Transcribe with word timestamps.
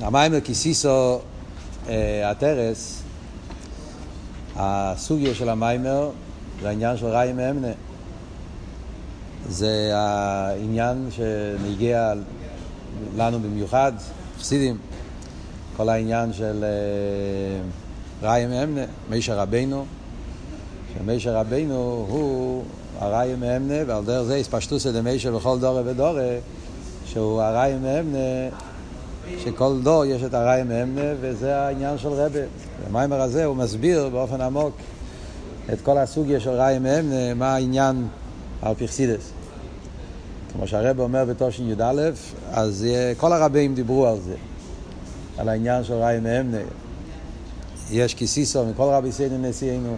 המיימר 0.00 0.40
כיסיסו 0.40 1.18
הטרס, 2.24 3.02
הסוגיה 4.56 5.34
של 5.34 5.48
המיימר 5.48 6.10
זה 6.62 6.68
העניין 6.68 6.96
של 6.96 7.06
ראי 7.06 7.32
מאמנה. 7.32 7.72
זה 9.48 9.92
העניין 9.94 11.08
שנגיע 11.10 12.12
לנו 13.16 13.40
במיוחד, 13.40 13.92
חסידים, 14.38 14.78
כל 15.76 15.88
העניין 15.88 16.32
של 16.32 16.64
ראי 18.22 18.46
מאמנה, 18.46 18.84
מישר 19.10 19.38
רבינו, 19.38 19.84
שמישר 20.94 21.36
רבינו 21.36 22.06
הוא 22.08 22.64
הראי 22.98 23.34
מאמנה, 23.34 23.74
ועל 23.86 24.04
דרך 24.04 24.22
זה 24.22 24.36
הספשטוסא 24.36 24.90
דמישר 24.90 25.36
בכל 25.36 25.58
דורי 25.58 25.82
ודורי, 25.84 26.36
שהוא 27.06 27.42
הראי 27.42 27.74
מאמנה 27.82 28.48
שכל 29.38 29.80
דור 29.82 30.04
יש 30.04 30.22
את 30.22 30.34
הראי 30.34 30.62
מאמנה, 30.62 31.10
וזה 31.20 31.56
העניין 31.56 31.98
של 31.98 32.08
רבה. 32.08 32.40
במיימר 32.88 33.20
הזה 33.20 33.44
הוא 33.44 33.56
מסביר 33.56 34.08
באופן 34.08 34.40
עמוק 34.40 34.72
את 35.72 35.80
כל 35.80 35.98
הסוגיה 35.98 36.40
של 36.40 36.50
ראי 36.50 36.78
מאמנה, 36.78 37.34
מה 37.34 37.54
העניין 37.54 38.06
על 38.62 38.74
פרסידס. 38.74 39.30
כמו 40.52 40.66
שהרבה 40.66 41.02
אומר 41.02 41.24
בתושין 41.24 41.70
י"א, 41.70 42.10
אז 42.52 42.86
כל 43.16 43.32
הרבים 43.32 43.74
דיברו 43.74 44.06
על 44.06 44.16
זה, 44.20 44.34
על 45.38 45.48
העניין 45.48 45.84
של 45.84 45.94
ראי 45.94 46.20
מאמנה. 46.20 46.58
יש 47.90 48.14
כיסיסו 48.14 48.66
מכל 48.66 48.88
רבי 48.92 49.12
סיידן 49.12 49.44
נשיאנו, 49.44 49.96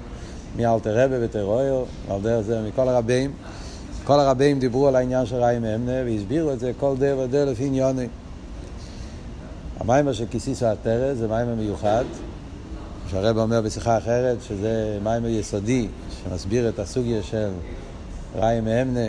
מאלתר 0.56 1.04
רבה 1.04 1.16
וטרויר, 1.20 1.84
על 2.10 2.20
דרך 2.22 2.40
זה 2.40 2.62
מכל 2.68 2.88
הרבים. 2.88 3.32
כל 4.04 4.20
הרבים 4.20 4.58
דיברו 4.58 4.88
על 4.88 4.96
העניין 4.96 5.26
של 5.26 5.36
ראי 5.36 5.58
מאמנה 5.58 5.92
והסבירו 6.04 6.52
את 6.52 6.60
זה 6.60 6.72
כל 6.80 6.94
דר 6.98 7.18
ודר 7.18 7.44
לפי 7.44 7.64
עניוני. 7.64 8.06
המיימר 9.80 10.12
של 10.12 10.24
כיסיסו 10.30 10.66
הטרס 10.66 11.18
זה 11.18 11.28
מיימר 11.28 11.54
מיוחד, 11.54 12.04
שהרב 13.10 13.38
אומר 13.38 13.60
בשיחה 13.60 13.98
אחרת 13.98 14.38
שזה 14.48 14.98
מיימר 15.02 15.28
יסודי 15.28 15.88
שמסביר 16.24 16.68
את 16.68 16.78
הסוגיה 16.78 17.22
של 17.22 17.48
ראי 18.34 18.60
מאמנה 18.60 19.06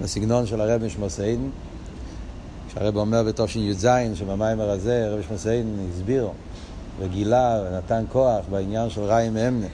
בסגנון 0.00 0.46
של 0.46 0.60
הרב 0.60 0.84
משמוסיידן. 0.84 1.48
שהרב 2.74 2.96
אומר 2.96 3.22
בתשי"ז 3.22 3.88
שבמיימר 4.14 4.70
הזה 4.70 5.06
הרב 5.06 5.20
משמוסיידן 5.20 5.68
הסביר 5.90 6.28
וגילה 7.00 7.62
ונתן 7.66 8.04
כוח 8.12 8.44
בעניין 8.50 8.90
של 8.90 9.00
ראי 9.00 9.30
מאמנה, 9.30 9.66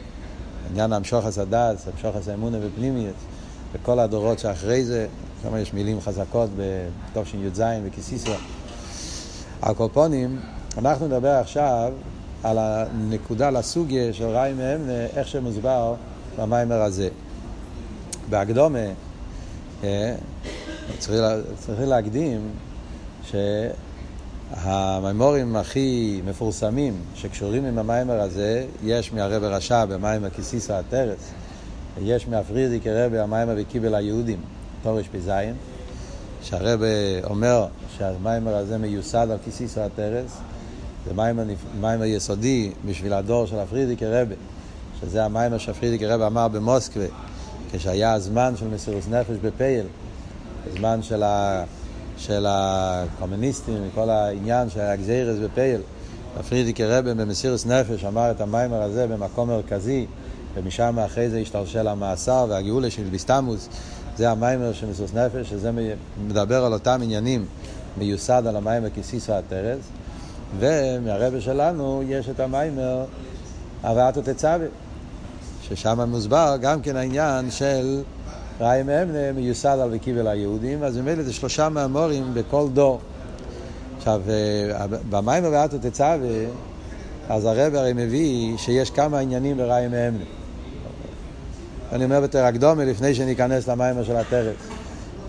עניין 0.71 0.93
המשוחס 0.93 1.39
הדס, 1.39 1.89
המשוחס 1.93 2.29
האמונה 2.29 2.59
בפנימיות, 2.59 3.15
וכל 3.73 3.99
הדורות 3.99 4.39
שאחרי 4.39 4.85
זה, 4.85 5.07
שם 5.43 5.57
יש 5.57 5.73
מילים 5.75 6.01
חזקות 6.01 6.51
בתשי"ז 6.57 7.63
וכיסיסו. 7.85 8.33
הקופונים, 9.63 10.41
אנחנו 10.79 11.07
נדבר 11.07 11.29
עכשיו 11.29 11.93
על 12.43 12.59
הנקודה 12.61 13.51
לסוגיה 13.51 14.13
של 14.13 14.25
ראי 14.25 14.53
מאמנה, 14.53 15.07
איך 15.17 15.29
שמוסבר 15.29 15.95
במיימר 16.39 16.83
הזה. 16.83 17.09
בהקדומה, 18.31 18.79
צריך, 20.99 21.21
צריך 21.59 21.81
להקדים 21.81 22.41
שהמימורים 24.53 25.57
הכי 25.57 26.21
מפורסמים 26.25 26.95
שקשורים 27.15 27.65
עם 27.65 27.79
המיימר 27.79 28.21
הזה, 28.21 28.67
יש 28.85 29.13
מהרב 29.13 29.45
הרשע 29.45 29.85
במיימר 29.85 30.31
כסיסא 30.31 30.73
הטרס, 30.73 31.33
ויש 31.99 32.29
מהפרידיקער 32.29 32.87
רבי 32.87 33.23
המיימר 33.23 33.55
וקיבל 33.57 33.95
היהודים, 33.95 34.41
תרפ"ז, 34.83 35.31
שהרבי 36.43 36.81
אומר 37.25 37.67
שהמיימר 37.99 38.57
הזה 38.57 38.79
מיוסד 38.79 39.29
על 39.31 39.39
כי 39.45 39.60
תשא 39.60 39.81
עטר"ת, 39.81 40.39
זה 41.07 41.15
מיימר, 41.15 41.45
מיימר 41.81 42.05
יסודי 42.05 42.71
בשביל 42.87 43.13
הדור 43.13 43.47
של 43.47 43.59
הפרידיקער 43.59 44.07
רבי, 44.07 44.35
שזה 45.01 45.25
המיימר 45.25 45.59
שהפרידיקער 45.59 46.07
רבי 46.07 46.27
אמר 46.27 46.49
במוסקבה, 46.49 47.05
כשהיה 47.73 48.13
הזמן 48.13 48.55
של 48.57 48.69
מסירוס 48.69 49.09
נפש 49.09 49.37
בפועל, 49.43 49.87
הזמן 50.73 51.03
של, 51.03 51.23
ה, 51.23 51.65
של 52.17 52.47
הקומוניסטים 52.49 53.77
וכל 53.89 54.11
העניין 54.11 54.71
של 54.71 54.81
הגזירס 54.81 55.39
בפועל. 55.39 55.81
הפרידיקער 56.37 56.85
רבי 56.85 57.15
במסירוס 57.15 57.67
נפש 57.67 58.05
אמר 58.05 58.31
את 58.31 58.41
המיימר 58.41 58.83
הזה 58.83 59.07
במקום 59.07 59.49
מרכזי, 59.49 60.07
ומשם 60.55 60.99
אחרי 60.99 61.31
זה 61.31 61.39
השתלשל 61.39 61.89
המאסר 61.89 62.47
והגאולה 62.49 62.91
של 62.91 63.03
ביסטמוס. 63.03 63.69
זה 64.19 64.31
המיימר 64.31 64.73
של 64.73 64.87
מסירוס 64.87 65.15
נפש, 65.15 65.51
שזה 65.51 65.71
מדבר 66.29 66.65
על 66.65 66.73
אותם 66.73 67.01
עניינים. 67.03 67.47
מיוסד 67.99 68.43
על 68.47 68.57
המיימר 68.57 68.91
כסיסו 68.91 69.33
הטרס, 69.33 69.79
ומהרבה 70.59 71.41
שלנו 71.41 72.03
יש 72.07 72.29
את 72.29 72.41
המיימר 72.41 73.05
הבאתו 73.83 74.23
תצווה, 74.23 74.67
ששם 75.63 76.01
מוסבר 76.11 76.57
גם 76.61 76.83
כן 76.83 76.97
העניין 76.97 77.51
של 77.51 78.03
ראי 78.61 78.83
מאמנה 78.83 79.33
מיוסד 79.33 79.79
על 79.83 79.89
וקיבל 79.93 80.27
היהודים, 80.27 80.83
אז 80.83 80.97
ממילא 80.97 81.23
זה 81.23 81.33
שלושה 81.33 81.69
מאמורים 81.69 82.35
בכל 82.35 82.69
דור. 82.73 83.01
עכשיו, 83.99 84.23
במיימר 85.11 85.49
הבאתו 85.49 85.79
תצווה, 85.79 86.17
אז 87.29 87.45
הרבי 87.45 87.75
הרי 87.75 87.93
מביא 87.93 88.57
שיש 88.57 88.91
כמה 88.91 89.19
עניינים 89.19 89.57
ברעיא 89.57 89.89
מהימנא. 89.89 90.25
אני 91.93 92.05
אומר 92.05 92.21
בתור 92.21 92.45
הקדמה 92.45 92.85
לפני 92.85 93.15
שניכנס 93.15 93.69
למיימר 93.69 94.05
של 94.05 94.17
עטר"ת. 94.17 94.57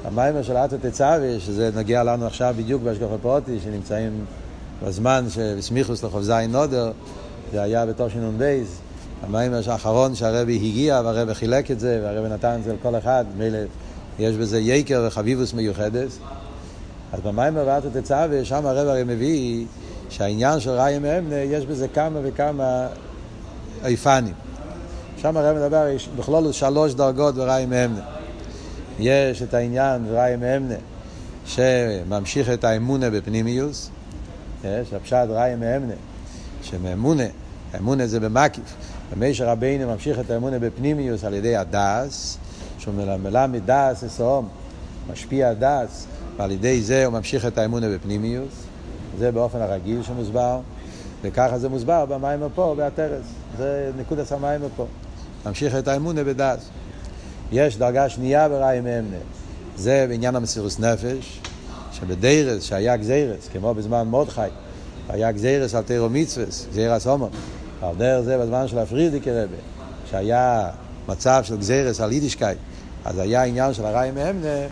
המיימר 0.06 0.44
של 0.44 0.58
ואתה 0.58 0.76
תצווה, 0.82 1.40
שזה 1.40 1.70
נגיע 1.76 2.04
לנו 2.04 2.26
עכשיו 2.28 2.56
בדיוק 2.58 2.84
בהשגחה 2.84 3.18
פרטית, 3.22 3.60
שנמצאים 3.64 4.26
בזמן 4.84 5.26
שבסמיכוס 5.30 6.04
לחוב 6.04 6.22
זין 6.22 6.52
נודר, 6.52 6.92
זה 7.52 7.62
היה 7.62 7.86
בתשנ"ב, 7.86 8.68
המיימר 9.24 9.72
האחרון 9.72 10.16
שהרבי 10.16 10.56
הגיע 10.56 11.02
והרבי 11.06 11.36
חילק 11.36 11.72
את 11.72 11.80
זה, 11.80 12.00
והרבי 12.04 12.30
נתן 12.30 12.56
את 12.60 12.64
זה 12.64 12.74
לכל 12.74 12.98
אחד, 12.98 13.26
מילא 13.38 13.58
יש 14.20 14.36
בזה 14.36 14.60
יקר 14.60 15.04
וחביבוס 15.08 15.54
מיוחדת. 15.54 16.10
אז 17.14 17.20
במיימר 17.20 17.64
ואטו 17.68 17.88
תצווה, 18.02 18.46
שם 18.46 18.66
הרבי 18.66 18.90
הרי 18.90 19.04
מביא 19.04 19.66
שהעניין 20.10 20.60
של 20.60 20.72
ראי 20.72 21.00
מאמנה, 21.00 21.36
יש 21.36 21.66
בזה 21.66 21.88
כמה 21.88 22.20
וכמה 22.24 22.88
איפנים. 23.84 24.49
שם 25.22 25.38
הרבי 25.38 25.60
מדבר, 25.60 25.88
בכלול 26.18 26.52
שלוש 26.52 26.94
דרגות 26.94 27.36
בראי 27.36 27.66
מאמנה. 27.66 28.02
יש 29.00 29.42
את 29.42 29.54
העניין 29.54 30.06
ראי 30.10 30.36
מאמנה 30.36 30.76
שממשיך 31.46 32.50
את 32.50 32.64
האמונה 32.64 33.10
בפנימיוס, 33.10 33.90
יש 34.64 34.94
הפשט 34.94 35.28
ראי 35.30 35.56
מאמנה 35.56 35.94
שמאמונה, 36.62 37.24
האמונה 37.74 38.08
זה 38.08 38.20
במקיף, 38.20 38.76
ומישר 39.14 39.50
רבינו 39.50 39.88
ממשיך 39.88 40.20
את 40.20 40.32
האמונה 40.32 40.60
בפנימיוס 40.60 41.24
על 41.24 41.34
ידי 41.34 41.56
הדס, 41.56 42.38
שהוא 42.78 42.94
מלמד 43.24 43.62
דס 43.66 44.04
אסום, 44.04 44.50
משפיע 45.12 45.54
דס, 45.54 46.06
ועל 46.38 46.52
ידי 46.52 46.82
זה 46.82 47.06
הוא 47.06 47.14
ממשיך 47.14 47.46
את 47.46 47.58
האמונה 47.58 47.90
בפנימיוס, 47.90 48.64
זה 49.18 49.32
באופן 49.32 49.62
הרגיל 49.62 50.04
שמוסבר, 50.04 50.60
וככה 51.22 51.60
זה 51.60 51.70
מוסבר 51.70 52.06
במים 52.06 52.40
פה, 52.56 52.74
בהטרס, 52.78 53.26
זה 53.58 53.92
נקודת 53.98 54.32
המים 54.32 54.62
פה, 54.76 54.86
ממשיך 55.46 55.76
את 55.76 55.88
האמונה 55.88 56.24
בדס. 56.24 56.70
יש 57.52 57.78
דרגה 57.78 58.10
שנייה 58.10 58.50
בראי 58.50 58.82
מאמנה, 58.82 59.18
זה 59.76 60.06
בעניין 60.10 60.36
המסירוס 60.36 60.80
נפש, 60.80 61.40
שבדרס 61.92 62.64
שהיה 62.64 62.98
גזירס, 62.98 63.48
כמו 63.54 63.74
בזמן 63.74 64.08
מרדכי, 64.08 64.42
היה 65.10 65.32
גזירס 65.32 65.76
על 65.76 65.84
תירו 65.84 66.10
מצווס, 66.10 66.68
גזירס 66.72 67.08
הומו, 67.08 67.30
על 67.82 67.96
דרך 67.98 68.22
זה 68.22 68.38
בזמן 68.38 68.68
של 68.68 68.78
הפרידיקער 68.80 69.32
רבי, 69.32 69.56
שהיה 70.10 70.70
מצב 71.08 71.42
של 71.44 71.58
גזירס 71.58 72.02
על 72.02 72.12
יידישקייט, 72.12 72.58
אז 73.06 73.18
היה 73.18 73.44
עניין 73.44 73.74
של 73.74 73.86
הרעיא 73.86 74.12
מהימנא 74.12 74.68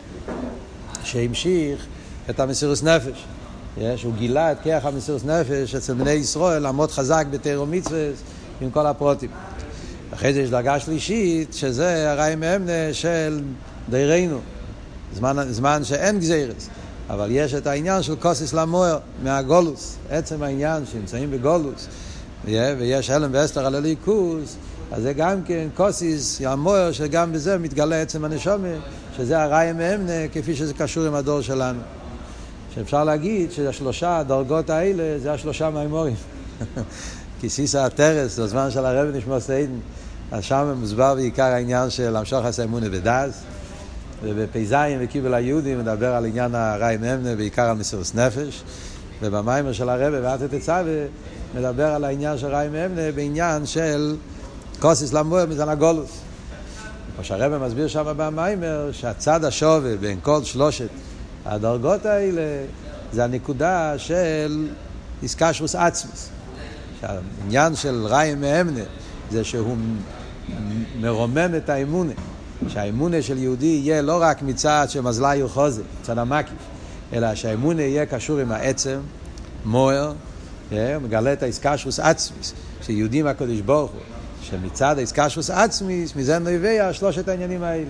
שהמשיך 1.04 1.86
את 2.30 2.40
המסירוס 2.40 2.84
נפש. 2.84 3.26
יש, 3.78 4.04
הוא 4.04 4.14
גילה 4.14 4.52
את 4.52 4.58
כח 4.64 4.86
המסירוס 4.86 5.24
נפש 5.26 5.76
אצל 5.76 5.94
בני 5.94 6.12
ישראל 6.12 6.62
לעמוד 6.62 6.92
חזק 6.92 7.26
בתורה 7.32 7.66
ומצוות 7.66 8.22
עם 8.62 8.72
כל 8.72 8.86
הפרטים. 8.86 9.30
אחרי 10.14 10.34
זה 10.34 10.42
יש 10.42 10.50
דרגה 10.50 10.80
שלישית, 10.80 11.54
שזה 11.54 12.12
הרעיא 12.12 12.36
מהימנא 12.36 12.94
של 12.94 13.42
דורנו, 13.90 14.40
זמן, 15.14 15.38
זמן 15.50 15.84
שאין 15.84 16.20
גזירס, 16.20 16.70
אבל 17.10 17.28
יש 17.32 17.54
את 17.54 17.68
העניין 17.68 18.04
של 18.04 18.16
כתית 18.16 18.54
למאור 18.54 19.00
מהגולוס, 19.24 19.98
עצם 20.10 20.44
העניין 20.44 20.86
שנמצאים 20.86 21.32
בגולוס, 21.32 21.88
ויש 22.46 23.10
הלם 23.10 23.30
ואסתר 23.34 23.66
על 23.66 23.76
הליכוס, 23.76 24.56
אז 24.92 25.04
זה 25.04 25.14
גם 25.14 25.44
כן 25.46 25.68
קוסיס, 25.76 26.42
המוער, 26.46 26.92
שגם 26.92 27.34
בזה 27.34 27.58
מתגלה 27.58 28.02
עצם 28.02 28.26
הנשומה, 28.26 28.68
שזה 29.18 29.44
הראי 29.44 29.74
מאמנה, 29.74 30.28
כפי 30.34 30.56
שזה 30.56 30.74
קשור 30.74 31.06
עם 31.06 31.14
הדור 31.14 31.42
שלנו. 31.42 31.80
שאפשר 32.76 33.04
להגיד 33.04 33.52
שהשלושה 33.52 34.18
הדרגות 34.18 34.70
האלה 34.70 35.20
זה 35.20 35.34
השלושה 35.34 35.70
מימורים. 35.70 36.16
כי 37.40 37.50
סיסא 37.50 37.78
הטרס, 37.78 38.40
בזמן 38.40 38.72
של 38.72 38.86
הרב 38.86 39.16
נשמע 39.16 39.40
סיידן, 39.40 39.80
אז 40.32 40.44
שם 40.44 40.74
מוסבר 40.80 41.16
בעיקר 41.16 41.44
העניין 41.44 41.90
של 41.90 42.16
המשוך 42.16 42.46
אמונה 42.64 42.90
בדס, 42.90 43.44
ובפ"ז 44.24 44.76
וקיבל 45.00 45.34
היהודי 45.34 45.76
מדבר 45.76 46.14
על 46.14 46.26
עניין 46.26 46.56
הראי 46.56 46.98
ממנה, 46.98 47.36
בעיקר 47.36 47.70
על 47.70 47.78
מסירות 47.78 48.16
נפש, 48.16 48.64
ובמיימר 49.22 49.74
של 49.74 49.90
הרבה 49.90 50.38
ואת 50.38 50.54
תצווה 50.54 50.84
מדבר 51.56 51.88
על 51.88 52.04
העניין 52.04 52.38
של 52.38 52.48
ריים 52.48 52.76
אמנה 52.76 53.12
בעניין 53.16 53.66
של 53.66 54.16
קוסיס 54.80 55.14
למבויר 55.14 55.46
מזן 55.46 55.70
הגולוס. 55.70 56.20
כמו 57.16 57.24
שהרבא 57.24 57.68
מסביר 57.68 57.88
שם 57.88 58.14
במיימר, 58.18 58.90
שהצד 58.92 59.44
השווה 59.44 59.98
בין 59.98 60.20
כל 60.22 60.44
שלושת 60.44 60.90
הדרגות 61.46 62.06
האלה 62.06 62.66
זה 63.14 63.24
הנקודה 63.24 63.94
של 63.98 64.68
איסקשרוס 65.24 65.76
עצמוס. 65.76 66.30
שהעניין 67.02 67.76
של 67.76 68.06
ריים 68.06 68.42
מאמנה 68.42 68.84
זה 69.32 69.44
שהוא 69.44 69.78
מרומם 71.00 71.56
את 71.58 71.70
האמונה. 71.70 72.14
שהאמונה 72.68 73.22
של 73.22 73.38
יהודי 73.38 73.66
יהיה 73.66 74.02
לא 74.02 74.22
רק 74.22 74.42
מצד 74.42 74.86
שמזלי 74.90 75.44
וחוזה, 75.44 75.84
מצד 76.02 76.18
המקיף, 76.18 76.58
אלא 77.14 77.36
שהאמונה 77.36 77.82
יהיה 77.82 78.06
קשור 78.06 78.40
עם 78.40 78.52
העצם, 78.52 79.00
מוער, 79.66 80.14
אה, 80.72 81.00
מגלה 81.00 81.34
את 81.34 81.44
האיסקשרוס 81.44 82.00
עצמיס, 82.00 82.54
שיהודים 82.82 83.28
הקדוש 83.28 83.62
ברוך 83.62 83.92
הוא, 83.92 84.02
שמצד 84.42 84.98
האיסקשרוס 84.98 85.50
עצמיס, 85.50 86.16
מזה 86.16 86.40
נובע 86.40 86.94
שלושת 86.94 87.28
העניינים 87.28 87.64
האלה. 87.64 87.86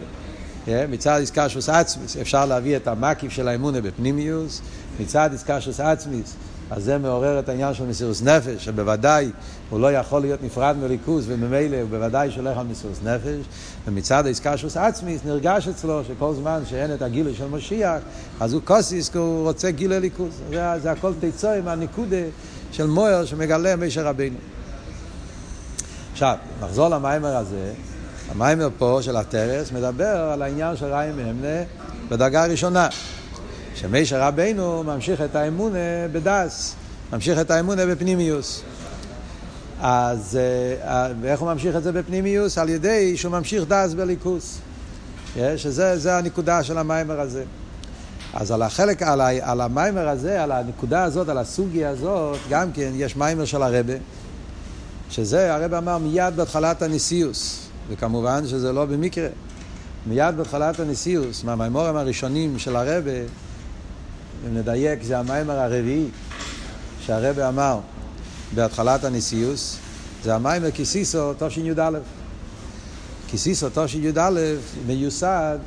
אה, 0.68 0.86
מצד 0.90 1.18
איסקשרוס 1.20 1.70
עצמיס 1.70 2.18
אפשר 2.18 2.46
להביא 2.46 2.78
את 2.78 2.88
המקיף 2.88 3.32
של 3.32 3.48
האמונה 3.48 3.82
בפנימיוס, 3.82 4.62
מצד 5.00 5.30
איסקשרוס 5.32 5.80
עצמיס 5.80 6.36
אז 6.72 6.84
זה 6.84 6.98
מעורר 6.98 7.40
את 7.40 7.50
העניין 7.50 7.74
של 7.74 7.86
מסירות 7.86 8.18
נפש, 8.24 8.66
שבוודאי 8.66 9.32
הוא 9.70 9.80
לא 9.80 9.92
יכול 9.92 10.22
להיות 10.22 10.44
נפרד 10.44 10.76
מליכוז, 10.78 11.26
וממילא 11.28 11.78
הוא 11.82 11.90
בוודאי 11.90 12.32
שולח 12.32 12.58
על 12.58 12.66
מסירות 12.66 13.04
נפש, 13.04 13.46
ומצד 13.88 14.26
האיסקשוס 14.26 14.78
עצמיס 14.78 15.22
נרגש 15.26 15.68
אצלו 15.68 16.02
שכל 16.08 16.34
זמן 16.34 16.62
שאין 16.66 16.94
את 16.94 17.02
הגילוי 17.02 17.36
של 17.36 17.48
משיח, 17.48 18.02
אז 18.40 18.54
הוא 18.54 18.62
קוסיס, 18.66 19.16
הוא 19.16 19.44
רוצה 19.44 19.72
גילוי 19.72 20.00
ליכוז. 20.00 20.42
זה, 20.50 20.80
זה 20.82 20.92
הכל 20.92 21.14
תיצור 21.20 21.52
עם 21.52 21.68
הניקודה 21.68 22.24
של 22.72 22.88
מויר 22.88 23.26
שמגלה 23.26 23.76
משה 23.76 24.04
רבינו. 24.04 24.38
עכשיו, 26.14 26.36
נחזור 26.62 26.90
למיימר 26.90 27.36
הזה. 27.36 27.74
המיימר 28.32 28.70
פה 28.78 29.00
של 29.02 29.18
הטרס 29.18 29.72
מדבר 29.72 30.30
על 30.34 30.42
העניין 30.42 30.76
של 30.76 30.86
ריים 30.86 31.18
ממנה 31.18 31.64
בדרגה 32.10 32.44
הראשונה. 32.44 32.88
שמשה 33.80 34.28
רבינו 34.28 34.84
ממשיך 34.84 35.22
את 35.22 35.36
האמונה 35.36 36.08
בדס, 36.12 36.76
ממשיך 37.14 37.40
את 37.40 37.52
האמונה 37.52 37.86
בפנימיוס. 37.86 38.62
אז 39.82 40.40
אה, 40.82 41.12
ואיך 41.22 41.40
הוא 41.40 41.54
ממשיך 41.54 41.76
את 41.76 41.84
זה 41.84 41.92
בפנימיוס? 41.92 42.58
על 42.58 42.70
ידי 42.70 43.18
שהוא 43.18 43.32
ממשיך 43.32 43.64
דס 43.68 43.94
בליכוס. 43.94 44.60
שזה 45.58 46.18
הנקודה 46.18 46.64
של 46.64 46.78
המיימר 46.78 47.20
הזה. 47.20 47.44
אז 48.34 48.52
על 48.52 48.62
החלק, 48.62 49.02
על, 49.02 49.22
ה, 49.22 49.52
על 49.52 49.62
המיימר 49.62 50.08
הזה, 50.10 50.44
על 50.44 50.52
הנקודה 50.52 51.04
הזאת, 51.04 51.30
על 51.30 51.38
הסוגיה 51.38 51.90
הזאת, 51.90 52.38
גם 52.50 52.72
כן 52.72 52.92
יש 52.96 53.16
מיימר 53.16 53.46
של 53.46 53.62
הרבי, 53.62 53.94
שזה, 55.10 55.56
הרבי 55.56 55.78
אמר 55.78 55.98
מיד 55.98 56.36
בהתחלת 56.36 56.82
הנשיאוס, 56.82 57.68
וכמובן 57.90 58.48
שזה 58.48 58.72
לא 58.72 58.86
במקרה. 58.86 59.28
מיד 60.08 60.38
בהתחלת 60.38 60.80
הנשיאוס, 60.80 61.44
מהמיימורים 61.44 61.96
הראשונים 61.96 62.60
של 62.60 62.76
הרבי, 62.76 63.12
אם 64.46 64.58
נדייק, 64.58 65.04
זה 65.04 65.20
המיימר 65.20 65.60
הרביעי 65.60 66.08
שהרבי 67.06 67.50
אמר 67.50 67.80
בהתחלת 68.56 69.04
הנשיאוס, 69.04 69.78
זה 70.24 70.36
המיימר 70.36 70.72
כי 70.72 70.98
תשא 70.98 71.34
תשי"א. 71.40 71.90
כיסיסו 73.28 73.68
תשי"א 73.74 74.30
מיוסד 74.88 75.58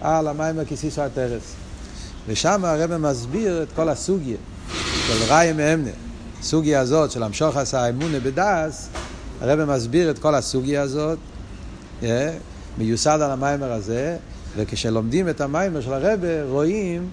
על 0.00 0.28
המיימר 0.28 0.64
כיסיסו 0.64 1.02
הטרס. 1.02 1.54
ושם 2.26 2.64
הרבה 2.64 2.98
מסביר 2.98 3.62
את 3.62 3.68
כל 3.76 3.88
הסוגיה 3.88 4.36
של 5.06 5.32
ראי 5.32 5.52
מאמנה. 5.52 5.90
הסוגיה 6.40 6.80
הזאת 6.80 7.10
של 7.10 7.22
המשוך 7.22 7.56
עשה 7.56 7.80
האמונה 7.80 8.20
בדס, 8.20 8.88
הרבה 9.40 9.64
מסביר 9.64 10.10
את 10.10 10.18
כל 10.18 10.34
הסוגיה 10.34 10.82
הזאת, 10.82 11.18
אה, 12.02 12.32
מיוסד 12.78 13.18
על 13.22 13.30
המיימר 13.30 13.72
הזה, 13.72 14.16
וכשלומדים 14.56 15.28
את 15.28 15.40
המיימר 15.40 15.80
של 15.80 15.92
הרבה 15.92 16.42
רואים 16.48 17.08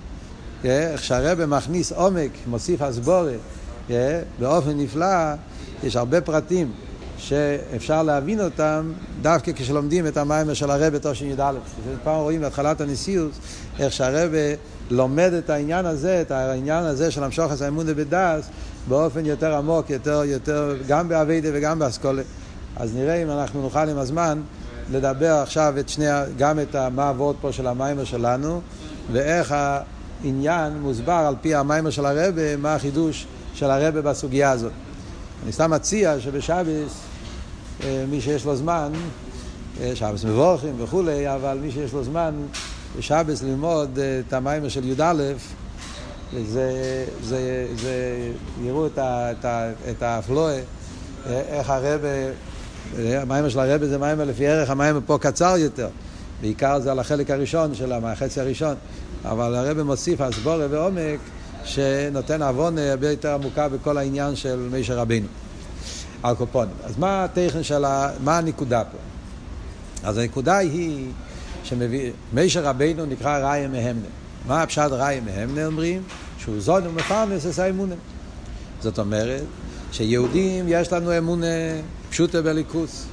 איך 0.65 1.03
שהרבא 1.03 1.45
מכניס 1.45 1.91
עומק, 1.91 2.31
מוסיף 2.47 2.81
הסבורת, 2.81 3.39
באופן 4.39 4.77
נפלא, 4.77 5.33
יש 5.83 5.95
הרבה 5.95 6.21
פרטים 6.21 6.71
שאפשר 7.17 8.03
להבין 8.03 8.41
אותם 8.41 8.91
דווקא 9.21 9.51
כשלומדים 9.55 10.07
את 10.07 10.17
המיימר 10.17 10.53
של 10.53 10.71
הרבא 10.71 10.97
תשי"א. 11.01 11.51
פעם 12.03 12.15
רואים 12.15 12.41
בהתחלת 12.41 12.81
הנשיאות 12.81 13.31
איך 13.79 13.93
שהרבא 13.93 14.37
לומד 14.89 15.33
את 15.33 15.49
העניין 15.49 15.85
הזה, 15.85 16.21
את 16.21 16.31
העניין 16.31 16.83
הזה 16.83 17.11
של 17.11 17.23
המשוך 17.23 17.53
את 17.53 17.61
האמונה 17.61 17.93
בדס 17.93 18.49
באופן 18.87 19.25
יותר 19.25 19.55
עמוק, 19.55 19.89
יותר, 19.89 20.23
יותר, 20.25 20.75
גם 20.87 21.09
באביידה 21.09 21.49
וגם 21.53 21.79
באסכולה. 21.79 22.21
אז 22.75 22.95
נראה 22.95 23.23
אם 23.23 23.29
אנחנו 23.29 23.61
נוכל 23.61 23.89
עם 23.89 23.97
הזמן 23.97 24.41
לדבר 24.91 25.33
עכשיו 25.33 25.73
את 25.79 25.89
שני, 25.89 26.05
גם 26.37 26.59
את 26.59 26.75
מה 26.75 27.09
עבוד 27.09 27.35
פה 27.41 27.51
של 27.51 27.67
המיימר 27.67 28.03
שלנו 28.03 28.61
ואיך 29.11 29.55
עניין 30.23 30.77
מוסבר 30.77 31.11
על 31.27 31.35
פי 31.41 31.55
המיימר 31.55 31.89
של 31.89 32.05
הרבה, 32.05 32.57
מה 32.57 32.75
החידוש 32.75 33.27
של 33.53 33.65
הרבה 33.65 34.01
בסוגיה 34.01 34.51
הזאת. 34.51 34.71
אני 35.43 35.51
סתם 35.51 35.71
מציע 35.71 36.19
שבשבס, 36.19 37.01
אה, 37.83 38.05
מי 38.09 38.21
שיש 38.21 38.45
לו 38.45 38.55
זמן, 38.55 38.91
אה, 39.81 39.95
שבס 39.95 40.25
מבורכים 40.25 40.75
וכולי, 40.77 41.33
אבל 41.33 41.57
מי 41.61 41.71
שיש 41.71 41.93
לו 41.93 42.03
זמן 42.03 42.33
בשבס 42.97 43.43
ללמוד 43.43 43.99
אה, 43.99 44.21
את 44.27 44.33
המיימר 44.33 44.69
של 44.69 44.89
י"א, 44.89 45.13
זה, 46.45 47.05
זה, 47.23 47.67
זה, 47.75 48.17
יראו 48.63 48.87
את, 48.87 48.97
ה, 48.97 49.31
את, 49.31 49.45
ה, 49.45 49.71
את 49.91 50.03
האפלואה, 50.03 50.59
איך 51.29 51.69
הרבה, 51.69 52.07
המיימר 52.97 53.49
של 53.49 53.59
הרבה 53.59 53.87
זה 53.87 53.97
מיימר 53.97 54.23
לפי 54.23 54.47
ערך, 54.47 54.69
המיימר 54.69 54.99
פה 55.05 55.17
קצר 55.21 55.57
יותר. 55.57 55.89
בעיקר 56.41 56.79
זה 56.79 56.91
על 56.91 56.99
החלק 56.99 57.31
הראשון 57.31 57.75
של 57.75 57.91
החצי 57.93 58.41
הראשון. 58.41 58.75
אבל 59.25 59.55
הרב 59.55 59.81
מוסיף 59.81 60.21
הסבורה 60.21 60.67
ועומק 60.69 61.19
שנותן 61.63 62.41
עוון 62.41 62.77
הרבה 62.77 63.09
יותר 63.11 63.33
עמוקה 63.33 63.69
בכל 63.69 63.97
העניין 63.97 64.35
של 64.35 64.69
מישר 64.71 64.97
רבינו. 64.97 65.27
על 66.23 66.35
קופונים. 66.35 66.75
אז 66.83 66.97
מה 66.97 67.23
הטכן 67.23 67.63
של 67.63 67.85
ה... 67.85 68.09
מה 68.23 68.37
הנקודה 68.37 68.83
פה? 68.83 68.97
אז 70.03 70.17
הנקודה 70.17 70.57
היא 70.57 71.11
שמישר 71.63 72.63
רבינו 72.63 73.05
נקרא 73.05 73.37
ראיה 73.37 73.67
מהמנה. 73.67 74.07
מה 74.47 74.63
הפשט 74.63 74.91
ראיה 74.91 75.21
מהמנה 75.21 75.65
אומרים? 75.65 76.03
שהוא 76.37 76.61
זון 76.61 76.87
ומפרנס 76.87 77.45
את 77.45 77.59
האמונה. 77.59 77.95
זאת 78.81 78.99
אומרת 78.99 79.43
שיהודים 79.91 80.65
יש 80.67 80.93
לנו 80.93 81.17
אמונה 81.17 81.45
פשוטה 82.09 82.41
בליכוס. 82.41 83.05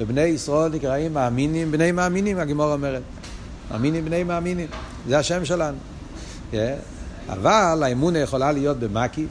ובני 0.00 0.20
ישראל 0.20 0.72
נקראים 0.72 1.14
מאמינים, 1.14 1.72
בני 1.72 1.92
מאמינים, 1.92 2.38
הגמור 2.38 2.72
אומרת. 2.72 3.02
מאמינים 3.70 4.04
בני 4.04 4.24
מאמינים. 4.24 4.66
זה 5.08 5.18
השם 5.18 5.44
שלנו. 5.44 5.76
Yeah. 6.52 6.56
אבל 7.28 7.82
האמונה 7.86 8.18
יכולה 8.18 8.52
להיות 8.52 8.78
במקיף, 8.78 9.30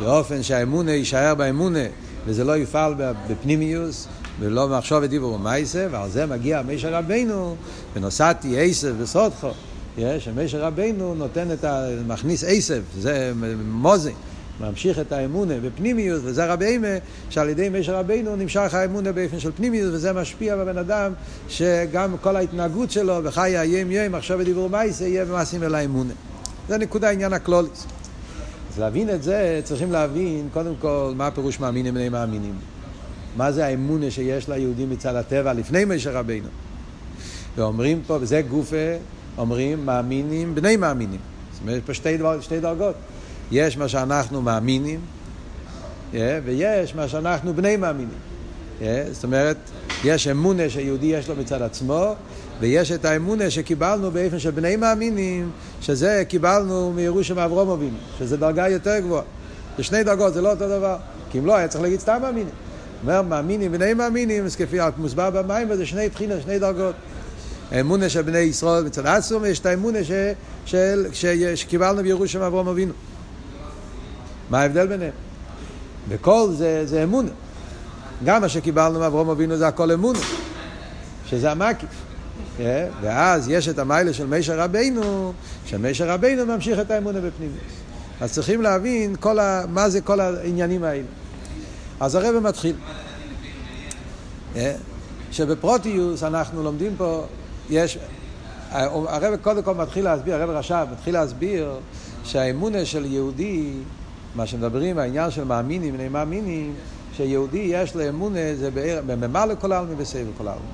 באופן 0.00 0.42
שהאמונה 0.42 0.92
יישאר 0.92 1.34
באמונה 1.34 1.84
וזה 2.26 2.44
לא 2.44 2.56
יפעל 2.56 2.94
בפנימיוס 3.28 4.08
ולא 4.40 4.66
במחשוב 4.66 4.98
ודיבור 5.02 5.32
ומייסה, 5.32 5.86
ועל 5.90 6.10
זה 6.10 6.26
מגיע 6.26 6.62
מישר 6.62 6.94
רבינו, 6.94 7.56
ונוסעתי 7.94 8.60
עשב 8.60 8.94
וסודכו. 8.98 9.50
Yeah, 9.96 10.00
שמישר 10.18 10.62
רבינו 10.62 11.14
נותן 11.14 11.52
את 11.52 11.64
ה... 11.64 11.86
מכניס 12.06 12.44
עשב, 12.46 12.82
זה 12.98 13.32
מוזן. 13.64 14.10
ממשיך 14.60 14.98
את 14.98 15.12
האמונה 15.12 15.54
בפנימיוס, 15.62 16.20
וזה 16.24 16.52
רבי 16.52 16.64
אימה, 16.64 16.88
שעל 17.30 17.48
ידי 17.48 17.68
משה 17.68 17.98
רבינו 17.98 18.36
נמשך 18.36 18.74
האמונה 18.74 19.12
באופן 19.12 19.40
של 19.40 19.52
פנימיוס, 19.52 19.90
וזה 19.92 20.12
משפיע 20.12 20.56
בבן 20.56 20.78
אדם, 20.78 21.12
שגם 21.48 22.16
כל 22.20 22.36
ההתנהגות 22.36 22.90
שלו, 22.90 23.20
וחי 23.24 23.56
היום 23.56 23.90
יום, 23.90 24.14
עכשיו 24.14 24.38
בדיבור 24.38 24.70
מייסה, 24.70 25.06
יהיה 25.06 25.24
במעשים 25.24 25.62
אל 25.62 25.74
האמונה. 25.74 26.12
זה 26.68 26.78
נקודה 26.78 27.10
עניין 27.10 27.32
הקלוליס. 27.32 27.86
אז 28.72 28.78
להבין 28.78 29.10
את 29.10 29.22
זה, 29.22 29.60
צריכים 29.64 29.92
להבין, 29.92 30.48
קודם 30.52 30.74
כל, 30.78 31.12
מה 31.16 31.26
הפירוש 31.26 31.60
מאמינים 31.60 31.94
בני 31.94 32.08
מאמינים. 32.08 32.54
מה 33.36 33.52
זה 33.52 33.66
האמונה 33.66 34.10
שיש 34.10 34.48
ליהודים 34.48 34.90
מצד 34.90 35.14
הטבע 35.14 35.52
לפני 35.52 35.84
משה 35.84 36.10
רבינו. 36.10 36.48
ואומרים 37.56 38.02
פה, 38.06 38.18
וזה 38.20 38.42
גופה, 38.42 38.76
אומרים 39.38 39.86
מאמינים 39.86 40.54
בני 40.54 40.76
מאמינים. 40.76 41.20
זאת 41.52 41.62
אומרת, 41.62 41.76
יש 41.76 41.82
פה 41.86 41.94
שתי, 41.94 42.16
דבר, 42.16 42.40
שתי 42.40 42.60
דרגות. 42.60 42.94
יש 43.52 43.76
מה 43.76 43.88
שאנחנו 43.88 44.42
מאמינים, 44.42 45.00
yeah, 46.12 46.16
ויש 46.44 46.94
מה 46.94 47.08
שאנחנו 47.08 47.54
בני 47.54 47.76
מאמינים. 47.76 48.18
Yeah, 48.80 48.84
זאת 49.12 49.24
אומרת, 49.24 49.56
יש 50.04 50.28
אמונה 50.28 50.70
שיהודי 50.70 51.06
יש 51.06 51.28
לו 51.28 51.36
מצד 51.36 51.62
עצמו, 51.62 52.14
ויש 52.60 52.92
את 52.92 53.04
האמונה 53.04 53.50
שקיבלנו 53.50 54.10
באופן 54.10 54.38
של 54.38 54.50
בני 54.50 54.76
מאמינים, 54.76 55.50
שזה 55.80 56.22
קיבלנו 56.28 56.92
מירושם 56.92 57.38
אברום 57.38 57.70
אבינו, 57.70 57.96
שזה 58.18 58.36
דרגה 58.36 58.68
יותר 58.68 58.98
גבוהה. 58.98 59.22
זה 59.76 59.82
שני 59.82 60.04
דרגות, 60.04 60.34
זה 60.34 60.42
לא 60.42 60.50
אותו 60.50 60.68
דבר. 60.68 60.96
כי 61.30 61.38
אם 61.38 61.46
לא, 61.46 61.56
היה 61.56 61.68
צריך 61.68 61.82
להגיד 61.82 62.00
סתם 62.00 62.18
מאמינים. 62.22 62.54
אומר 63.02 63.22
מאמינים, 63.22 63.72
בני 63.72 63.94
מאמינים, 63.94 64.44
אז 64.44 64.56
כפי 64.56 64.76
מוסבר 64.96 65.30
במים, 65.30 65.68
וזה 65.70 65.86
שני 65.86 66.08
בחינות, 66.08 66.42
שני 66.42 66.58
דרגות. 66.58 66.94
האמונה 67.70 68.08
של 68.08 68.22
בני 68.22 68.38
ישראל 68.38 68.84
מצד 68.84 69.06
עצמו, 69.06 69.40
ויש 69.42 69.60
את 69.60 69.66
האמונה 69.66 70.04
ש, 70.04 70.10
של, 70.64 71.06
ש, 71.12 71.26
שקיבלנו 71.54 72.02
בירושם 72.02 72.42
אברום 72.42 72.68
אבינו. 72.68 72.92
מה 74.52 74.60
ההבדל 74.60 74.86
ביניהם? 74.86 75.12
וכל 76.08 76.48
זה, 76.52 76.86
זה 76.86 77.02
אמונה. 77.02 77.30
גם 78.24 78.40
מה 78.40 78.48
שקיבלנו 78.48 78.98
מאברום 78.98 79.30
אבינו 79.30 79.56
זה 79.56 79.68
הכל 79.68 79.92
אמונה, 79.92 80.18
שזה 81.26 81.50
המקיף. 81.50 81.90
אה? 82.60 82.86
ואז 83.00 83.48
יש 83.48 83.68
את 83.68 83.78
המיילה 83.78 84.12
של 84.12 84.26
מישר 84.26 84.60
רבינו, 84.60 85.32
שמישר 85.66 86.08
רבינו 86.08 86.46
ממשיך 86.46 86.80
את 86.80 86.90
האמונה 86.90 87.20
בפנימיות. 87.20 87.62
אז 88.20 88.32
צריכים 88.32 88.62
להבין 88.62 89.16
כל 89.20 89.38
ה... 89.38 89.64
מה 89.68 89.88
זה 89.88 90.00
כל 90.00 90.20
העניינים 90.20 90.84
האלה. 90.84 91.06
אז 92.00 92.14
הרב 92.14 92.38
מתחיל. 92.38 92.76
אה? 94.56 94.74
שבפרוטיוס 95.30 96.22
אנחנו 96.22 96.62
לומדים 96.62 96.94
פה, 96.96 97.24
יש, 97.70 97.98
הרב 98.70 99.36
קודם 99.36 99.62
כל 99.62 99.74
מתחיל 99.74 100.04
להסביר, 100.04 100.34
הרב 100.34 100.50
רש"ב 100.50 100.86
מתחיל 100.92 101.14
להסביר 101.14 101.70
שהאמונה 102.24 102.84
של 102.84 103.04
יהודי, 103.04 103.72
מה 104.34 104.46
שמדברים, 104.46 104.98
העניין 104.98 105.30
של 105.30 105.44
מאמינים, 105.44 105.94
בני 105.94 106.08
מאמינים, 106.08 106.74
שיהודי 107.12 107.58
יש 107.58 107.94
לו 107.94 108.08
אמונה 108.08 108.54
זה 108.54 108.70
בממה 109.06 109.46
לכל 109.46 109.72
העלמין 109.72 109.94
וסבב 109.98 110.26
כל 110.38 110.48
העלמין. 110.48 110.68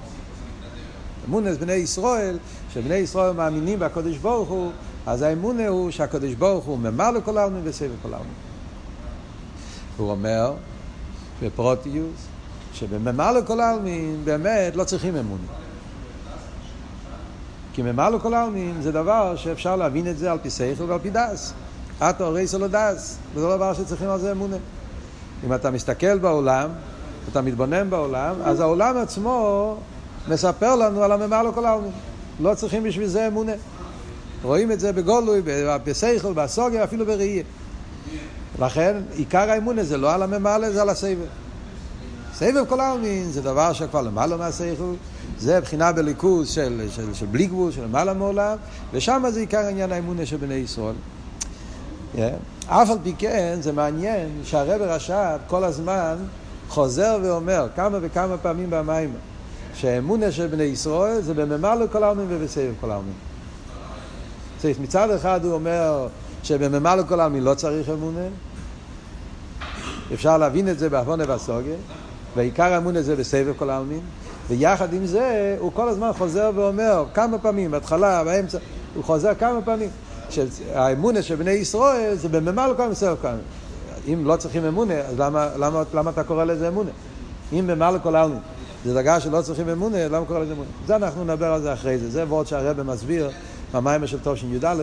אמונה 1.29 1.53
זה 1.53 1.59
בני 1.59 1.73
ישראל, 1.73 2.39
שבני 2.73 2.95
ישראל 2.95 3.33
מאמינים 3.33 3.79
בקדוש 3.79 4.17
ברוך 4.17 4.49
הוא, 4.49 4.73
אז 5.07 5.23
האמונה 5.23 5.69
הוא 5.69 5.91
שהקדוש 5.91 6.35
ברוך 6.35 6.65
הוא 6.65 6.79
ממה 6.79 7.11
לכל 7.11 7.39
העלמין 7.39 7.61
וסבב 7.65 7.91
כל 8.03 8.15
העלמין. 8.15 8.33
הוא 9.97 10.11
אומר 10.11 10.55
בפרוטיוס, 11.43 12.27
שבממה 12.75 13.33
לכל 13.33 13.61
העלמין 13.61 14.21
באמת 14.25 14.77
לא 14.77 14.85
צריכים 14.85 15.17
אמונה. 15.17 15.43
כי 17.73 17.83
ממה 17.83 18.11
לכל 18.11 18.35
העלמין 18.35 18.83
זה 18.83 18.93
דבר 18.93 19.37
שאפשר 19.37 19.77
להבין 19.77 20.11
את 20.11 20.19
זה 20.19 20.33
על 20.33 20.39
פי 20.43 20.51
שכל 20.51 20.85
ועל 20.85 20.99
פי 20.99 21.11
דס. 21.11 21.53
אתו 22.03 22.25
הרי 22.25 22.47
סולו 22.47 22.69
דס, 22.69 23.19
וזה 23.35 23.47
לא 23.47 23.57
דבר 23.57 23.75
שצריכים 23.75 24.09
על 24.09 24.19
זה 24.19 24.33
אמונה. 24.33 24.57
אם 25.45 25.55
אתה 25.55 25.71
מסתכל 25.71 26.19
בעולם, 26.19 26.71
אתה 27.33 27.43
מתבונן 27.43 27.91
בעולם, 27.91 28.35
אז 28.45 28.61
העולם 28.61 28.97
עצמו 28.97 29.77
מספר 30.29 30.77
לנו 30.77 31.03
על 31.03 31.13
הממה 31.13 31.43
לכל 31.43 31.67
העלמין. 31.67 31.91
לא 32.41 32.55
צריכים 32.55 32.83
בשביל 32.83 33.07
זה 33.07 33.27
אמונה. 33.27 33.53
רואים 34.43 34.73
את 34.73 34.81
זה 34.81 34.93
בגולוי, 34.93 35.43
בשכל, 35.85 36.33
בסוגר, 36.33 36.85
אפילו 36.85 37.07
בראייה. 37.07 37.43
לכן 38.59 38.97
עיקר 39.13 39.51
האמונה 39.51 39.85
זה 39.85 39.97
לא 39.97 40.15
על 40.15 40.23
הממלא, 40.23 40.71
זה 40.71 40.83
על 40.83 40.89
הסבב. 40.89 41.27
סבב 42.35 42.65
כל 42.69 42.81
העלמין 42.81 43.31
זה 43.31 43.43
דבר 43.43 43.73
שכבר 43.73 44.03
למעלה 44.03 44.37
מהשכל, 44.37 44.95
זה 45.39 45.61
בחינה 45.61 45.93
בליכוז 45.93 46.49
של, 46.49 46.87
של, 46.91 47.15
של 47.15 47.27
בלי 47.27 47.47
גבול, 47.47 47.73
של 47.73 47.85
למעלה 47.85 48.15
מעולם, 48.15 48.57
ושם 48.93 49.25
זה 49.29 49.41
עיקר 49.41 49.67
עניין 49.67 49.93
האמונה 49.93 50.27
של 50.27 50.37
בני 50.37 50.55
ישראל. 50.55 50.95
אף 52.67 52.91
על 52.91 52.99
פי 53.03 53.15
כן 53.19 53.59
זה 53.61 53.73
מעניין 53.73 54.29
שהרב 54.45 54.83
רש"ב 54.83 55.37
כל 55.47 55.65
הזמן 55.65 56.17
חוזר 56.69 57.19
ואומר 57.23 57.67
כמה 57.77 57.99
וכמה 58.03 58.37
פעמים 58.37 58.71
במים 58.71 59.15
שהאמונה 59.75 60.33
של 60.33 60.47
בני 60.47 60.63
ישראל 60.63 61.21
זה 61.21 61.35
בממלא 61.35 61.87
כל 61.93 62.03
העלמין 62.03 62.27
ובסבב 62.29 62.73
כל 62.81 62.91
העלמין. 62.91 63.15
מצד 64.81 65.11
אחד 65.11 65.45
הוא 65.45 65.53
אומר 65.53 66.09
שבממלא 66.43 67.03
כל 67.09 67.21
העלמין 67.21 67.45
לא 67.45 67.55
צריך 67.55 67.89
אמונה, 67.89 68.27
אפשר 70.15 70.39
להבין 70.39 70.69
את 70.69 70.79
זה 70.79 70.91
בעוונה 70.91 71.25
והסוגיה, 71.29 71.77
ועיקר 72.37 72.73
האמונה 72.73 73.03
זה 73.03 73.17
בסבב 73.17 73.53
כל 73.57 73.71
העלמין, 73.71 74.01
ויחד 74.49 74.93
עם 74.93 75.07
זה 75.07 75.57
הוא 75.59 75.73
כל 75.73 75.89
הזמן 75.89 76.11
חוזר 76.19 76.51
ואומר 76.55 77.05
כמה 77.15 77.39
פעמים, 77.39 77.71
בהתחלה, 77.71 78.25
באמצע, 78.25 78.59
הוא 78.95 79.05
חוזר 79.05 79.35
כמה 79.35 79.63
פעמים, 79.63 79.89
שהאמונה 80.31 81.23
של 81.23 81.35
בני 81.35 81.51
ישראל 81.51 82.15
זה 82.15 82.29
בממלא 82.29 82.75
כל 82.77 82.83
כל 83.21 83.27
העלמין. 83.27 83.45
אם 84.09 84.27
לא 84.27 84.37
צריכים 84.37 84.65
אמונה, 84.65 84.95
אז 84.95 85.19
למה, 85.19 85.49
למה, 85.59 85.83
למה 85.95 86.11
אתה 86.11 86.25
קורא 86.25 86.45
לזה 86.45 86.69
אמונה? 86.69 86.91
אם 87.53 87.67
בממלא 87.67 87.99
כל 88.03 88.17
העלמין 88.17 88.39
זה 88.85 88.95
דרגה 88.95 89.21
שלא 89.21 89.43
צריכים 89.43 89.69
אמונה, 89.69 90.09
למה 90.09 90.27
קורא 90.27 90.39
לזה 90.39 90.53
אמונה? 90.53 90.69
זה 90.87 90.97
אנחנו 90.97 91.25
נדבר 91.25 91.53
על 91.53 91.63
זה 91.63 91.73
אחרי 91.73 91.99
זה, 91.99 92.11
זה 92.11 92.25
וורד 92.25 92.47
שהרבא 92.47 92.83
מסביר 92.83 93.31
במיימר 93.75 94.07
של 94.07 94.19
תושין 94.19 94.55
י"א, 94.55 94.75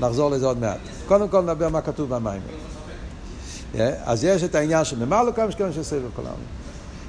נחזור 0.00 0.30
לזה 0.30 0.46
עוד 0.46 0.58
מעט. 0.58 0.78
קודם 1.08 1.28
כל 1.28 1.40
נדבר 1.40 1.68
מה 1.68 1.80
כתוב 1.80 2.14
במיימר. 2.14 2.42
אז 4.04 4.24
יש 4.24 4.44
את 4.44 4.54
העניין 4.54 4.84
של 4.84 5.04
ממלא 5.04 5.30
כל 5.34 5.40
העלמין 5.40 5.72
של 5.72 5.82
סבב 5.82 6.08
כל 6.16 6.22
העלמין. 6.22 6.46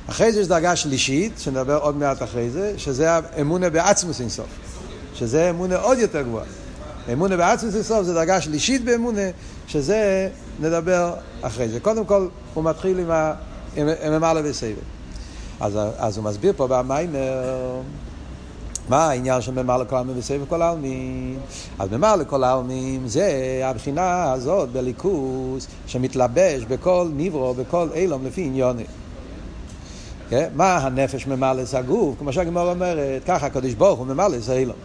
אחרי 0.09 0.31
זה 0.31 0.41
יש 0.41 0.47
דרגה 0.47 0.75
שלישית, 0.75 1.33
שנדבר 1.37 1.77
עוד 1.77 1.97
מעט 1.97 2.23
אחרי 2.23 2.49
זה, 2.49 2.73
שזה 2.77 3.09
אמונה 3.41 3.69
בעצמוס 3.69 4.21
אינסוף. 4.21 4.47
שזה 5.13 5.49
אמונה 5.49 5.75
עוד 5.75 5.97
יותר 5.97 6.21
גבוהה. 6.21 6.45
אמונה 7.13 7.37
בעצמוס 7.37 7.75
אינסוף 7.75 8.03
זה 8.03 8.13
דרגה 8.13 8.41
שלישית 8.41 8.83
באמונה, 8.83 9.29
שזה 9.67 10.29
נדבר 10.59 11.13
אחרי 11.41 11.69
זה. 11.69 11.79
קודם 11.79 12.05
כל, 12.05 12.27
הוא 12.53 12.63
מתחיל 12.63 12.99
עם 12.99 13.11
הממלא 13.77 14.41
וסבב. 14.43 14.75
אז, 15.59 15.79
אז 15.97 16.17
הוא 16.17 16.25
מסביר 16.25 16.53
פה 16.57 16.67
במיימר 16.67 17.81
מה 18.89 19.09
העניין 19.09 19.41
של 19.41 19.51
ממלא 19.51 19.83
כל 19.89 19.95
העלמין 19.95 20.17
וסבב 20.17 20.45
כל 20.49 20.61
העלמין. 20.61 21.39
אז 21.79 21.91
ממלא 21.91 22.23
כל 22.23 22.43
העלמין 22.43 23.07
זה 23.07 23.61
הבחינה 23.63 24.31
הזאת 24.31 24.69
בליכוס 24.69 25.67
שמתלבש 25.87 26.63
בכל 26.67 27.07
ניברו, 27.13 27.53
בכל 27.53 27.87
אילום 27.93 28.25
לפי 28.25 28.41
עניוני. 28.41 28.85
כן? 30.29 30.49
מה 30.55 30.77
הנפש 30.77 31.27
ממלא 31.27 31.61
את 31.61 31.73
הגוף? 31.73 32.15
כמו 32.19 32.33
שהגמור 32.33 32.71
אומרת, 32.71 33.23
ככה 33.27 33.45
הקדוש 33.45 33.73
ברוך 33.73 33.99
הוא 33.99 34.07
ממלא 34.07 34.37
את 34.43 34.49
האילום. 34.49 34.75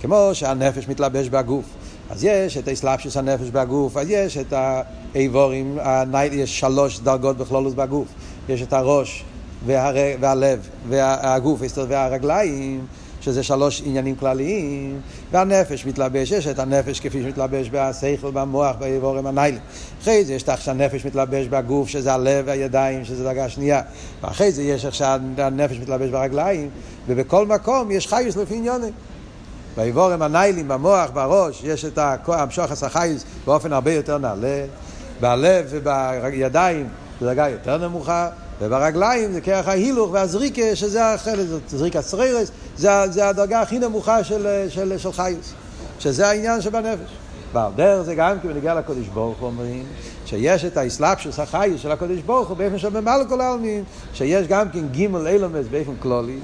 כמו 0.00 0.30
שהנפש 0.32 0.88
מתלבש 0.88 1.28
בגוף. 1.28 1.64
אז 2.10 2.24
יש 2.24 2.56
את 2.56 2.68
האסלאפשוס 2.68 3.16
הנפש 3.16 3.50
בגוף, 3.50 3.96
אז 3.96 4.06
יש 4.10 4.36
את 4.36 4.52
האיבורים, 5.14 5.78
יש 6.32 6.60
שלוש 6.60 7.00
דרגות 7.00 7.36
בכלולוס 7.36 7.74
בגוף. 7.74 8.08
יש 8.48 8.62
את 8.62 8.72
הראש 8.72 9.24
והר... 9.66 9.94
והלב 10.20 10.68
והגוף 10.88 11.60
והרגליים. 11.88 12.86
שזה 13.26 13.42
שלוש 13.42 13.82
עניינים 13.86 14.16
כלליים, 14.16 15.00
והנפש 15.32 15.86
מתלבש, 15.86 16.30
יש 16.30 16.46
את 16.46 16.58
הנפש 16.58 17.00
כפי 17.00 17.22
שמתלבש 17.22 17.70
בשכל, 17.72 18.30
במוח, 18.30 18.76
באיבורים 18.78 19.26
הניילים. 19.26 19.60
אחרי 20.02 20.24
זה 20.24 20.34
יש 20.34 20.42
את 20.42 20.48
איך 20.48 20.60
שהנפש 20.60 21.06
מתלבש 21.06 21.46
בגוף, 21.46 21.88
שזה 21.88 22.12
הלב 22.12 22.44
והידיים, 22.46 23.04
שזה 23.04 23.24
דרגה 23.24 23.48
שנייה. 23.48 23.82
ואחרי 24.22 24.52
זה 24.52 24.62
יש 24.62 24.84
איך 24.84 24.94
שהנפש 24.94 25.76
מתלבש 25.76 26.10
ברגליים, 26.10 26.70
ובכל 27.06 27.46
מקום 27.46 27.90
יש 27.90 28.06
חיוס 28.06 28.36
לפי 28.36 28.54
עניונים. 28.54 28.92
באיבורים 29.76 30.22
הניילים, 30.22 30.68
במוח, 30.68 31.10
בראש, 31.10 31.60
יש 31.64 31.84
את 31.84 31.98
המשוח 32.26 32.70
הסחייס 32.70 33.24
באופן 33.44 33.72
הרבה 33.72 33.92
יותר 33.92 34.18
נעלה. 34.18 34.64
בלב 35.20 35.66
ובידיים, 35.70 36.88
בדרגה 37.20 37.48
יותר 37.48 37.88
נמוכה. 37.88 38.28
וברגליים 38.60 39.32
זה 39.32 39.40
כרך 39.40 39.68
ההילוך 39.68 40.10
והזריקה, 40.12 40.62
שזה 40.76 41.14
החלק, 41.14 41.46
זריקה 41.68 42.02
סריירס, 42.02 42.50
זה, 42.76 42.90
זה 43.10 43.28
הדרגה 43.28 43.62
הכי 43.62 43.78
נמוכה 43.78 44.24
של, 44.24 44.66
של, 44.68 44.98
של 44.98 45.12
חייס, 45.12 45.52
שזה 45.98 46.28
העניין 46.28 46.60
שבנפש. 46.60 47.10
ועל 47.52 47.72
דרך 47.76 48.02
זה 48.02 48.14
גם 48.14 48.40
כי 48.40 48.48
בנגיע 48.48 48.74
לקודש 48.74 49.06
ברוך 49.06 49.38
הוא 49.38 49.46
אומרים 49.46 49.84
שיש 50.26 50.64
את 50.64 50.76
האסלאפשוס 50.76 51.38
החייס 51.38 51.80
של 51.80 51.92
הקודש 51.92 52.18
ברוך 52.26 52.48
הוא 52.48 52.56
באופן 52.56 52.78
שבמעל 52.78 53.24
כל 53.28 53.40
העלמין, 53.40 53.84
שיש 54.14 54.46
גם 54.46 54.68
כן 54.70 54.88
גימל 54.90 55.26
אילומס 55.26 55.66
באופן 55.70 55.92
כלולי, 55.98 56.38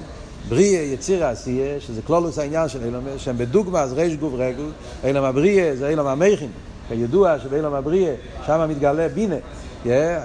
בריאה, 0.49 0.81
יציר 0.81 1.25
העשייה, 1.25 1.79
שזה 1.79 2.01
כלולוס 2.01 2.39
העניין 2.39 2.69
של 2.69 2.83
אילומס, 2.83 3.11
שהם 3.17 3.37
בדוגמה 3.37 3.81
אז 3.81 3.93
ריש 3.93 4.15
גוב 4.15 4.35
רגל, 4.35 4.65
אילום 5.03 5.25
הבריאה 5.25 5.75
זה 5.75 5.89
אילום 5.89 6.07
המכין, 6.07 6.49
כידוע 6.87 7.39
שבאילום 7.39 7.73
הבריאה 7.73 8.13
שם 8.45 8.65
מתגלה 8.69 9.07
בינה 9.07 9.35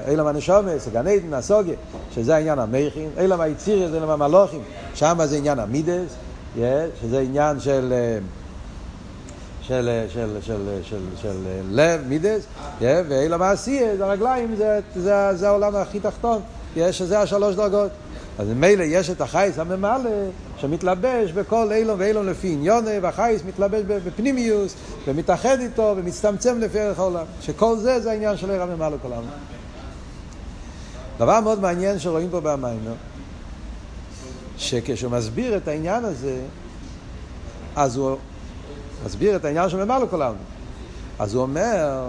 אילם 0.09 0.27
הנשומס, 0.27 0.89
גן 0.93 1.07
עדן, 1.07 1.35
הסוגיה, 1.35 1.75
שזה 2.15 2.37
העניין 2.37 2.59
המכין, 2.59 3.11
אילם 3.19 3.41
היצירי 3.41 3.89
זה 3.89 3.97
אילם 3.97 4.11
המלוכים, 4.11 4.61
שם 4.95 5.19
זה 5.25 5.37
עניין 5.37 5.59
המידס, 5.59 6.15
שזה 7.01 7.21
עניין 7.21 7.61
של... 7.61 7.93
של, 9.63 9.91
של, 10.09 10.37
של, 10.41 10.57
של, 10.83 10.99
של 11.23 11.37
לב, 11.71 12.01
מידס, 12.09 12.47
ואילם 12.81 13.43
העשייה, 13.43 13.97
זה 13.97 14.05
הרגליים, 14.05 14.55
זה, 14.57 14.81
זה, 14.97 15.15
זה 15.35 15.49
העולם 15.49 15.77
הכי 15.77 16.01
תחתון, 16.01 16.41
שזה 16.91 17.21
השלוש 17.21 17.55
דרגות. 17.55 17.91
אז 18.39 18.49
ממילא 18.49 18.83
יש 18.83 19.11
את 19.11 19.21
החייס 19.21 19.59
הממלא 19.59 20.11
שמתלבש 20.59 21.33
בכל 21.33 21.73
אילון 21.73 22.01
ואילון 22.01 22.27
לפי 22.27 22.49
עניונה, 22.49 22.91
והחייס 23.03 23.43
מתלבש 23.49 23.83
בפנימיוס 23.87 24.75
ומתאחד 25.07 25.61
איתו 25.61 25.95
ומצטמצם 25.97 26.59
לפי 26.59 26.81
ערך 26.81 26.99
העולם. 26.99 27.25
שכל 27.41 27.77
זה 27.77 28.01
זה 28.01 28.11
העניין 28.11 28.37
של 28.37 28.51
עיר 28.51 28.63
הממלא 28.63 28.97
כל 29.03 29.13
העולם. 29.13 29.29
דבר 31.19 31.41
מאוד 31.41 31.61
מעניין 31.61 31.99
שרואים 31.99 32.31
פה 32.31 32.41
במיימר, 32.41 32.95
שכשהוא 34.59 35.13
מסביר 35.13 35.57
את 35.57 35.69
העניין 35.69 36.05
הזה, 36.05 36.37
אז 37.77 37.97
הוא 37.97 38.17
מסביר 39.07 39.37
את 39.37 39.45
העניין 39.45 39.69
של 39.69 39.85
ממלא 39.85 40.07
כל 40.11 40.23
העולם. 40.23 40.39
אז 41.19 41.35
הוא 41.35 41.43
אומר 41.43 42.05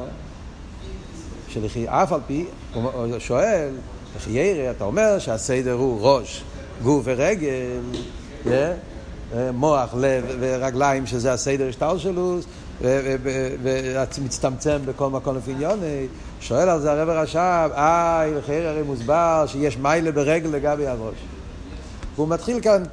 שלכי 1.47 1.85
אף 1.87 2.13
על 2.13 2.19
פי, 2.27 2.45
הוא 2.73 3.19
שואל, 3.19 3.69
ירא, 4.27 4.71
אתה 4.71 4.83
אומר 4.83 5.19
שהסדר 5.19 5.73
הוא 5.73 5.99
ראש, 6.01 6.43
גוף 6.83 7.01
ורגל, 7.05 7.49
yeah? 8.45 8.49
מוח, 9.53 9.93
לב 9.97 10.23
ורגליים, 10.39 11.05
שזה 11.07 11.33
הסדר 11.33 11.67
השטר 11.69 11.97
שלו, 11.97 12.37
ומצטמצם 12.81 14.79
בכל 14.85 15.09
מקום 15.09 15.37
לפי 15.37 15.51
עניוני. 15.51 16.07
שואל 16.41 16.69
על 16.69 16.81
זה 16.81 16.91
הרב 16.91 17.09
רש"ב, 17.09 17.69
אה, 17.75 18.25
לכן 18.37 18.61
הרי 18.65 18.81
מוסבר 18.81 19.45
שיש 19.47 19.77
מיילה 19.77 20.11
ברגל 20.11 20.49
לגבי 20.49 20.87
הראש. 20.87 21.15
והוא 22.15 22.27
מתחיל 22.27 22.61
כאן 22.61 22.83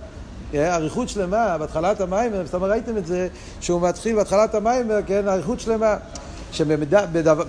אריכות 0.55 1.09
שלמה, 1.09 1.59
בהתחלת 1.59 1.99
זאת 2.45 2.55
אומרת, 2.55 2.71
ראיתם 2.71 2.97
את 2.97 3.07
זה, 3.07 3.29
שהוא 3.61 3.89
מתחיל 3.89 4.17
בהתחלת 4.17 4.55
המים, 4.55 4.91
כן, 5.07 5.29
אריכות 5.29 5.61
שלמה, 5.61 5.97
שבדבר, 6.53 7.45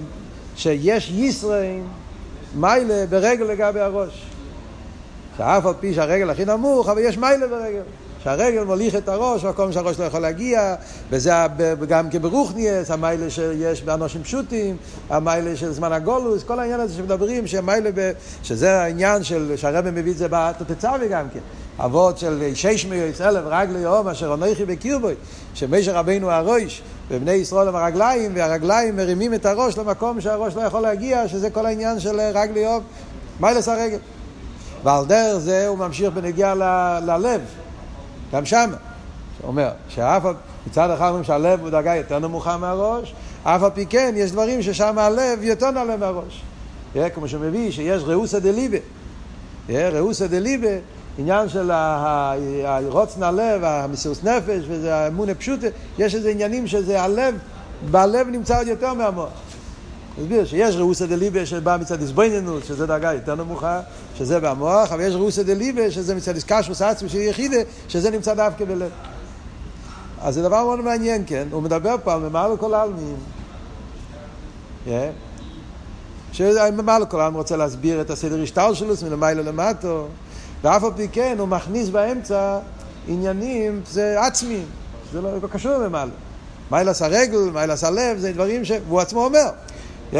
שיש 0.56 1.12
ישרין 1.16 1.88
מיילה 2.56 3.06
ברגל 3.10 3.46
לגבי 3.46 3.80
הראש. 3.80 4.26
שאף 5.38 5.66
על 5.66 5.74
פי 5.80 5.94
שהרגל 5.94 6.30
הכי 6.30 6.46
נמוך, 6.46 6.90
אבל 6.90 7.02
יש 7.02 7.18
מיילה 7.18 7.48
ברגל. 7.48 7.82
שהרגל 8.24 8.64
מוליך 8.64 8.96
את 8.96 9.10
הראש, 9.10 9.46
מקום 9.46 9.72
שהראש 9.72 10.00
לא 10.00 10.06
יכול 10.06 10.20
להגיע, 10.20 10.76
וזה 11.10 11.32
גם 11.88 12.10
כברוכניאס, 12.10 12.92
המיילה 12.92 13.30
שיש 13.30 13.84
באנשים 13.84 14.24
פשוטים, 14.24 14.78
המיילה 15.10 15.56
של 15.56 15.72
זמן 15.72 15.92
הגולוס, 15.92 16.44
כל 16.44 16.60
העניין 16.60 16.80
הזה 16.80 16.94
שמדברים, 16.94 17.48
שהמיילה, 17.48 17.90
ב... 17.96 18.12
שזה 18.44 18.82
העניין 18.82 19.24
של, 19.24 19.54
שהרבא 19.56 19.92
מביא 19.92 20.12
את 20.12 20.18
זה 20.18 20.28
בתוצאבי 20.32 21.08
גם 21.08 21.30
כן. 21.34 21.40
אבות 21.80 22.18
של 22.18 22.52
שש 22.54 22.86
מיועץ 22.86 23.22
אלף 23.22 23.44
רגלי 23.46 23.80
יום 23.80 24.08
אשר 24.08 24.34
אנכי 24.34 24.66
בקירבוי, 24.66 25.14
שמשה 25.54 26.00
רבינו 26.00 26.32
הראש, 26.32 26.82
ובני 27.10 27.32
ישראל 27.32 27.68
הם 27.68 27.76
הרגליים, 27.76 28.32
והרגליים 28.36 28.96
מרימים 28.96 29.34
את 29.34 29.46
הראש 29.46 29.78
למקום 29.78 30.22
שהראש 30.22 30.56
לא 30.56 30.62
יכול 30.62 30.82
להגיע, 30.82 31.28
שזה 31.28 31.50
כל 31.50 31.66
העניין 31.66 32.00
של 32.00 32.20
רגלי 32.20 32.60
יום, 32.60 32.84
מיילס 33.40 33.68
הרגל. 33.68 33.98
ועל 34.84 35.06
דרך 35.06 35.38
זה 35.38 35.68
הוא 35.68 35.78
ממשיך 35.78 36.14
בנגיעה 36.14 36.56
ללב, 37.06 37.42
גם 38.34 38.46
שם. 38.46 38.70
שאומר, 39.42 39.70
שאף 39.90 40.24
מצד 40.68 40.92
אחד 40.92 41.08
אומרים 41.08 41.24
שהלב 41.24 41.62
הוא 41.62 41.70
דרגה 41.70 41.96
יותר 41.96 42.20
נמוכה 42.20 42.58
מהראש, 42.58 43.14
אף 43.44 43.64
על 43.64 43.70
פי 43.70 43.86
כן 43.86 44.14
יש 44.18 44.32
דברים 44.32 44.62
ששם 44.62 44.98
הלב 44.98 45.44
יותר 45.44 45.72
נעלה 45.72 45.98
מהראש. 45.98 46.44
כמו 47.14 47.28
שמביא 47.28 47.72
שיש 47.72 48.04
ראוסא 48.04 48.40
דליבה. 48.40 48.78
ראוסא 49.70 50.28
דליבה, 50.28 50.68
עניין 51.18 51.50
של 51.50 51.72
הרוצן 52.66 53.24
הלב, 53.24 53.64
המסירות 53.64 54.24
נפש, 54.24 54.64
וזה 54.68 54.96
האמון 54.96 55.30
הפשוטה, 55.30 55.68
יש 55.98 56.16
איזה 56.16 56.30
עניינים 56.30 56.68
שזה 56.68 57.02
הלב, 57.02 57.36
בלב 57.92 58.28
נמצא 58.28 58.58
עוד 58.58 58.68
יותר 58.68 58.94
מהמוח. 58.94 59.30
נסביר 60.20 60.46
שיש 60.46 60.76
ראוסא 60.76 61.06
דליבה 61.06 61.46
שבא 61.46 61.78
מצד 61.82 62.02
איזבויננות, 62.02 62.66
שזה 62.66 62.88
דרגה 62.88 63.14
יותר 63.14 63.36
נמוכה, 63.36 63.82
שזה 64.18 64.40
במוח, 64.40 64.92
אבל 64.92 65.02
יש 65.02 65.14
ראוסא 65.14 65.44
דליבה 65.44 65.92
שזה 65.92 66.16
מצד 66.16 66.36
איסקשוס 66.36 66.82
עצמי 66.82 67.10
של 67.10 67.18
יחידה, 67.18 67.58
שזה 67.88 68.12
נמצא 68.12 68.34
דווקא 68.34 68.66
בלב. 68.66 68.92
אז 70.22 70.36
זה 70.36 70.42
דבר 70.42 70.64
מאוד 70.64 70.80
מעניין, 70.80 71.24
כן? 71.28 71.48
הוא 71.52 71.62
מדבר 71.62 71.96
פה 72.04 72.14
על 72.14 72.20
ממעל 72.20 72.58
כל 72.58 72.74
העלמין. 72.74 73.16
Yeah. 74.88 74.90
שממעל 76.32 77.06
כל 77.06 77.22
העלמין 77.22 77.38
רוצה 77.38 77.58
להסביר 77.58 78.02
את 78.02 78.10
הסדר 78.10 78.44
השטר 78.44 78.74
שלו, 78.74 78.94
מלמעלה 79.10 79.42
למטו, 79.42 80.08
ואף 80.64 80.84
על 80.84 80.92
פי 80.96 81.08
כן 81.08 81.36
הוא 81.40 81.48
מכניס 81.48 81.90
באמצע 81.90 82.60
עניינים, 83.08 83.82
זה 83.92 84.22
עצמי, 84.22 84.62
זה 85.12 85.22
לא, 85.22 85.30
לא 85.42 85.48
קשור 85.48 85.78
למעלה. 85.78 86.12
מיילס 86.72 87.02
הרגל, 87.02 87.50
מיילס 87.54 87.84
הלב, 87.84 88.18
זה 88.18 88.32
דברים 88.32 88.66
שהוא 88.66 89.00
עצמו 89.00 89.26
אומר. 89.26 89.50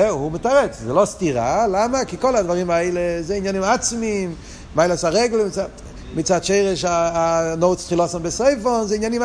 הוא 0.10 0.32
מתרץ, 0.32 0.80
זה 0.80 0.94
לא 0.94 1.06
סתירה, 1.06 1.68
למה? 1.68 2.06
כי 2.06 2.18
כל 2.18 2.36
הדברים 2.36 2.70
האלה 2.70 3.22
זה 3.22 3.36
עניינים 3.36 3.64
עצמיים, 3.64 4.36
מיילס 4.76 5.06
הרגל, 5.06 5.40
מצד, 6.16 6.44
שרש 6.44 6.86
הנורץ 6.88 7.86
תחילוסם 7.86 8.24
בסייפון, 8.24 8.88
זה 8.88 8.96
עניינים... 8.96 9.22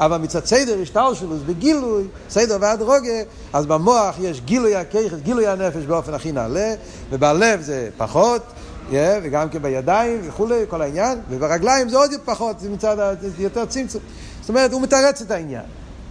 אבל 0.00 0.16
מצד 0.16 0.44
סדר 0.44 0.82
השטר 0.82 1.14
שלו, 1.14 1.38
זה 1.38 1.44
בגילוי, 1.44 2.04
סדר 2.30 2.56
ועד 2.60 2.82
רוגה, 2.82 3.22
אז 3.52 3.66
במוח 3.66 4.16
יש 4.20 4.40
גילוי 4.40 4.76
הכיכס, 4.76 5.18
גילוי 5.22 5.46
הנפש 5.46 5.84
באופן 5.84 6.14
הכי 6.14 6.32
נעלה, 6.32 6.74
ובלב 7.10 7.60
זה 7.60 7.88
פחות, 7.96 8.42
yeah, 8.90 8.94
וגם 9.22 9.48
כן 9.48 9.62
בידיים 9.62 10.20
וכולי, 10.24 10.64
כל 10.68 10.82
העניין, 10.82 11.18
וברגליים 11.30 11.88
זה 11.88 11.96
עוד 11.96 12.10
פחות, 12.24 12.60
זה 12.60 12.70
מצד, 12.70 13.14
זה 13.20 13.42
יותר 13.42 13.64
צמצום. 13.64 14.00
זאת 14.40 14.48
אומרת, 14.48 14.72
הוא 14.72 14.82
מתרץ 14.82 15.22
את 15.22 15.30
העניין, 15.30 15.64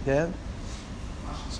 כן? 0.04 0.24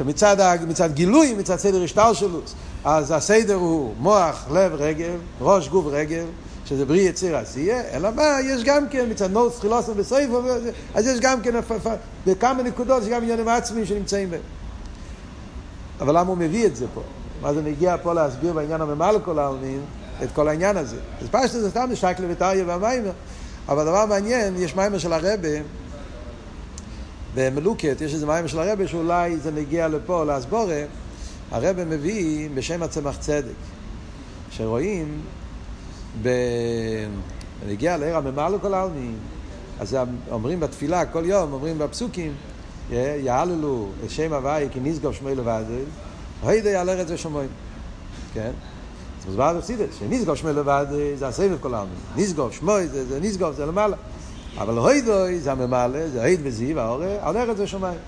שמצד 0.02 0.56
מצד 0.68 0.92
גילוי, 0.92 1.34
מצד 1.34 1.56
סדר 1.56 1.82
השטלשלוס, 1.82 2.54
אז 2.84 3.10
הסדר 3.16 3.54
הוא 3.54 3.94
מוח, 3.98 4.46
לב, 4.52 4.72
רגל, 4.74 5.14
ראש, 5.40 5.68
גוף, 5.68 5.86
רגל, 5.88 6.24
שזה 6.64 6.84
בריא 6.84 7.08
יציר 7.08 7.36
עשייה, 7.36 7.80
אלא 7.92 8.10
מה, 8.10 8.38
יש 8.44 8.64
גם 8.64 8.88
כן 8.88 9.10
מצד 9.10 9.30
נורס 9.30 9.60
חילוסם 9.60 9.92
בסייפו, 9.94 10.40
אז 10.94 11.06
יש 11.06 11.20
גם 11.20 11.40
כן 11.40 11.54
בכמה 12.26 12.62
נקודות, 12.62 13.02
יש 13.02 13.08
גם 13.08 13.22
עניינים 13.22 13.48
עצמיים 13.48 13.86
שנמצאים 13.86 14.30
בהם. 14.30 14.40
אבל 16.00 16.18
למה 16.18 16.28
הוא 16.30 16.38
מביא 16.38 16.66
את 16.66 16.76
זה 16.76 16.86
פה? 16.94 17.00
מה 17.42 17.54
זה 17.54 17.62
מגיע 17.62 17.96
פה 18.02 18.12
להסביר 18.12 18.52
בעניין 18.52 18.80
הממלא 18.80 19.18
כל 19.24 19.38
העלמין 19.38 19.80
את 20.22 20.28
כל 20.34 20.48
העניין 20.48 20.76
הזה? 20.76 20.96
אז 21.22 21.28
פשטו 21.30 21.60
זה 21.60 21.70
סתם 21.70 21.90
שקלה 21.94 22.26
וטריה 22.30 22.64
והמיימר, 22.66 23.12
אבל 23.68 23.84
דבר 23.84 24.06
מעניין, 24.06 24.54
יש 24.56 24.76
מיימר 24.76 24.98
של 24.98 25.12
הרבה 25.12 25.48
במלוקת 27.34 27.96
יש 28.00 28.14
איזה 28.14 28.26
מים 28.26 28.48
של 28.48 28.58
הרבה 28.58 28.88
שאולי 28.88 29.36
זה 29.36 29.50
נגיע 29.50 29.88
לפה, 29.88 30.24
לאסבורה, 30.24 30.82
הרבה 31.50 31.84
מביא 31.84 32.48
בשם 32.54 32.82
הצמח 32.82 33.16
צדק, 33.16 33.52
שרואים, 34.50 35.20
בנגיע 36.22 37.96
לעיר 37.96 38.16
הממלא 38.16 38.58
כל 38.58 38.74
העלמין, 38.74 39.16
אז 39.80 39.96
אומרים 40.30 40.60
בתפילה 40.60 41.06
כל 41.06 41.22
יום, 41.24 41.52
אומרים 41.52 41.78
בפסוקים, 41.78 42.32
יעללו 42.90 43.88
את 44.04 44.10
שם 44.10 44.32
הוואי 44.32 44.68
כי 44.72 44.80
נשגוב 44.82 45.14
שמוי 45.14 45.34
לבד, 45.34 45.64
הידי 46.42 46.76
על 46.76 46.90
ארץ 46.90 47.06
ושמוי, 47.10 47.46
כן? 48.34 48.50
אז 49.20 49.26
מוסבר 49.26 49.58
בחסידס, 49.58 49.98
שנשגוב 49.98 50.34
שמוי 50.34 50.52
לבד 50.52 50.86
זה 51.18 51.28
הסבב 51.28 51.56
כל 51.60 51.74
העלמין, 51.74 51.94
נשגוב 52.16 52.52
שמוי 52.52 52.88
זה, 52.88 53.06
זה 53.06 53.20
נשגוב 53.20 53.54
זה 53.54 53.66
למעלה. 53.66 53.96
אבל 54.58 54.78
הוידוי 54.78 55.40
זה 55.40 55.52
הממלא, 55.52 56.08
זה 56.08 56.20
הויד 56.20 56.40
וזיו, 56.42 56.80
האורה, 56.80 57.16
על 57.20 57.36
ארץ 57.36 57.56
ושמיים. 57.60 57.98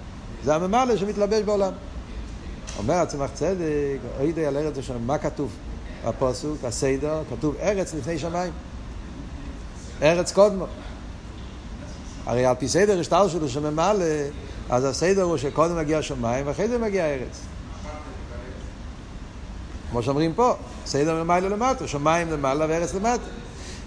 זה 0.44 0.54
הממלא 0.54 0.96
שמתלבש 0.96 1.42
בעולם. 1.42 1.72
אומר 2.78 2.94
הצמח 2.94 3.30
צדק, 3.35 3.98
הוידוי 4.18 4.46
על 4.46 4.57
ארץ 4.57 4.78
ושמיים, 4.78 5.07
מה 5.07 5.18
כתוב? 5.18 5.52
הפוסוק, 6.04 6.64
הסיידר, 6.64 7.22
כתוב 7.30 7.54
ארץ 7.61 7.94
לפני 7.94 8.18
שמיים. 8.18 8.52
ארץ 10.02 10.33
קודמו. 10.33 10.66
הרי 12.26 12.46
על 12.46 12.54
פי 12.54 12.68
סדר 12.68 13.00
השטר 13.00 13.28
שלו 13.28 13.48
שממלא, 13.48 14.04
אז 14.70 14.85
הסדר 14.85 15.22
הוא 15.22 15.37
שקודם 15.37 15.76
מגיע 15.76 16.02
שמיים 16.02 16.46
ואחרי 16.46 16.68
זה 16.68 16.78
מגיע 16.78 17.07
ארץ. 17.07 17.40
כמו 19.90 20.02
שאומרים 20.02 20.35
פה, 20.35 20.54
סדר 20.87 21.24
ממלא 21.24 21.48
למטה, 21.48 21.88
שמיים 21.88 22.30
למעלה 22.30 22.66
וארץ 22.68 22.94
למטה. 22.94 23.24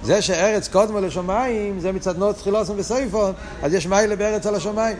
זה 0.03 0.21
שארץ 0.21 0.67
קודמו 0.67 0.99
לשמיים, 0.99 1.79
זה 1.79 1.91
מצד 1.91 2.17
נוץ 2.17 2.41
חילוסון 2.41 2.79
וסייפון, 2.79 3.33
אז 3.63 3.73
יש 3.73 3.87
מיילה 3.87 4.15
בארץ 4.15 4.45
על 4.45 4.55
השמיים. 4.55 4.97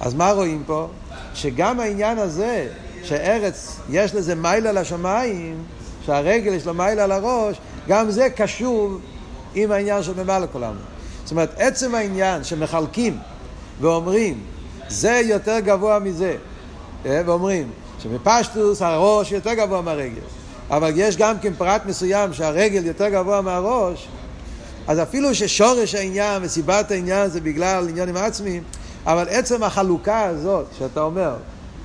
אז 0.00 0.14
מה 0.14 0.30
רואים 0.30 0.62
פה? 0.66 0.88
שגם 1.34 1.80
העניין 1.80 2.18
הזה, 2.18 2.68
שארץ 3.02 3.76
יש 3.90 4.14
לזה 4.14 4.34
מיילה 4.34 4.72
לשמיים, 4.72 5.62
שהרגל 6.06 6.52
יש 6.52 6.66
לו 6.66 6.74
מיילה 6.74 7.04
על 7.04 7.12
הראש, 7.12 7.56
גם 7.88 8.10
זה 8.10 8.30
קשור 8.30 8.90
עם 9.54 9.72
העניין 9.72 10.02
של 10.02 10.22
ממלא 10.22 10.46
כולנו. 10.52 10.80
זאת 11.24 11.30
אומרת, 11.30 11.54
עצם 11.56 11.94
העניין 11.94 12.44
שמחלקים 12.44 13.18
ואומרים, 13.80 14.40
זה 14.88 15.20
יותר 15.24 15.58
גבוה 15.60 15.98
מזה, 15.98 16.36
אה, 17.06 17.22
ואומרים 17.26 17.70
שמפשטוס 17.98 18.82
הראש 18.82 19.32
יותר 19.32 19.54
גבוה 19.54 19.80
מהרגל, 19.80 20.20
אבל 20.70 20.92
יש 20.96 21.16
גם 21.16 21.38
כן 21.38 21.54
פרט 21.58 21.82
מסוים 21.86 22.32
שהרגל 22.32 22.86
יותר 22.86 23.08
גבוה 23.08 23.40
מהראש, 23.40 24.08
אז 24.86 24.98
אפילו 24.98 25.34
ששורש 25.34 25.94
העניין 25.94 26.42
וסיבת 26.44 26.90
העניין 26.90 27.30
זה 27.30 27.40
בגלל 27.40 27.88
עניינים 27.88 28.16
עצמיים, 28.16 28.62
אבל 29.06 29.26
עצם 29.30 29.62
החלוקה 29.62 30.22
הזאת, 30.22 30.66
שאתה 30.78 31.00
אומר, 31.00 31.36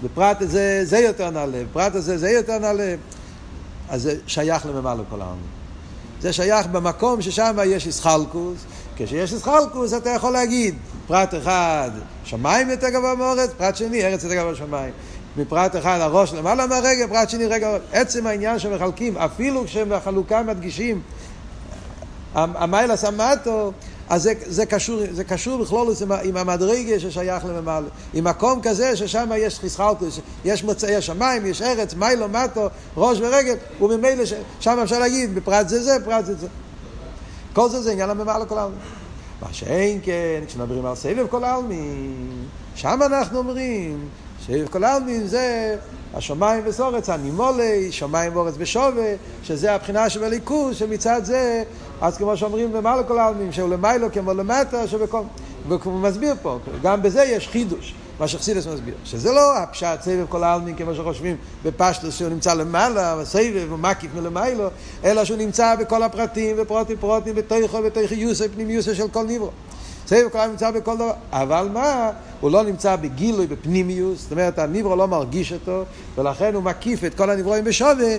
בפרט 0.04 0.42
הזה 0.42 0.82
זה 0.84 1.00
יותר 1.00 1.30
נעלה, 1.30 1.64
בפרט 1.72 1.96
הזה 1.96 2.18
זה 2.18 2.30
יותר 2.30 2.60
נעלה, 2.60 2.96
אז 3.90 4.02
זה 4.02 4.16
שייך 4.28 4.66
לממלא 4.66 5.04
כל 5.10 5.22
העמים. 5.22 5.58
זה 6.22 6.34
שייך 6.34 6.68
במקום 6.68 7.22
ששם 7.22 7.58
יש 7.66 7.88
איסחלקוס, 7.88 8.58
כשיש 8.98 9.34
איסחלקוס 9.34 9.94
אתה 9.94 10.10
יכול 10.10 10.34
להגיד, 10.34 10.76
פרט 11.08 11.34
אחד, 11.36 11.92
שמיים 12.24 12.70
יותר 12.70 12.90
גבוה 12.90 13.16
מאורץ, 13.16 13.50
פרט 13.58 13.76
שני, 13.76 14.04
ארץ 14.04 14.24
יותר 14.24 14.36
גבוה 14.36 14.56
שמיים. 14.56 14.94
מפרט 15.38 15.76
אחד 15.76 15.98
הראש 16.02 16.34
למעלה 16.34 16.68
מהרגע, 16.68 17.08
פרט 17.08 17.30
שני 17.30 17.46
רגע, 17.46 17.78
עצם 17.94 18.28
העניין 18.28 18.60
שמחלקים, 18.60 19.18
אפילו 19.18 19.66
כשבחלוקה 19.66 20.44
מדגישים 20.44 21.02
המיילס 22.36 23.04
המטו, 23.04 23.72
אז 24.10 24.24
זה, 24.24 24.34
זה, 24.46 24.66
קשור, 24.66 25.02
זה 25.12 25.24
קשור 25.24 25.63
בכלול 25.63 25.94
עם, 26.02 26.12
עם 26.12 26.38
המדרגה 26.38 27.00
ששייך 27.00 27.46
למעלה. 27.46 27.88
עם 28.13 28.24
מקום 28.24 28.62
כזה 28.62 28.96
ששם 28.96 29.30
יש 29.38 29.60
חסכלטוס, 29.60 30.20
יש 30.46 30.63
מוצאי 30.63 30.96
השמיים, 30.96 31.46
יש 31.46 31.62
ארץ, 31.62 31.94
מיילו, 31.94 32.30
מטו, 32.30 32.68
ראש 32.98 33.18
ורגל, 33.22 33.56
וממילא 33.82 34.24
שם 34.60 34.80
אפשר 34.84 35.00
להגיד, 35.00 35.36
בפרט 35.36 35.70
זה 35.70 35.84
זה, 35.84 35.98
פרט 36.06 36.26
זה 36.26 36.36
זה. 36.36 36.48
כל 37.54 37.70
זה 37.70 37.82
זה 37.82 37.92
עניין 37.92 38.10
הממעלה 38.10 38.46
כל 38.46 38.58
העלמין. 38.58 38.80
מה 39.42 39.48
שאין 39.52 40.00
כן, 40.04 40.44
כשמדברים 40.48 40.86
על 40.86 40.96
סבב 40.96 41.28
כל 41.28 41.44
העלמין, 41.44 42.46
שם 42.76 43.00
אנחנו 43.06 43.38
אומרים 43.38 44.10
סבב 44.48 44.68
כל 44.68 44.84
העלמין 44.84 45.28
זה 45.28 45.76
השמיים 46.14 46.64
וסורץ, 46.66 47.10
הנימולי, 47.10 47.92
שמיים 47.92 48.36
ואורץ 48.36 48.54
בשווה, 48.58 49.14
שזה 49.44 49.74
הבחינה 49.74 50.10
של 50.10 50.24
הליכוז, 50.24 50.76
שמצד 50.78 51.22
זה, 51.24 51.64
אז 52.02 52.18
כמו 52.18 52.38
שאומרים 52.38 52.74
למעלה 52.74 53.04
כל 53.04 53.20
העלמין, 53.20 53.52
שהוא 53.52 53.70
למיילו 53.70 54.12
כמו 54.12 54.34
למטה, 54.34 54.88
שבכל... 54.88 55.22
והוא 55.68 55.94
מסביר 55.94 56.36
פה, 56.42 56.60
גם 56.82 57.02
בזה 57.02 57.24
יש 57.24 57.48
חידוש. 57.48 57.94
מה 58.20 58.28
שחסידס 58.28 58.68
מסביר, 58.68 58.96
שזה 59.04 59.32
לא 59.32 59.58
הפשט 59.58 60.02
סבב 60.02 60.26
כל 60.30 60.44
העלמין 60.44 60.76
כמו 60.76 60.96
שחושבים 60.96 61.36
בפשטוס 61.64 62.18
שהוא 62.18 62.30
נמצא 62.30 62.54
למעלה, 62.54 63.26
סבב 63.26 63.68
ומקיף 63.70 64.12
מלמיילו, 64.16 64.68
אלא 65.04 65.26
שהוא 65.26 65.38
נמצא 65.38 65.76
בכל 65.76 66.04
הפרטים 66.04 66.56
ופרוטים 66.60 66.98
פרוטים 67.00 67.36
בתוכו 67.36 67.82
בתוכי 67.84 68.16
יוסף 68.16 68.48
פנים 68.54 68.70
יוסף 68.70 68.94
של 68.94 69.08
כל 69.08 69.24
ניברו. 69.24 69.50
כל 70.32 70.38
העלמין 70.38 70.52
נמצא 70.52 70.72
בכל 70.72 70.96
דבר, 70.96 71.13
אבל 71.32 71.70
מה, 71.74 72.12
הוא 72.41 72.52
לא 72.52 72.63
נמצא 72.63 72.96
בגילוי, 72.96 73.48
בפנימיוס, 73.48 74.22
זאת 74.22 74.32
אומרת 74.32 74.60
הניברו 74.60 74.96
לא 74.96 75.08
מרגיש 75.08 75.54
אותו, 75.54 75.84
ולכן 76.17 76.54
הוא 76.54 76.63
מקיף 76.63 77.04
את 77.04 77.15
כל 77.15 77.30
הנברואים 77.30 77.63
בשווה, 77.63 78.15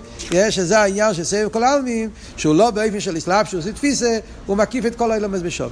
שזה 0.50 0.78
העניין 0.78 1.14
של 1.14 1.24
סבב 1.24 1.48
כל 1.48 1.64
העלמין, 1.64 2.10
שהוא 2.36 2.54
לא 2.54 2.70
באופן 2.70 3.00
של 3.00 3.18
אסלאפשוס 3.18 3.66
ותפיסה, 3.66 4.18
הוא 4.46 4.56
מקיף 4.56 4.86
את 4.86 4.94
כל 4.94 5.12
האילומס 5.12 5.40
בשווה. 5.40 5.70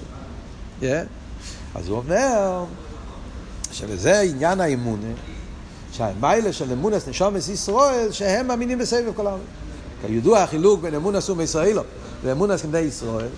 Yeah. 0.80 0.84
אז 1.74 1.88
הוא 1.88 1.98
אומר, 1.98 2.64
שבזה 3.72 4.20
עניין 4.20 4.60
האמונה, 4.60 5.08
שהמיילה 5.92 6.52
של 6.52 6.72
אמונס 6.72 7.08
נשומס 7.08 7.48
ישראל, 7.48 8.12
שהם 8.12 8.46
מאמינים 8.46 8.78
בסבב 8.78 9.12
כל 9.16 9.26
העולם. 9.26 9.42
כידוע 10.06 10.42
החילוק 10.42 10.80
בין 10.80 10.94
אמונס 10.94 11.30
ומישראלו 11.30 11.82
ואמונס 12.24 12.62
כבני 12.62 12.78
ישראל, 12.78 13.28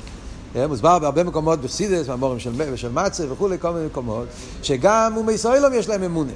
מוסבר 0.69 0.99
בהרבה 0.99 1.25
מקומות 1.25 1.61
בפסידס, 1.61 2.07
במורים 2.07 2.39
של, 2.39 2.77
של 2.77 2.93
מצה 2.93 3.33
וכולי, 3.33 3.57
כל 3.59 3.71
מיני 3.71 3.87
מקומות, 3.87 4.27
שגם 4.63 5.13
אומי 5.17 5.33
ישראלום 5.33 5.73
יש 5.75 5.89
להם 5.89 6.03
אמונה. 6.03 6.33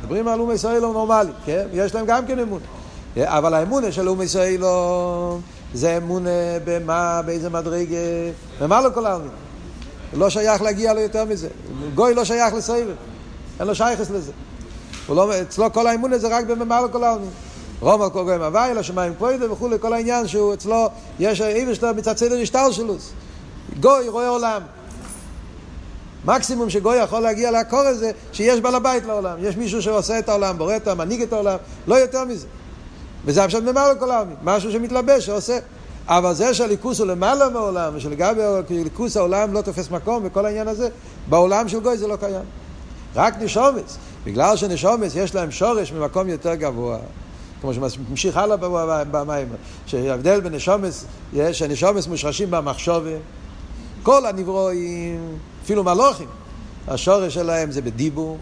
מדברים 0.00 0.28
על 0.28 0.40
אומי 0.40 0.54
ישראלום 0.54 0.92
נורמלי, 0.92 1.32
כן? 1.44 1.66
יש 1.72 1.94
להם 1.94 2.06
גם 2.06 2.26
כן 2.26 2.38
אמונה. 2.38 2.64
אבל 3.16 3.54
האמונה 3.54 3.92
של 3.92 4.08
אומי 4.08 4.24
ישראלום 4.24 5.40
זה 5.74 5.96
אמונה 5.96 6.30
במה, 6.64 7.20
באיזה 7.26 7.50
מדרגה, 7.50 7.96
במה 8.60 8.80
לא 8.80 8.88
כל 8.94 9.06
העלמין. 9.06 9.30
לא 10.12 10.30
שייך 10.30 10.62
להגיע 10.62 10.92
לו 10.92 11.00
יותר 11.00 11.24
מזה. 11.24 11.48
גוי 11.94 12.14
לא 12.14 12.24
שייך 12.24 12.54
לסבב. 12.54 12.86
אין 13.60 13.66
לו 13.68 13.74
שייכס 13.74 14.10
לזה. 14.10 14.32
לא, 15.08 15.42
אצלו 15.42 15.72
כל 15.72 15.86
האמון 15.86 16.12
הזה 16.12 16.28
רק 16.28 16.44
בממלא 16.44 16.88
כל 16.92 17.04
העלמין. 17.04 17.30
רום 17.80 18.02
על 18.02 18.10
כל 18.10 18.24
גויים 18.24 18.42
הוואי, 18.42 18.74
לשמיים 18.74 19.12
פרוידה 19.18 19.52
וכולי, 19.52 19.76
כל 19.80 19.92
העניין 19.92 20.28
שהוא 20.28 20.54
אצלו, 20.54 20.88
יש 21.18 21.40
איבר 21.40 21.74
שלו 21.74 21.88
מצד 21.96 22.16
סדר 22.16 22.40
השטר 22.42 22.70
שלו. 22.70 22.94
גוי 23.80 24.08
רואה 24.08 24.28
עולם. 24.28 24.62
מקסימום 26.24 26.70
שגוי 26.70 26.96
יכול 26.96 27.20
להגיע 27.20 27.50
לעקור 27.50 27.80
הזה, 27.80 28.10
שיש 28.32 28.60
בעל 28.60 28.74
הבית 28.74 29.04
לעולם. 29.06 29.36
יש 29.40 29.56
מישהו 29.56 29.82
שעושה 29.82 30.18
את 30.18 30.28
העולם, 30.28 30.58
בורא 30.58 30.76
את 30.76 30.86
העולם, 30.86 31.04
מנהיג 31.04 31.22
את 31.22 31.32
העולם, 31.32 31.56
לא 31.86 31.94
יותר 31.94 32.24
מזה. 32.24 32.46
וזה 33.24 33.44
עכשיו 33.44 33.62
ממלא 33.62 33.94
כל 33.98 34.10
העלמין. 34.10 34.36
משהו 34.42 34.72
שמתלבש, 34.72 35.26
שעושה. 35.26 35.58
אבל 36.08 36.34
זה 36.34 36.54
שהליכוס 36.54 36.98
הוא 36.98 37.06
למעלה 37.06 37.48
מהעולם, 37.48 37.92
ושלגבי 37.96 38.40
ליכוס 38.70 39.16
העולם 39.16 39.52
לא 39.52 39.60
תופס 39.60 39.90
מקום, 39.90 40.22
וכל 40.24 40.46
העניין 40.46 40.68
הזה, 40.68 40.88
בעולם 41.28 41.68
של 41.68 41.80
גוי 41.80 41.96
זה 41.96 42.06
לא 42.06 42.16
קיים. 42.16 42.44
רק 43.16 43.34
נשומץ. 43.40 43.96
בגלל 44.24 44.56
שנשומץ 44.56 45.14
יש 45.14 45.34
להם 45.34 45.50
שורש 45.50 45.92
ממקום 45.92 46.28
יותר 46.28 46.54
גבוה. 46.54 46.98
כמו 47.60 47.74
שממשיך 47.74 48.36
הלאה 48.36 48.56
במים, 49.10 49.48
שההבדל 49.86 50.40
בין 50.40 50.54
נשומץ, 50.54 51.04
שנשומץ 51.52 52.06
מושרשים 52.06 52.50
במחשובה. 52.50 53.10
כל 54.02 54.26
הנברואים, 54.26 55.38
אפילו 55.64 55.84
מלוכים, 55.84 56.28
השורש 56.88 57.34
שלהם 57.34 57.70
זה 57.70 57.82
בדיבור. 57.82 58.38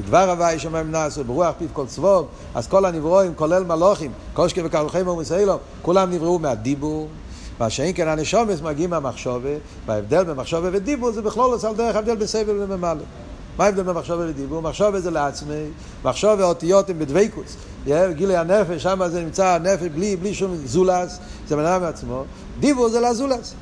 בדבר 0.00 0.30
הוואי 0.30 0.58
שמיים 0.58 0.90
נעשו, 0.90 1.24
ברוח 1.24 1.54
פיו 1.58 1.68
כל 1.72 1.86
צבוב, 1.86 2.26
אז 2.54 2.66
כל 2.66 2.84
הנברואים, 2.84 3.34
כולל 3.34 3.64
מלוכים, 3.64 4.12
קושקי 4.34 4.60
וקרלכם 4.64 5.08
ומסיילום, 5.08 5.58
כולם 5.82 6.10
נבראו 6.10 6.38
מהדיבור. 6.38 7.08
מה 7.60 7.70
שאין 7.70 7.92
כן 7.94 8.08
הנשומס 8.08 8.60
מגיעים 8.60 8.90
מהמחשובה, 8.90 9.48
וההבדל 9.86 10.24
בין 10.24 10.36
מחשובה 10.36 10.68
ודיבור 10.72 11.12
זה 11.12 11.22
בכלול 11.22 11.52
עושה 11.52 11.68
על 11.68 11.74
דרך 11.74 11.96
ההבדל 11.96 12.16
בסבל 12.16 12.62
וממלא. 12.62 13.02
מה 13.58 13.64
ההבדל 13.64 13.82
בין 13.82 13.94
מחשובה 13.94 14.26
לדיבור? 14.26 14.62
מחשובה 14.62 15.00
זה 15.00 15.10
לעצמי, 15.10 15.64
מחשובה 16.04 16.44
אותיות 16.44 16.90
הם 16.90 16.98
בדבקוס. 16.98 17.56
גילי 18.12 18.36
הנפש, 18.36 18.82
שם 18.82 19.00
זה 19.08 19.20
נמצא 19.20 19.46
הנפש 19.46 19.86
בלי, 19.94 20.16
בלי 20.16 20.34
שום 20.34 20.56
זולס, 20.64 21.18
זה 21.48 21.56
מנהל 21.56 21.80
מעצמו. 21.80 22.24
דיבור 22.60 22.88
זה 22.88 23.00
לזולס. 23.00 23.54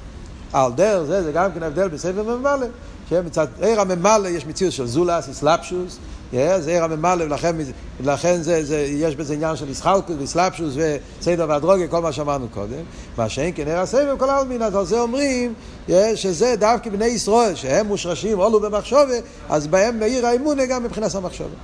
על 0.53 0.73
דרך 0.73 1.03
זה, 1.03 1.23
זה 1.23 1.33
גם 1.33 1.53
כן 1.53 1.63
ההבדל 1.63 1.89
בסבל 1.89 2.31
וממלא. 2.31 2.67
שמצד 3.11 3.47
עיר 3.61 3.81
הממלא 3.81 4.29
יש 4.29 4.47
מציאות 4.47 4.73
של 4.73 4.87
זולס, 4.87 5.29
אסלאפשוס, 5.29 5.99
זה 6.33 6.65
עיר 6.67 6.85
הממלא, 6.85 7.25
ולכן, 7.25 7.57
ולכן 8.01 8.43
זה, 8.43 8.65
זה, 8.65 8.77
יש 8.79 9.17
בזה 9.17 9.35
עניין 9.35 9.57
של 9.57 9.71
ישחלקוס 9.71 10.17
ואסלאפשוס 10.21 10.75
וסדר 10.77 11.47
והדרוגיה, 11.49 11.89
כל 11.89 12.03
מה 12.03 12.13
שאמרנו 12.13 12.49
קודם. 12.49 12.83
מה 13.19 13.29
שאין 13.29 13.53
כן 13.55 13.69
עיר 13.69 13.79
הסבב, 13.79 14.15
כל 14.19 14.31
העלמין, 14.31 14.63
אז 14.63 14.75
על 14.75 14.87
זה 14.87 15.01
אומרים 15.01 15.55
שזה 16.15 16.55
דווקא 16.59 16.91
בני 16.91 17.07
ישראל, 17.07 17.55
שהם 17.55 17.87
מושרשים, 17.87 18.39
עולו 18.39 18.61
במחשובה, 18.61 19.15
אז 19.49 19.67
בהם 19.67 20.01
מאיר 20.01 20.27
האמונה 20.27 20.67
גם 20.67 20.85
מבחינת 20.85 21.15
המחשובה. 21.15 21.57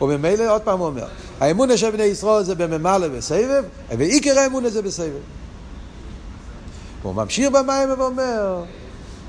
וממילא, 0.00 0.52
עוד 0.52 0.62
פעם 0.62 0.78
הוא 0.78 0.86
אומר, 0.86 1.06
האמונה 1.40 1.76
של 1.76 1.90
בני 1.90 2.02
ישראל 2.02 2.42
זה 2.44 2.54
בממלא 2.54 3.08
בסבב, 3.08 3.64
ועיקר 3.98 4.38
האמונה 4.38 4.70
זה 4.70 4.82
בסבב. 4.82 5.39
הוא 7.02 7.14
ממשיך 7.14 7.50
במים 7.50 7.88
ואומר, 7.98 8.64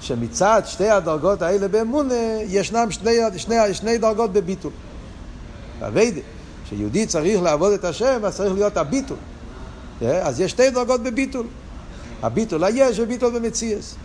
שמצד 0.01 0.61
שתי 0.65 0.89
הדרגות 0.89 1.41
האלה 1.41 1.67
באמונה, 1.67 2.13
ישנם 2.47 2.91
שני, 2.91 3.17
שני, 3.37 3.73
שני 3.73 3.97
דרגות 3.97 4.33
בביטול. 4.33 4.71
אביידה, 5.81 6.21
שיהודי 6.69 7.05
צריך 7.05 7.41
לעבוד 7.41 7.73
את 7.73 7.85
השם, 7.85 8.19
אז 8.25 8.35
צריך 8.35 8.53
להיות 8.53 8.77
הביטול. 8.77 9.17
אה, 10.01 10.27
אז 10.27 10.39
יש 10.39 10.51
שתי 10.51 10.69
דרגות 10.69 11.03
בביטול. 11.03 11.45
הביטול 12.23 12.63
היש 12.63 12.99
וביטול 12.99 13.39
במציאס. 13.39 13.95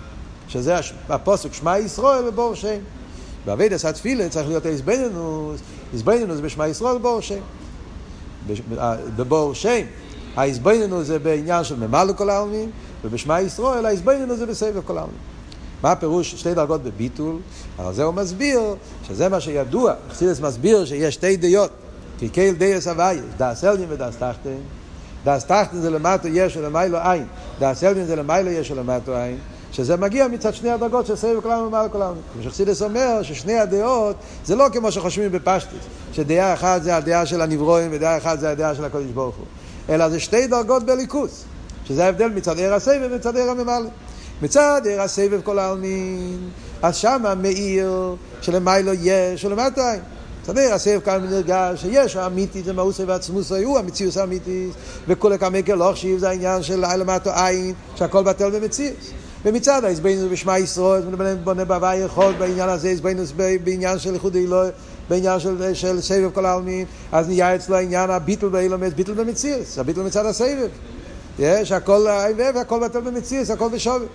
שזה 0.48 0.78
הפוסק 1.08 1.52
שמע 1.52 1.78
ישראל 1.78 2.28
ובור 2.28 2.54
שם. 2.54 2.78
באביידס 3.46 3.84
התפילה 3.84 4.28
צריך 4.28 4.48
להיות 4.48 4.66
איזבנינוס, 4.66 5.60
איזבנינוס 5.92 6.40
בשמע 6.40 6.68
ישראל 6.68 6.96
ובור 6.96 7.20
שם. 7.20 7.40
בבור 9.16 9.54
שם. 9.54 9.82
האיזבנינוס 10.36 11.06
זה 11.06 11.18
בעניין 11.18 11.64
של 11.64 11.76
ממלא 11.76 12.12
כל 12.12 12.30
העלמין, 12.30 12.70
ובשמע 13.04 13.40
ישראל 13.40 13.86
האיזבנינוס 13.86 14.38
זה 14.38 14.46
בסבב 14.46 14.80
כל 14.84 14.98
העלמין. 14.98 15.16
מה 15.82 15.92
הפירוש 15.92 16.34
שתי 16.34 16.54
דרגות 16.54 16.82
בביטול? 16.82 17.36
על 17.78 17.94
זה 17.94 18.04
הוא 18.04 18.14
מסביר 18.14 18.60
שזה 19.08 19.28
מה 19.28 19.40
שידוע. 19.40 19.92
חסידס 20.10 20.40
מסביר 20.40 20.84
שיש 20.84 21.14
שתי 21.14 21.36
דעות, 21.36 21.70
כי 22.18 22.28
קהיל 22.28 22.54
דייס 22.54 22.88
הוויה, 22.88 23.22
דאס 23.36 23.64
אלדין 23.64 23.86
ודאס 23.88 24.16
תחתן. 24.16 24.60
דאס 25.24 25.44
תחתן 25.44 25.80
זה 25.80 25.90
למטו 25.90 26.28
יש 26.28 26.56
ולמיילו 26.56 26.98
אין. 26.98 27.24
דאס 27.58 27.84
אלדין 27.84 28.04
זה 28.04 28.16
למיילו 28.16 28.50
יש 28.50 28.70
ולמטו 28.70 29.16
אין. 29.16 29.38
שזה 29.72 29.96
מגיע 29.96 30.28
מצד 30.28 30.54
שני 30.54 30.70
הדרגות 30.70 31.06
של 31.06 31.16
סבב 31.16 31.40
כולנו 31.40 31.66
ומעל 31.66 31.88
כולנו. 31.88 32.14
כמו 32.32 32.42
שחסידס 32.42 32.82
אומר 32.82 33.22
ששני 33.22 33.58
הדעות 33.58 34.16
זה 34.44 34.56
לא 34.56 34.66
כמו 34.72 34.92
שחושבים 34.92 35.32
בפשטוס, 35.32 35.80
שדעה 36.12 36.54
אחת 36.54 36.82
זה 36.82 36.96
הדעה 36.96 37.26
של 37.26 37.40
הנברואים 37.40 37.90
ודעה 37.92 38.18
אחת 38.18 38.40
זה 38.40 38.50
הדעה 38.50 38.74
של 38.74 38.84
הקדוש 38.84 39.10
ברוך 39.14 39.36
הוא. 39.36 39.46
אלא 39.88 40.08
זה 40.08 40.20
שתי 40.20 40.46
דרגות 40.46 40.82
בליכוס, 40.82 41.44
שזה 41.84 42.04
ההבדל 42.04 42.28
מצד 42.28 42.58
עיר 42.58 42.74
הסבב 42.74 43.08
ומצד 43.10 43.36
עיר 43.36 43.50
הממלא. 43.50 43.88
מצד 44.42 44.82
עיר 44.84 45.02
הסבב 45.02 45.40
כל 45.44 45.58
העלמין, 45.58 46.38
אז 46.82 46.96
שמה 46.96 47.34
מאיר 47.34 48.16
שלמיילו 48.40 48.92
יש 49.02 49.44
ולמטה 49.44 49.92
אין. 49.92 50.00
מצד 50.42 50.58
עיר 50.58 50.74
הסבב 50.74 51.00
כאן 51.00 51.26
נרגש 51.30 51.80
שיש 51.80 52.16
האמיתי 52.16 52.62
זה 52.62 52.72
מאוסי 52.72 53.04
ועצמוסי 53.04 53.62
הוא 53.62 53.78
המציאוס 53.78 54.16
האמיתי 54.16 54.68
וכל 55.08 55.32
הקמקר 55.32 55.74
לא 55.74 55.90
חשיב 55.92 56.18
זה 56.18 56.28
העניין 56.28 56.62
של 56.62 56.84
למטו 56.96 57.30
עין 57.30 57.74
שהכל 57.94 58.22
בטל 58.22 58.50
במציאוס. 58.50 59.10
ומצד 59.44 59.84
ההסבינוס 59.84 60.32
בשמע 60.32 60.58
ישראל, 60.58 61.02
בונה 61.44 61.64
בהווי 61.64 61.96
יכול 61.96 62.34
בעניין 62.38 62.68
הזה, 62.68 62.90
הסבינוס 62.90 63.32
בעניין 63.64 63.98
של 63.98 64.14
איחוד 64.14 64.36
אלוהי, 64.36 64.70
בעניין 65.08 65.40
של, 65.40 65.74
של 65.74 66.00
סבב 66.00 66.30
כל 66.34 66.46
העלמין, 66.46 66.86
אז 67.12 67.28
נהיה 67.28 67.54
אצלו 67.54 67.76
העניין 67.76 68.10
הביטול 68.10 68.50
באילומס, 68.50 68.92
ביטול 68.92 69.14
במציאס, 69.14 69.78
הביטול 69.78 70.06
מצד 70.06 70.26
הסבב. 70.26 70.68
יש 71.38 71.72
הכל 71.72 72.06
העבב, 72.06 72.56
הכל 72.56 72.80
בטל 72.80 73.00
במציאס, 73.00 73.50
הכל 73.50 73.68
בשווה. 73.68 74.06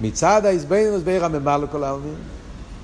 מצד 0.00 0.46
ההסבינוס 0.46 1.02
בעיר 1.02 1.24
הממלא 1.24 1.66
כל 1.72 1.84
העלמין, 1.84 2.14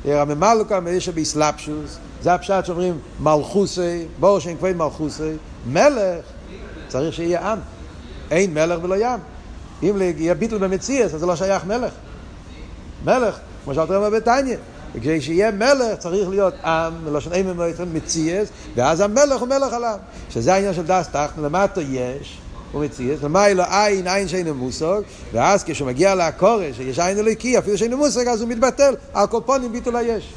עיר 0.04 0.18
הממלא 0.18 0.64
כל 0.68 0.74
העלמין 0.74 0.94
יש 0.94 1.08
באסלאפשוס, 1.08 1.98
זה 2.22 2.34
הפשט 2.34 2.64
שאומרים 2.64 2.98
מלכוסי, 3.20 4.04
בואו 4.20 4.40
שאין 4.40 4.56
כבד 4.56 4.76
מלכוסי, 4.76 5.32
מלך 5.66 6.24
צריך 6.88 7.14
שיהיה 7.14 7.52
עם, 7.52 7.58
אין 8.30 8.54
מלך 8.54 8.84
ולא 8.84 8.94
ים. 8.98 9.20
אם 9.82 10.02
יהיה 10.16 10.34
ביטל 10.34 10.58
במציאס, 10.58 11.14
אז 11.14 11.20
זה 11.20 11.26
לא 11.26 11.36
שייך 11.36 11.64
מלך. 11.64 11.92
מלך, 13.04 13.38
כמו 13.64 13.74
שאתה 13.74 13.96
אומר 13.96 14.10
בתניא, 14.94 15.18
כשיהיה 15.18 15.50
מלך 15.50 15.98
צריך 15.98 16.28
להיות 16.28 16.54
עם, 16.64 16.92
מלשון 17.04 17.32
אימא 17.32 17.52
מלכון 17.52 17.88
מציאס, 17.92 18.48
ואז 18.74 19.00
המלך 19.00 19.40
הוא 19.40 19.48
מלך 19.48 19.72
עליו. 19.72 19.98
שזה 20.30 20.54
העניין 20.54 20.74
של 20.74 20.82
דס 20.86 21.08
תחתן, 21.08 21.42
למטה 21.42 21.80
יש, 21.80 22.38
הוא 22.72 22.84
מציאס, 22.84 23.22
למיילו 23.22 23.62
עין, 23.70 24.08
עין 24.08 24.28
שאינו 24.28 24.54
מושג, 24.54 25.00
ואז 25.32 25.64
כשהוא 25.64 25.86
מגיע 25.88 26.14
לעקורש, 26.14 26.76
שיש 26.76 26.98
עין 26.98 27.18
אלוהיקי, 27.18 27.58
אפילו 27.58 27.78
שאינו 27.78 27.96
מושג, 27.96 28.28
אז 28.28 28.40
הוא 28.40 28.48
מתבטל, 28.48 28.94
על 29.14 29.26
כל 29.26 29.40
פונים 29.46 29.72
ביטול 29.72 29.96
היש. 29.96 30.34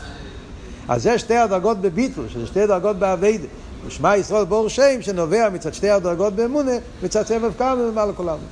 אז 0.88 1.04
זה 1.04 1.20
שתי 1.20 1.36
הדרגות 1.36 1.82
בביטול, 1.82 2.26
שזה 2.30 2.48
שתי 2.48 2.68
דרגות 2.68 3.00
באביידה. 3.00 3.48
ושמע 3.88 4.18
ישראל 4.18 4.46
בור 4.46 4.70
שם 4.70 5.02
שנובע 5.02 5.50
מצד 5.50 5.74
שתי 5.74 5.90
הדרגות 5.90 6.36
באמונה, 6.36 6.72
מצד 7.04 7.26
סבב 7.26 7.52
כמה 7.58 8.14
כל 8.16 8.30
העלמין. 8.30 8.48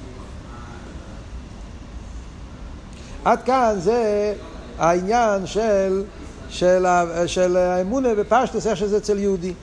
עד 3.26 3.44
כאן 3.44 3.76
זה 3.80 4.34
העניין 4.78 5.48
של, 5.48 6.04
של, 6.50 6.86
של 7.26 7.58
האמונה 7.58 8.16
בפשטוס, 8.16 8.68
איך 8.68 8.78
שזה 8.78 8.98
אצל 8.98 9.18
יהודי. 9.18 9.54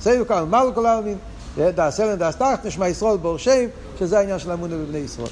סבב 0.00 0.24
כמה 0.24 0.42
ומעלה 0.42 0.72
כל 0.72 0.86
העלמין. 0.86 1.18
דאס 1.58 2.00
אלן 2.00 2.18
דאס 2.18 2.36
תחת 2.36 2.66
נשמע 2.66 2.88
ישראל 2.88 3.16
בור 3.16 3.38
שם, 3.38 3.66
שזה 3.98 4.18
העניין 4.18 4.38
של 4.38 4.50
האמונה 4.50 4.76
בבני 4.76 4.98
ישראל. 4.98 5.28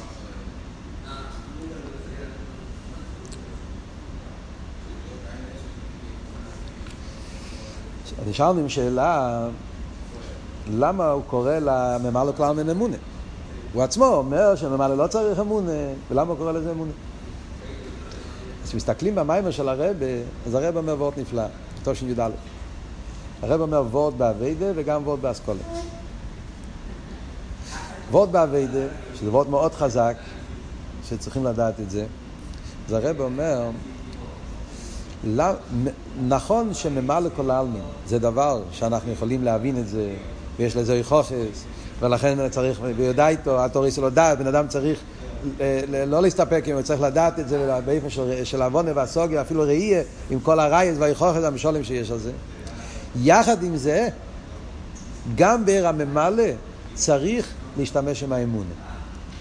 נשארנו 8.27 8.61
עם 8.61 8.69
שאלה, 8.69 9.47
למה 10.71 11.11
הוא 11.11 11.23
קורא 11.27 11.53
לממלא 11.53 12.33
כלל 12.37 12.53
מן 12.53 12.71
אמונה? 12.71 12.97
הוא 13.75 13.83
עצמו 13.83 14.07
אומר 14.07 14.57
שממלא 14.57 14.97
לא 14.97 15.07
צריך 15.07 15.41
אמונה, 15.41 15.73
ולמה 16.11 16.31
הוא 16.31 16.39
קורא 16.39 16.53
לזה 16.53 16.71
אמונה? 16.71 16.93
אז 18.63 18.69
כשמסתכלים 18.69 19.15
במיימר 19.15 19.51
של 19.51 19.69
הרבה, 19.69 20.07
אז 20.47 20.55
הרבה 20.55 20.81
אומר 20.81 20.95
וורט 20.99 21.19
נפלא, 21.19 21.43
תושן 21.83 22.11
י"א. 22.11 22.31
הרב 23.43 23.61
אומר 23.61 23.83
וורט 23.91 24.15
באביידה 24.15 24.67
וגם 24.75 25.03
וורט 25.07 25.21
באסכולה. 25.21 25.63
וורט 28.11 28.29
באביידה, 28.29 28.87
שזה 29.15 29.31
וורט 29.31 29.49
מאוד 29.49 29.75
חזק, 29.75 30.17
שצריכים 31.09 31.45
לדעת 31.45 31.81
את 31.81 31.91
זה, 31.91 32.07
אז 32.89 32.93
הרב 32.93 33.21
אומר, 33.21 33.71
נכון 36.27 36.75
שממלא 36.75 37.29
כל 37.37 37.51
העלמין 37.51 37.83
זה 38.07 38.19
דבר 38.19 38.63
שאנחנו 38.73 39.13
יכולים 39.13 39.45
להבין 39.45 39.79
את 39.79 39.89
זה, 39.89 40.15
ויש 40.57 40.77
לזה 40.77 41.01
חופש, 41.03 41.65
ולכן 42.01 42.49
צריך, 42.49 42.81
ויודע 42.97 43.29
איתו, 43.29 43.65
התורה 43.65 43.91
שלו 43.91 44.11
דעת, 44.11 44.39
בן 44.39 44.47
אדם 44.47 44.69
צריך 44.69 44.99
אה, 45.61 45.81
לא 46.07 46.23
להסתפק, 46.23 46.65
אם 46.67 46.75
הוא 46.75 46.83
צריך 46.83 47.01
לדעת 47.01 47.39
את 47.39 47.49
זה 47.49 47.79
באופן 47.85 48.11
של, 48.11 48.45
של 48.45 48.63
עוונה 48.63 48.91
והסוגיה, 48.95 49.41
אפילו 49.41 49.63
ראייה, 49.63 50.03
עם 50.31 50.41
כל 50.41 50.61
הרייס 50.61 50.97
והיכוחת 50.99 51.45
המשולים 51.45 51.85
שיש 51.85 52.11
על 52.11 52.19
זה. 52.19 52.33
יחד 53.23 53.63
עם 53.63 53.77
זה, 53.77 54.09
גם 55.35 55.65
בעיר 55.65 55.89
הממלא 55.89 56.45
צריך 56.95 57.49
להשתמש 57.79 58.23
עם 58.23 58.33
האמונה. 58.33 58.75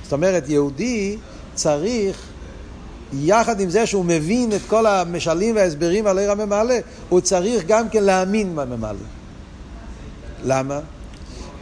זאת 0.03 0.13
אומרת, 0.13 0.49
יהודי 0.49 1.17
צריך 1.55 2.17
יחד 3.13 3.59
עם 3.59 3.69
זה 3.69 3.85
שהוא 3.85 4.05
מבין 4.05 4.51
את 4.51 4.61
כל 4.67 4.85
המשלים 4.85 5.55
וההסברים 5.55 6.07
על 6.07 6.19
עיר 6.19 6.31
הממלא, 6.31 6.75
הוא 7.09 7.21
צריך 7.21 7.63
גם 7.67 7.89
כן 7.89 8.03
להאמין 8.03 8.55
בממלא. 8.55 9.05
למה? 10.43 10.79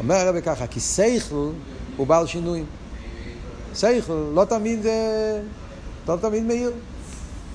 אומר 0.01 0.15
הרב 0.15 0.39
ככה, 0.39 0.67
כי 0.67 0.79
שכל 0.79 1.49
הוא 1.97 2.07
בעל 2.07 2.27
שינויים. 2.27 2.65
שכל 3.75 4.31
לא 4.33 4.45
תמיד, 4.45 4.85
אה, 4.85 5.39
לא 6.07 6.17
תמיד 6.21 6.43
מאיר. 6.43 6.71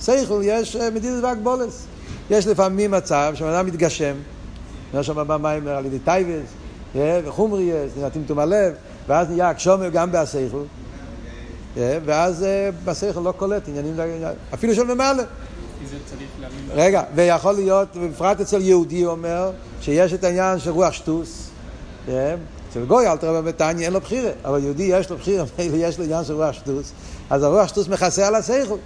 שכל 0.00 0.40
יש 0.44 0.76
אה, 0.76 0.90
מדידת 0.90 1.24
והגבולס. 1.24 1.86
יש 2.30 2.46
לפעמים 2.46 2.90
מצב 2.90 3.32
שאדם 3.34 3.66
מתגשם, 3.66 4.14
אומר 4.92 5.02
שם 5.02 5.28
במים 5.28 5.68
על 5.68 5.86
ידי 5.86 5.98
טייבס, 5.98 6.48
אה, 6.96 7.20
וחומריאס, 7.24 7.90
נראה 7.96 8.10
טמטום 8.10 8.38
הלב, 8.38 8.74
ואז 9.08 9.30
נהיה 9.30 9.50
הקשומר 9.50 9.88
גם 9.88 10.12
בהשכל. 10.12 10.62
ואז 11.76 12.46
בשכל 12.84 13.20
לא 13.20 13.32
קולט 13.32 13.68
עניינים, 13.68 13.94
אפילו 14.54 14.74
של 14.74 14.82
ממלא. 14.82 15.22
רגע, 16.70 17.02
ויכול 17.14 17.52
להיות, 17.52 17.88
בפרט 17.96 18.40
אצל 18.40 18.60
יהודי 18.60 19.02
הוא 19.02 19.12
אומר, 19.12 19.50
שיש 19.80 20.12
את 20.12 20.24
העניין 20.24 20.58
של 20.58 20.70
רוח 20.70 20.92
שטוס. 20.92 21.45
אה, 22.08 22.34
אצל 22.70 22.84
גוי 22.84 23.08
אל 23.08 23.16
תראה 23.16 23.42
בתניא 23.42 23.84
אין 23.84 23.92
לו 23.92 24.00
בחירה, 24.00 24.30
אבל 24.44 24.64
יהודי 24.64 24.82
יש 24.82 25.10
לו 25.10 25.16
בחירה, 25.16 25.44
יש 25.58 25.98
לו 25.98 26.04
עניין 26.04 26.24
של 26.24 26.34
רוח 26.34 26.52
שטוס, 26.52 26.92
אז 27.30 27.42
הרוח 27.42 27.68
שטוס 27.68 27.88
מכסה 27.88 28.26
על 28.26 28.34
השכל. 28.34 28.76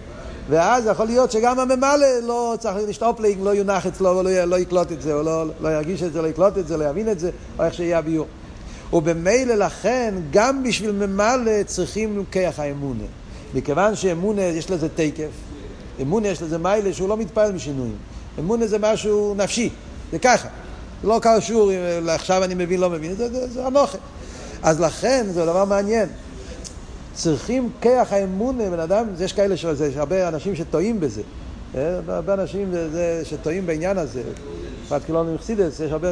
ואז 0.50 0.86
יכול 0.86 1.06
להיות 1.06 1.30
שגם 1.30 1.58
הממלא 1.58 2.06
לא 2.22 2.54
צריך 2.58 2.76
לשטופלינג, 2.88 3.38
לא 3.42 3.50
יונח 3.50 3.86
אצלו 3.86 4.16
ולא 4.16 4.44
לא 4.44 4.56
יקלוט 4.58 4.92
את 4.92 5.02
זה, 5.02 5.14
או 5.14 5.22
לא, 5.22 5.44
לא 5.60 5.68
ירגיש 5.68 6.02
את 6.02 6.12
זה, 6.12 6.22
לא 6.22 6.26
יקלוט 6.26 6.58
את 6.58 6.68
זה, 6.68 6.76
לא 6.76 6.84
יבין 6.84 7.08
את 7.08 7.20
זה, 7.20 7.30
או 7.58 7.64
איך 7.64 7.74
שיהיה 7.74 7.98
הביור. 7.98 8.26
ובמילא 8.92 9.54
לכן, 9.54 10.14
גם 10.30 10.62
בשביל 10.62 10.92
ממלא 10.92 11.62
צריכים 11.66 12.16
לוקח 12.16 12.54
האמונה. 12.58 13.04
מכיוון 13.54 13.96
שאמונה 13.96 14.42
יש 14.42 14.70
לזה 14.70 14.88
תקף, 14.88 15.30
אמונה 16.02 16.28
יש 16.28 16.42
לזה 16.42 16.58
מיילה 16.58 16.92
שהוא 16.92 17.08
לא 17.08 17.16
מתפעל 17.16 17.52
משינויים. 17.52 17.96
אמונה 18.38 18.66
זה 18.66 18.78
משהו 18.78 19.34
נפשי, 19.36 19.70
זה 20.12 20.18
ככה. 20.18 20.48
זה 21.02 21.08
לא 21.08 21.20
קשור, 21.22 21.70
עכשיו 22.08 22.44
אני 22.44 22.54
מבין, 22.54 22.80
לא 22.80 22.90
מבין, 22.90 23.14
זה, 23.14 23.32
זה, 23.32 23.48
זה 23.48 23.66
אנוכה. 23.66 23.98
אז 24.62 24.80
לכן, 24.80 25.26
זה 25.30 25.46
דבר 25.46 25.64
מעניין. 25.64 26.08
צריכים 27.14 27.70
כיח 27.80 28.12
האמונה, 28.12 28.70
בן 28.70 28.80
אדם, 28.80 29.06
יש 29.20 29.32
כאלה, 29.32 29.54
יש 29.54 29.96
הרבה 29.96 30.28
אנשים 30.28 30.56
שטועים 30.56 31.00
בזה. 31.00 31.22
אה, 31.74 31.98
הרבה 32.08 32.34
אנשים 32.34 32.72
שטועים 33.24 33.66
בעניין 33.66 33.98
הזה. 33.98 34.22
בפרט 34.86 35.02
כאילו 35.04 35.24
לא 35.24 35.34
מחסידס, 35.34 35.80
יש 35.80 35.92
הרבה... 35.92 36.08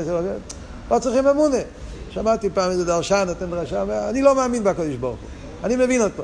לא 0.90 0.98
צריכים 0.98 1.26
אמונה. 1.26 1.56
שמעתי 2.10 2.50
פעם 2.50 2.70
איזה 2.70 2.84
דרשן 2.84 3.24
נותן 3.26 3.50
דרשה, 3.50 4.08
אני 4.08 4.22
לא 4.22 4.34
מאמין 4.34 4.64
בקדוש 4.64 4.94
ברוך 4.94 5.18
הוא, 5.20 5.28
אני 5.64 5.76
מבין 5.76 6.02
אותו. 6.02 6.22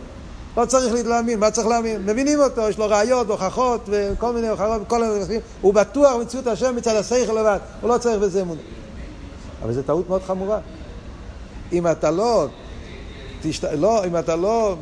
לא 0.56 0.64
צריך 0.64 1.06
להאמין, 1.06 1.40
מה 1.40 1.50
צריך 1.50 1.66
להאמין? 1.66 2.02
מבינים 2.06 2.40
אותו, 2.40 2.68
יש 2.68 2.78
לו 2.78 2.86
ראיות, 2.88 3.30
הוכחות 3.30 3.88
וכל 3.88 4.32
מיני 4.32 4.48
הוכחות, 4.48 4.82
כל 4.86 5.04
מיני 5.04 5.40
הוא 5.60 5.74
בטוח 5.74 6.16
במציאות 6.16 6.46
השם 6.46 6.76
מצד 6.76 6.96
השכל 6.96 7.32
לבד, 7.32 7.58
הוא 7.80 7.90
לא 7.90 7.98
צריך 7.98 8.18
בזה 8.20 8.42
אמונה. 8.42 8.60
אבל 9.62 9.72
זו 9.72 9.82
טעות 9.82 10.08
מאוד 10.08 10.22
חמורה. 10.22 10.58
אם 11.72 11.86
אתה 11.86 12.10
לא, 12.10 12.46
תשת... 13.42 13.64
לא 13.64 14.04
אם 14.04 14.16
אתה 14.16 14.36
לא 14.36 14.76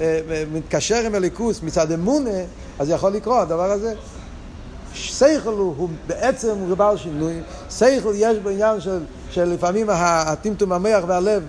אה, 0.00 0.20
מתקשר 0.52 1.06
עם 1.06 1.14
הליכוס 1.14 1.62
מצד 1.62 1.92
אמונה, 1.92 2.40
אז 2.78 2.90
יכול 2.90 3.10
לקרות 3.10 3.42
הדבר 3.42 3.70
הזה. 3.70 3.94
שכל 4.94 5.50
הוא, 5.50 5.74
הוא 5.76 5.88
בעצם 6.06 6.74
בעל 6.76 6.96
שינוי, 6.96 7.40
שכל 7.70 8.12
יש 8.16 8.38
בו 8.38 8.48
עניין 8.48 8.80
של, 8.80 8.98
שלפעמים 9.30 9.86
הטמטום 9.90 10.72
המח 10.72 11.04
והלב 11.06 11.42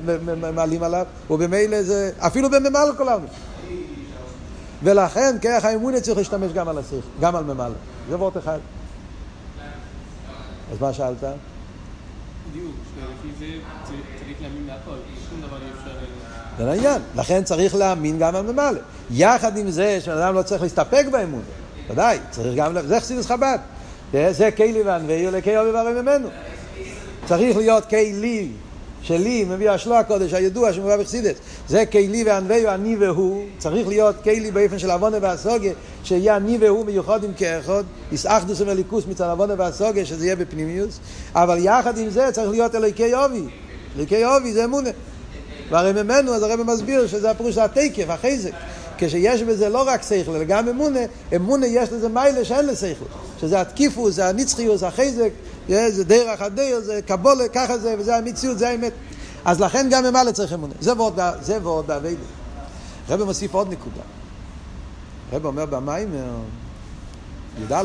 מעלים 0.56 0.84
עליו, 0.84 1.06
ובמילא 1.30 1.84
זה, 1.84 2.12
אפילו 2.20 2.50
בממלא 2.50 2.92
כל 2.98 3.10
העולם. 3.10 3.26
ולכן 4.84 5.36
כרך 5.42 5.66
האמונה 5.66 6.02
צריך 6.02 6.18
להשתמש 6.18 6.52
גם 6.52 6.68
על 6.68 6.78
השכל, 6.78 6.96
גם 7.22 7.36
על 7.36 7.44
ממלא. 7.44 7.76
זה 8.10 8.18
וורט 8.18 8.38
אחד. 8.38 8.60
אז 10.72 10.82
מה 10.82 10.94
שאלת? 10.94 11.18
בדיוק, 12.52 12.76
לפי 12.98 13.28
זה 13.40 13.46
צריך 14.16 14.42
להאמין 14.42 14.68
להכל, 14.68 14.96
שום 15.30 15.42
דבר 15.42 15.58
אי 15.58 15.72
אפשר... 15.80 15.92
זה 16.58 16.72
העניין, 16.72 17.02
לכן 17.16 17.44
צריך 17.44 17.76
להאמין 17.76 18.20
גם 18.20 18.36
על 18.36 18.52
ממלא. 18.52 18.80
יחד 19.12 19.58
עם 19.58 19.72
זה 19.72 20.02
שבן 20.02 20.18
אדם 20.18 20.36
לא 20.36 20.42
צריך 20.42 20.62
להסתפק 20.62 21.06
באמונה. 21.12 21.44
ודאי, 21.90 22.20
צריך 22.30 22.56
גם, 22.56 22.76
זה 22.88 23.00
חסידס 23.00 23.26
חב"ד. 23.26 23.60
זה 24.32 24.52
כלי 24.52 24.82
וענווהו 24.86 25.32
לכי 25.32 25.58
אובי 25.58 25.72
והרי 25.72 26.02
ממנו. 26.02 26.28
צריך 27.26 27.58
להיות 27.58 27.86
כלי 27.86 28.52
שלי, 29.04 29.44
מביא 29.44 29.72
השלו 29.72 29.96
הקודש 29.96 30.34
הידוע 30.34 30.74
שמובא 30.74 30.98
בחסידס. 30.98 31.38
זה 31.68 31.86
כלי 31.86 32.24
וענווהו 32.24 32.68
אני 32.68 32.96
והוא. 32.96 33.44
צריך 33.58 33.88
להיות 33.88 34.16
כלי 34.24 34.52
באופן 34.52 34.80
של 34.80 34.92
עוונה 34.92 35.18
והסוגיה, 35.22 35.74
שיהיה 36.04 36.38
אני 36.38 36.58
והוא 36.62 36.86
מיוחדים 36.86 37.34
כאחד. 37.34 37.84
יסאחדוס 38.12 38.62
ומליקוס 38.62 39.06
מצד 39.08 39.30
עוונה 39.30 39.54
והסוגיה, 39.58 40.06
שזה 40.06 40.26
יהיה 40.26 40.36
בפנימיוס. 40.36 41.00
אבל 41.36 41.58
יחד 41.60 41.98
עם 41.98 42.10
זה 42.10 42.30
צריך 42.32 42.52
להיות 42.52 42.76
אליקי 42.76 43.14
אובי. 43.14 43.44
אליקי 43.98 44.26
אובי 44.26 44.54
זה 44.54 44.64
אמונה. 44.64 44.90
והרי 45.70 46.04
ממנו, 46.04 46.34
אז 46.34 46.44
הרב 46.44 46.64
מסביר 46.64 47.08
שזה 47.08 47.32
הפירוש 47.32 47.58
התקף, 47.58 48.10
החזק. 48.10 48.52
כשיש 49.08 49.44
בזה 49.44 49.70
לא 49.70 49.88
רק 49.88 50.02
שכל, 50.02 50.32
אלא 50.32 50.44
גם 50.44 50.68
אמונה, 50.68 51.00
אמונה 51.36 51.66
יש 51.66 51.92
לזה 51.92 52.10
מיילה 52.10 52.46
שאין 52.46 52.66
לשכל, 52.66 53.06
שזה 53.42 53.62
התקיפוס, 53.62 54.16
זה 54.16 54.30
הנצחיוס, 54.30 54.84
החזק, 54.84 55.30
זה 55.68 56.04
דרך 56.04 56.42
הדרך, 56.42 56.80
זה 56.80 57.00
קבולה, 57.02 57.48
ככה 57.48 57.78
זה, 57.78 57.96
וזה 58.00 58.18
המציאות, 58.18 58.60
זה 58.60 58.70
האמת. 58.70 58.94
אז 59.46 59.62
לכן 59.62 59.88
גם 59.92 60.04
ממלא 60.04 60.32
צריך 60.32 60.54
אמונה. 60.54 60.74
זה 60.80 60.94
ועוד, 60.98 61.20
זה 61.42 61.58
ועוד 61.64 61.88
באביידה. 61.88 62.22
רבי 63.10 63.24
מוסיף 63.24 63.54
עוד 63.54 63.72
נקודה. 63.72 64.02
רבי 65.34 65.48
אומר 65.48 65.66
במיימר, 65.66 66.36
י"א, 67.62 67.84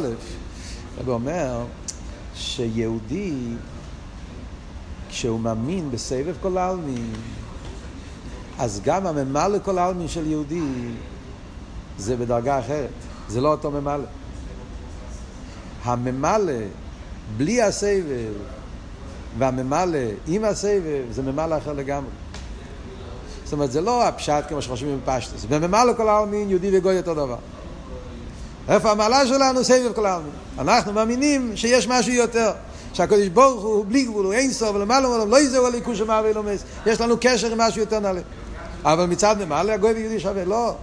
רבי 0.99 1.11
אומר 1.11 1.65
שיהודי, 2.35 3.35
כשהוא 5.09 5.41
מאמין 5.41 5.91
בסבב 5.91 6.35
כל 6.43 6.59
העלמין, 6.59 7.13
אז 8.59 8.81
גם 8.85 9.07
הממלא 9.07 9.59
כל 9.65 9.79
העלמין 9.79 10.09
של 10.09 10.27
יהודי 10.27 10.61
זה 11.99 12.17
בדרגה 12.17 12.59
אחרת, 12.59 12.89
זה 13.29 13.41
לא 13.41 13.49
אותו 13.49 13.71
ממלא. 13.71 14.05
הממלא 15.85 16.53
בלי 17.37 17.63
הסבב 17.63 18.33
והממלא 19.39 19.99
עם 20.27 20.45
הסבב 20.45 21.03
זה 21.11 21.23
ממלא 21.23 21.57
אחר 21.57 21.73
לגמרי. 21.73 22.11
זאת 23.45 23.53
אומרת, 23.53 23.73
זה 23.73 23.81
לא 23.81 24.09
הפשט 24.09 24.45
כמו 24.49 24.63
שחושבים 24.63 25.01
בפשטוס. 25.05 25.45
בממלא 25.45 25.93
כל 25.97 26.09
העלמין 26.09 26.51
יהודי 26.51 26.79
וגוי 26.79 26.99
אותו 26.99 27.15
דבר. 27.15 27.37
איפה 28.69 28.91
המעלה 28.91 29.27
שלנו? 29.27 29.65
סבב 29.65 29.93
כל 29.93 30.07
העלמין. 30.07 30.31
אנחנו 30.59 30.93
מאמינים 30.93 31.57
שיש 31.57 31.89
משהו 31.89 32.13
יותר. 32.13 32.53
שהקדוש 32.93 33.29
ברוך 33.29 33.63
הוא 33.63 33.85
בלי 33.89 34.05
גבול, 34.05 34.25
הוא 34.25 34.33
אין 34.33 34.53
סוף, 34.53 34.77
ולמעלה 34.77 35.09
ולמעלה, 35.09 35.31
לא 35.31 35.41
יזהו 35.41 35.67
על 35.67 35.75
עיקוש 35.75 36.01
המעלה 36.01 36.31
ולומס. 36.31 36.65
יש 36.87 37.01
לנו 37.01 37.17
קשר 37.21 37.53
עם 37.53 37.59
משהו 37.59 37.81
יותר 37.81 38.01
נעלה. 38.01 38.21
אבל 38.85 39.05
מצד 39.07 39.37
ממעלה, 39.41 39.75
הגוי 39.75 39.93
ויהודי 39.93 40.21
שווה, 40.21 40.45
לא. 40.45 40.75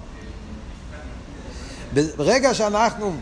ברגע 2.17 2.53
שאנחנו 2.53 3.15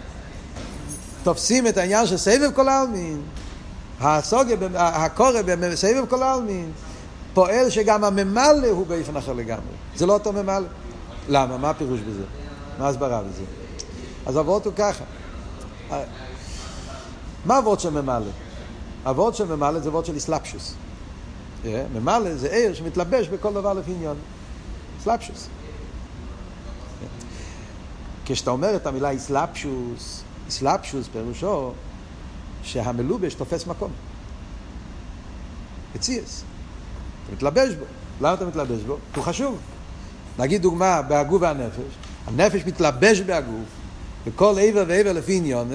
תופסים 1.23 1.67
את 1.67 1.77
העניין 1.77 2.07
של 2.07 2.17
סבב 2.17 2.51
כל 2.55 2.67
העלמין, 2.69 3.21
הקורא 4.01 5.41
בסבב 5.41 6.05
כל 6.09 6.23
העלמין, 6.23 6.71
פועל 7.33 7.69
שגם 7.69 8.03
הממלא 8.03 8.67
הוא 8.67 8.87
באופן 8.87 9.17
אחר 9.17 9.33
לגמרי. 9.33 9.75
זה 9.95 10.05
לא 10.05 10.13
אותו 10.13 10.33
ממלא. 10.33 10.67
למה? 11.29 11.57
מה 11.57 11.69
הפירוש 11.69 11.99
בזה? 11.99 12.23
מה 12.79 12.85
ההסברה 12.85 13.21
בזה? 13.21 13.43
אז 14.25 14.37
אבות 14.37 14.65
הוא 14.65 14.73
ככה. 14.77 15.03
מה 17.45 17.57
אבות 17.57 17.79
של 17.79 17.89
ממלא? 17.89 18.31
אבות 19.05 19.35
של 19.35 19.55
ממלא 19.55 19.79
זה 19.79 19.89
אבות 19.89 20.05
של 20.05 20.17
אסלאפשוס. 20.17 20.73
ממלא 21.65 22.35
זה 22.35 22.47
עיר 22.51 22.73
שמתלבש 22.73 23.27
בכל 23.27 23.53
דבר 23.53 23.73
לפי 23.73 23.91
עניין. 23.91 24.15
אסלאפשוס. 25.01 25.47
כשאתה 28.25 28.51
אומר 28.51 28.75
את 28.75 28.87
המילה 28.87 29.15
אסלאפשוס, 29.15 30.23
אסלאפשוס 30.49 31.07
פירושו 31.13 31.71
שהמלובש 32.63 33.33
תופס 33.33 33.67
מקום. 33.67 33.91
מציאס. 35.95 36.43
אתה 37.25 37.35
מתלבש 37.35 37.73
בו. 37.73 37.85
למה 38.21 38.33
אתה 38.33 38.45
מתלבש 38.45 38.81
בו? 38.81 38.97
הוא 39.15 39.23
חשוב. 39.23 39.59
נגיד 40.39 40.61
דוגמה, 40.61 41.01
בהגוף 41.01 41.41
והנפש. 41.41 41.93
הנפש 42.27 42.65
מתלבש 42.65 43.21
בהגוף, 43.21 43.67
וכל 44.25 44.55
עבר 44.61 44.83
ועבר 44.87 45.13
לפי 45.13 45.35
עניון, 45.35 45.69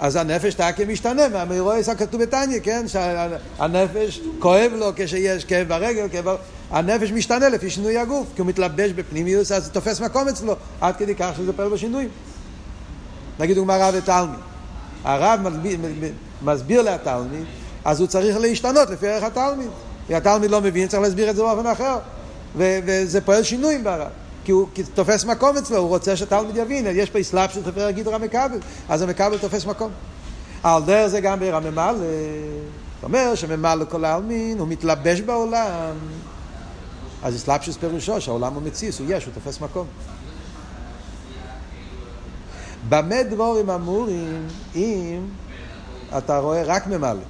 אז 0.00 0.16
הנפש 0.16 0.54
תקה 0.54 0.84
משתנה 0.88 1.28
מהמאירויס 1.28 1.88
הכתוב 1.88 2.22
בתניא, 2.22 2.60
כן? 2.62 2.88
שהנפש 2.88 4.20
כואב 4.38 4.72
לו 4.76 4.90
כשיש 4.96 5.44
כאב 5.44 5.68
ברגל, 5.68 6.08
כאב 6.12 6.24
ברגל. 6.24 6.42
הנפש 6.72 7.10
משתנה 7.10 7.48
לפי 7.48 7.70
שינוי 7.70 7.98
הגוף, 7.98 8.26
כי 8.34 8.40
הוא 8.40 8.48
מתלבש 8.48 8.90
בפנימיוס, 8.90 9.52
אז 9.52 9.64
זה 9.64 9.70
תופס 9.70 10.00
מקום 10.00 10.28
אצלו, 10.28 10.56
עד 10.80 10.96
כדי 10.96 11.14
כך 11.14 11.30
שזה 11.36 11.52
פועל 11.52 11.68
בשינויים. 11.68 12.08
נגיד 13.38 13.56
דוגמה 13.56 13.76
רב 13.76 13.94
ותלמיד. 13.96 14.38
הרב 15.04 15.40
מסביר, 15.42 15.78
מסביר 16.42 16.82
לתלמיד, 16.82 17.44
אז 17.84 18.00
הוא 18.00 18.08
צריך 18.08 18.36
להשתנות 18.36 18.90
לפי 18.90 19.08
ערך 19.08 19.22
התלמיד. 19.22 19.68
כי 20.06 20.14
התלמיד 20.14 20.50
לא 20.50 20.60
מבין, 20.60 20.88
צריך 20.88 21.02
להסביר 21.02 21.30
את 21.30 21.36
זה 21.36 21.42
באופן 21.42 21.66
אחר. 21.66 21.98
ו- 22.56 22.78
וזה 22.86 23.20
פועל 23.20 23.42
שינויים 23.42 23.84
ברב. 23.84 24.08
כי 24.44 24.52
הוא 24.52 24.68
כי 24.74 24.82
תופס 24.82 25.24
מקום 25.24 25.56
אצלו, 25.56 25.76
הוא 25.76 25.88
רוצה 25.88 26.16
שהתלמיד 26.16 26.56
יבין, 26.56 26.86
יש 26.86 27.10
פה 27.10 27.20
אסלאפ 27.20 27.54
של 27.54 27.62
תפאר 27.62 27.90
גידור 27.90 28.14
המקבל, 28.14 28.58
אז 28.88 29.02
המקבל 29.02 29.38
תופס 29.38 29.66
מקום. 29.66 29.90
על 30.62 30.82
דרך 30.82 31.06
זה 31.06 31.20
גם 31.20 31.40
בעיר 31.40 31.56
הממלא, 31.56 31.92
זאת 31.94 33.04
אומרת 33.04 33.36
שממלא 33.36 33.84
כל 33.84 34.04
העלמין, 34.04 34.58
הוא 34.58 34.68
מתלבש 34.68 35.20
בעולם. 35.20 35.94
אז 37.22 37.36
אסלאפשוס 37.36 37.76
פירושו 37.76 38.20
שהעולם 38.20 38.54
הוא 38.54 38.62
מציס, 38.62 38.98
הוא 38.98 39.06
יש, 39.10 39.24
הוא 39.24 39.34
תופס 39.34 39.60
מקום. 39.60 39.86
במה 42.88 43.22
דבורים 43.22 43.70
אמורים 43.70 44.48
אם 44.74 45.26
אתה 46.18 46.38
רואה 46.38 46.62
רק 46.62 46.86
ממלא? 46.86 47.22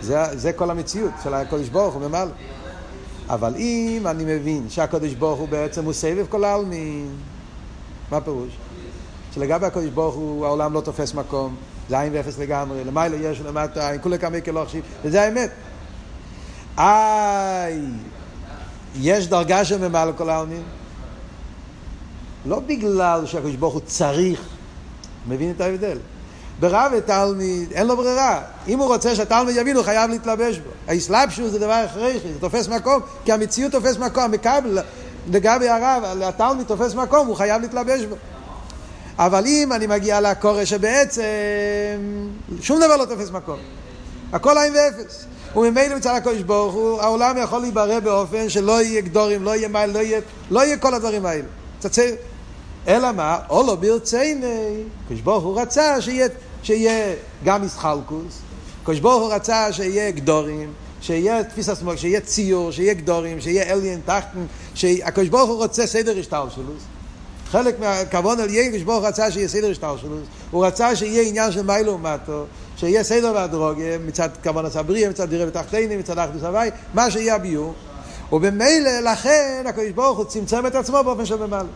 זה, 0.00 0.38
זה 0.38 0.52
כל 0.52 0.70
המציאות 0.70 1.12
של 1.24 1.34
הקודש 1.34 1.68
ברוך 1.68 1.94
הוא 1.94 2.08
ממלא. 2.08 2.32
אבל 3.28 3.54
אם 3.56 4.02
אני 4.06 4.24
מבין 4.24 4.70
שהקודש 4.70 5.14
ברוך 5.14 5.40
הוא 5.40 5.48
בעצם 5.48 5.84
הוא 5.84 5.92
סבב 5.92 6.26
כל 6.28 6.44
העלמין, 6.44 7.16
מה 8.10 8.16
הפירוש? 8.16 8.56
שלגבי 9.34 9.66
הקודש 9.66 9.88
ברוך 9.88 10.14
הוא 10.14 10.46
העולם 10.46 10.72
לא 10.72 10.80
תופס 10.80 11.14
מקום, 11.14 11.56
זה 11.88 12.00
עין 12.00 12.12
ואפס 12.14 12.38
לגמרי, 12.38 12.84
למעלה 12.84 13.16
יש 13.16 13.40
ולמטה 13.40 13.90
עין, 13.90 14.02
כולי 14.02 14.18
כמה 14.18 14.40
כלא 14.40 14.64
חשיב, 14.64 14.84
וזה 15.04 15.22
האמת. 15.22 15.50
איי, 16.78 17.80
יש 18.96 19.26
דרגה 19.26 19.64
של 19.64 19.88
ממעל 19.88 20.12
כל 20.12 20.30
העלמין? 20.30 20.62
לא 22.46 22.60
בגלל 22.60 23.26
שהקדוש 23.26 23.54
ברוך 23.54 23.74
הוא 23.74 23.82
צריך, 23.86 24.40
מבין 25.28 25.50
את 25.50 25.60
ההבדל. 25.60 25.98
ברב 26.60 26.92
ותלמיד, 26.98 27.72
אין 27.72 27.86
לו 27.86 27.96
ברירה. 27.96 28.42
אם 28.68 28.78
הוא 28.78 28.86
רוצה 28.86 29.14
שהתלמיד 29.14 29.56
יבין, 29.56 29.76
הוא 29.76 29.84
חייב 29.84 30.10
להתלבש 30.10 30.58
בו. 30.58 30.70
האסלאפשוס 30.88 31.50
זה 31.50 31.58
דבר 31.58 31.72
הכרחי, 31.72 32.18
זה 32.18 32.40
תופס 32.40 32.68
מקום, 32.68 33.00
כי 33.24 33.32
המציאות 33.32 33.72
תופס 33.72 33.96
מקום, 33.96 34.22
המקבל, 34.22 34.78
לגבי 35.30 35.68
הרב, 35.68 36.22
התלמיד 36.22 36.66
תופס 36.66 36.94
מקום, 36.94 37.26
הוא 37.26 37.36
חייב 37.36 37.62
להתלבש 37.62 38.04
בו. 38.04 38.16
אבל 39.18 39.46
אם 39.46 39.72
אני 39.72 39.86
מגיע 39.86 40.20
לקורא 40.20 40.64
שבעצם 40.64 41.22
שום 42.60 42.80
דבר 42.80 42.96
לא 42.96 43.04
תופס 43.04 43.30
מקום. 43.30 43.58
הכל 44.32 44.58
עין 44.58 44.72
ואפס. 44.74 45.24
וממילא 45.56 45.96
מצד 45.96 46.16
הקדוש 46.16 46.42
ברוך 46.42 46.74
הוא, 46.74 47.00
העולם 47.00 47.36
יכול 47.42 47.60
להיברא 47.60 48.00
באופן 48.00 48.48
שלא 48.48 48.82
יהיה 48.82 49.00
גדורים, 49.00 49.44
לא 49.44 49.56
יהיה 49.56 49.68
מייל, 49.68 49.90
לא 49.90 49.98
יהיה, 49.98 50.20
לא 50.50 50.64
יהיה 50.64 50.76
כל 50.76 50.94
הדברים 50.94 51.26
האלה. 51.26 51.44
תצא, 51.80 52.10
אלא 52.88 53.12
מה? 53.12 53.38
או 53.50 53.66
לא 53.66 53.74
ברצייני. 53.74 54.82
הקדוש 55.04 55.20
ברוך 55.20 55.44
הוא 55.44 55.60
רצה 55.60 56.00
שיהיה, 56.00 56.28
שיהיה 56.62 57.14
גם 57.44 57.64
ישחלקוס, 57.64 58.38
הקדוש 58.82 59.00
ברוך 59.00 59.22
הוא 59.22 59.32
רצה 59.32 59.72
שיהיה 59.72 60.10
גדורים, 60.10 60.72
שיהיה 61.00 61.44
תפיסה 61.44 61.74
שמאל, 61.74 61.96
שיהיה 61.96 62.20
ציור, 62.20 62.70
שיהיה 62.70 62.94
גדורים, 62.94 63.40
שיהיה 63.40 63.72
אליין 63.72 64.00
תחתן, 64.04 64.46
שהקדוש 64.74 65.28
ברוך 65.28 65.50
הוא 65.50 65.56
רוצה 65.56 65.86
סדר 65.86 66.18
השטר 66.18 66.48
שלו. 66.48 66.72
חלק 67.50 67.80
מהכוון 67.80 68.40
על 68.40 68.50
יהיה, 68.50 68.84
ברוך 68.84 69.04
רצה 69.04 69.30
שיהיה 69.30 69.48
סדר 69.48 69.70
השטר 69.70 69.96
שלו, 69.96 70.16
הוא 70.50 70.66
רצה 70.66 70.96
שיהיה 70.96 71.28
עניין 71.28 71.52
של 71.52 71.62
מיילו 71.62 71.92
ומטו, 71.92 72.44
שיהיה 72.80 73.04
סדר 73.04 73.32
והדרוגיה, 73.34 73.98
מצד 73.98 74.28
כוון 74.42 74.66
הסבריה, 74.66 75.10
מצד 75.10 75.30
דירה 75.30 75.48
ותחתיני, 75.48 75.96
מצד 75.96 76.18
אחדוס 76.18 76.42
הוואי, 76.42 76.70
מה 76.94 77.10
שיהיה 77.10 77.34
הביור. 77.34 77.74
ובמילא, 78.32 79.00
לכן, 79.00 79.64
הקדוש 79.66 79.90
ברוך 79.90 80.18
הוא 80.18 80.24
צמצם 80.24 80.66
את 80.66 80.74
עצמו 80.74 81.04
באופן 81.04 81.26
של 81.26 81.46
ממלא. 81.46 81.68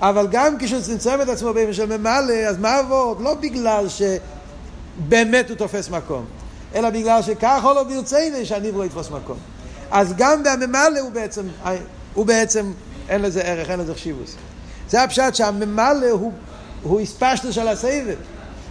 אבל 0.00 0.26
גם 0.30 0.58
כשהוא 0.58 0.80
צמצם 0.80 1.18
את 1.22 1.28
עצמו 1.28 1.54
באופן 1.54 1.72
של 1.72 1.98
ממלא, 1.98 2.34
אז 2.48 2.58
מה 2.58 2.74
עבוד? 2.74 3.20
לא 3.20 3.34
בגלל 3.34 3.86
שבאמת 3.88 5.48
הוא 5.48 5.56
תופס 5.56 5.90
מקום, 5.90 6.24
אלא 6.74 6.90
בגלל 6.90 7.22
שכך 7.22 7.60
או 7.64 7.74
לא 7.74 7.82
ברציני 7.82 8.46
שהניב 8.46 8.78
לא 8.78 8.84
יתפוס 8.84 9.10
מקום. 9.10 9.36
אז 9.90 10.14
גם 10.16 10.42
בממלא 10.42 11.00
הוא 11.00 11.10
בעצם, 11.10 11.42
הוא 12.14 12.26
בעצם, 12.26 12.72
אין 13.08 13.22
לזה 13.22 13.40
ערך, 13.40 13.70
אין 13.70 13.80
לזה 13.80 13.94
חשיבוס. 13.94 14.34
זה 14.90 15.02
הפשט 15.02 15.34
שהממלא 15.34 16.10
הוא, 16.10 16.32
הוא 16.82 17.00
הספשטו 17.00 17.52
של 17.52 17.68
הסבב. 17.68 18.16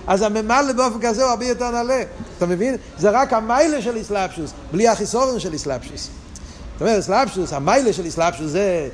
אז 0.07 0.21
הממלא 0.21 0.73
באופן 0.73 0.99
כזה 1.01 1.23
הוא 1.23 1.29
הרבה 1.29 1.45
יותר 1.45 1.71
נעלה. 1.71 2.03
אתה 2.37 2.45
מבין? 2.45 2.75
זה 2.97 3.09
רק 3.09 3.33
המיילה 3.33 3.81
של 3.81 4.01
אסלאפשוס, 4.01 4.51
בלי 4.71 4.87
החיסורן 4.87 5.39
של 5.39 5.55
אסלאפשוס. 5.55 6.09
זאת 6.73 6.81
אומרת, 6.81 6.99
אסלאפשוס, 6.99 7.53
המיילה 7.53 7.93
של 7.93 8.07
אסלאפשוס 8.07 8.51
זה, 8.51 8.89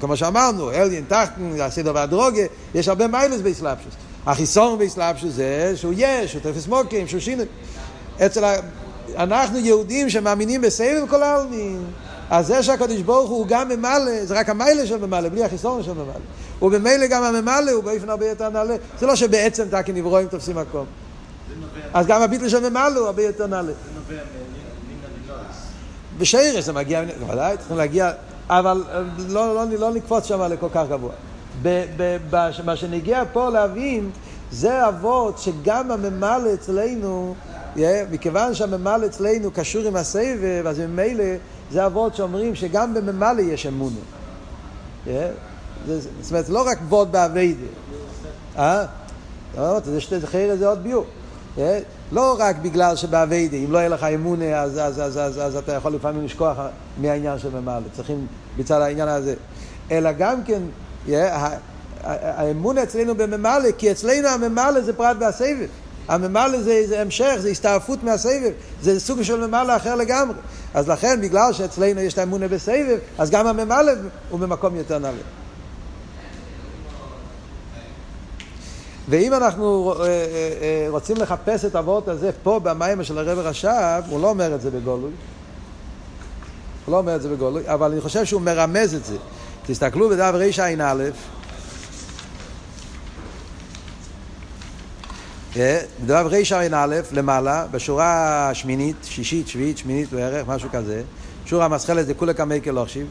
כמו 0.00 0.16
שאמרנו, 0.16 0.70
אליין, 0.70 1.04
טחטן, 1.08 1.60
הסדר 1.60 1.92
והדרוגיה, 1.94 2.46
יש 2.74 2.88
הרבה 2.88 3.06
מיילס 3.06 3.40
באסלאפשוס. 3.40 3.94
החיסורן 4.26 4.78
באסלאפשוס 4.78 5.32
זה 5.32 5.72
שהוא 5.76 5.94
יש, 5.96 6.32
שהוא 6.32 6.42
תפס 6.42 6.66
מוקים, 6.66 7.08
שהוא 7.08 7.20
שינוי. 7.20 7.46
אצל 8.26 8.44
ה... 8.44 8.54
אנחנו 9.16 9.58
יהודים 9.58 10.10
שמאמינים 10.10 10.60
בסבב 10.60 11.04
כל 11.10 11.22
העלמין. 11.22 11.84
אז 12.34 12.46
זה 12.46 12.62
שהקדוש 12.62 13.00
ברוך 13.00 13.30
הוא 13.30 13.46
גם 13.46 13.68
ממלא, 13.68 14.24
זה 14.24 14.34
רק 14.34 14.48
המיילה 14.48 14.86
של 14.86 15.06
ממלא, 15.06 15.28
בלי 15.28 15.44
החיסורן 15.44 15.82
של 15.82 15.92
ממלא. 15.92 16.12
ובמילא 16.62 17.06
גם 17.06 17.22
הממלא 17.22 17.70
הוא 17.70 17.84
באופן 17.84 18.08
הרבה 18.08 18.26
יותר 18.26 18.48
נעלה. 18.48 18.76
זה 18.98 19.06
לא 19.06 19.16
שבעצם 19.16 19.64
תקי 19.70 19.92
נברואים 19.92 20.28
תופסים 20.28 20.56
מקום. 20.56 20.86
אז 21.94 22.06
גם 22.06 22.22
הביטל 22.22 22.48
של 22.48 22.68
ממלא 22.68 22.98
הוא 22.98 23.06
הרבה 23.06 23.22
יותר 23.22 23.46
נעלה. 23.46 23.72
בשיירס 26.18 26.64
זה 26.64 26.72
מגיע, 26.72 27.02
בוודאי, 27.20 27.56
צריכים 27.56 27.76
להגיע, 27.76 28.12
אבל 28.48 28.84
לא, 29.28 29.54
לא, 29.54 29.64
לא 29.78 29.94
נקפוץ 29.94 30.24
שם 30.24 30.42
לכל 30.42 30.68
כך 30.74 30.84
גבוה. 30.90 31.12
מה 32.64 32.76
שנגיע 32.76 33.22
פה 33.32 33.50
להבין, 33.50 34.10
זה 34.50 34.88
אבות 34.88 35.38
שגם 35.38 35.90
הממלא 35.90 36.54
אצלנו, 36.54 37.34
מכיוון 38.10 38.54
שהממלא 38.54 39.06
אצלנו 39.06 39.50
קשור 39.50 39.82
עם 39.82 39.96
הסבב, 39.96 40.66
אז 40.66 40.80
ממילא 40.80 41.24
זה 41.74 41.86
אבות 41.86 42.14
שאומרים 42.14 42.54
שגם 42.54 42.94
בממלא 42.94 43.40
יש 43.40 43.66
אמונה. 43.66 44.00
זאת 45.86 46.30
אומרת, 46.30 46.48
לא 46.48 46.66
רק 46.66 46.78
ווד 46.88 47.12
באביידה. 47.12 47.66
אה? 48.58 48.84
זה 49.84 50.00
שתי 50.00 50.20
זכיר 50.20 50.56
זה 50.56 50.68
עוד 50.68 50.82
ביור. 50.82 51.04
לא 52.12 52.36
רק 52.38 52.56
בגלל 52.62 52.96
שבאביידה, 52.96 53.56
אם 53.56 53.72
לא 53.72 53.78
יהיה 53.78 53.88
לך 53.88 54.04
אמונה, 54.04 54.60
אז, 54.60 54.78
אז, 54.78 55.00
אז, 55.00 55.18
אז, 55.18 55.38
אז 55.38 55.56
אתה 55.56 55.72
יכול 55.72 55.92
לפעמים 55.92 56.24
לשכוח 56.24 56.56
מהעניין 57.00 57.38
של 57.38 57.60
ממלא. 57.60 57.88
צריכים 57.92 58.26
בצד 58.56 58.80
העניין 58.80 59.08
הזה. 59.08 59.34
אלא 59.90 60.12
גם 60.12 60.44
כן, 60.44 60.62
האמונה 62.04 62.82
אצלנו 62.82 63.14
בממלא, 63.14 63.70
כי 63.78 63.90
אצלנו 63.90 64.28
הממלא 64.28 64.80
זה 64.80 64.92
פרט 64.92 65.16
והסבב. 65.20 65.68
הממלא 66.08 66.60
זה, 66.60 66.86
זה 66.86 67.00
המשך, 67.00 67.34
זה 67.38 67.48
הסתעפות 67.48 68.02
מהסבב, 68.02 68.50
זה 68.82 69.00
סוג 69.00 69.22
של 69.22 69.46
ממלא 69.46 69.76
אחר 69.76 69.94
לגמרי. 69.94 70.36
אז 70.74 70.88
לכן, 70.88 71.20
בגלל 71.20 71.52
שאצלנו 71.52 72.00
יש 72.00 72.12
את 72.12 72.18
האמונה 72.18 72.48
בסבב, 72.48 72.98
אז 73.18 73.30
גם 73.30 73.46
הממלא 73.46 73.92
הוא 74.30 74.40
במקום 74.40 74.76
יותר 74.76 74.98
נעלה. 74.98 75.18
ואם 79.08 79.34
אנחנו 79.34 79.92
אה, 79.92 80.06
אה, 80.06 80.06
אה, 80.06 80.86
רוצים 80.88 81.16
לחפש 81.16 81.64
את 81.64 81.76
הוורט 81.76 82.08
הזה 82.08 82.30
פה 82.42 82.60
במים 82.62 83.04
של 83.04 83.18
הרב 83.18 83.38
רש"ב, 83.38 84.02
הוא 84.08 84.22
לא 84.22 84.28
אומר 84.28 84.54
את 84.54 84.60
זה 84.60 84.70
בגולוי. 84.70 85.10
הוא 86.86 86.92
לא 86.92 86.98
אומר 86.98 87.16
את 87.16 87.22
זה 87.22 87.28
בגולוי, 87.28 87.62
אבל 87.66 87.92
אני 87.92 88.00
חושב 88.00 88.24
שהוא 88.24 88.42
מרמז 88.42 88.94
את 88.94 89.04
זה. 89.04 89.16
תסתכלו 89.66 90.08
בדף 90.08 90.34
רע"א, 90.34 90.94
בדף 95.56 96.26
רע"א 96.52 96.86
למעלה, 97.12 97.66
בשורה 97.70 98.48
השמינית, 98.50 98.96
שישית, 99.02 99.48
שביעית, 99.48 99.78
שמינית 99.78 100.12
בערך, 100.12 100.48
משהו 100.48 100.68
כזה, 100.72 101.02
שורה 101.46 101.64
המסחלת 101.64 102.06
זה 102.06 102.14
כולי 102.14 102.34
כמי 102.34 102.60
כלוכשיב. 102.60 103.06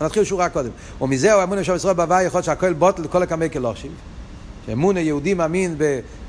נתחיל 0.00 0.24
שורה 0.24 0.48
קודם. 0.48 0.70
ומזהו 1.00 1.42
אמון 1.42 1.58
עכשיו 1.58 1.76
ישראל 1.76 1.94
בהווה 1.94 2.22
יכול 2.22 2.42
שהכל 2.42 2.72
בוט 2.72 2.98
לכל 2.98 3.22
הקמי 3.22 3.50
כלוכשיב. 3.50 3.92
שאמון 4.66 4.96
היהודי 4.96 5.34
מאמין 5.34 5.76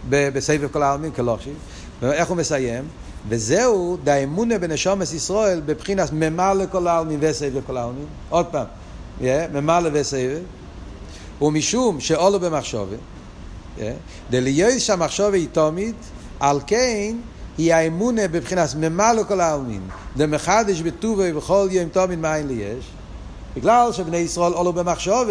בסבב 0.10 0.68
כל 0.68 0.84
העלמין 0.84 1.12
כלוכשיב. 1.12 1.54
ואיך 2.02 2.30
הוא 2.30 2.38
מסיים? 2.38 2.84
וזהו 3.30 3.98
דאמונה 4.04 4.58
בנשומס 4.58 5.14
ישראל 5.14 5.62
בבחינת 5.66 6.10
ממלא 6.14 6.54
לכל 6.54 6.88
העלמין 6.88 7.20
וסבב 7.22 7.62
כל 7.68 7.78
העלמין. 7.78 8.06
עוד 8.30 8.46
פעם, 8.46 8.66
ממלא 9.54 9.90
וסבב. 9.94 10.40
ומשום 11.42 12.00
שאולו 12.00 12.40
במחשובה, 12.40 12.96
yeah, 13.78 13.82
דליועז 14.30 14.82
שהמחשובה 14.82 15.38
היא 15.38 15.48
תומית, 15.52 15.96
על 16.40 16.60
כן 16.68 17.16
היא 17.58 17.74
האמונה 17.74 18.28
בבחינת 18.28 18.70
ממלא 18.76 19.24
כל 19.24 19.42
העלמין. 19.42 19.82
דמחדש 20.18 20.82
בטובו 20.82 21.22
ובכל 21.26 21.68
יום 21.72 21.90
תומית 21.90 22.20
מאין 22.20 22.48
לי 22.48 22.54
יש. 22.54 22.86
בגלל 23.56 23.94
שבני 23.94 24.18
ישראל 24.18 24.54
עולו 24.54 24.74
במחשוב, 24.74 25.28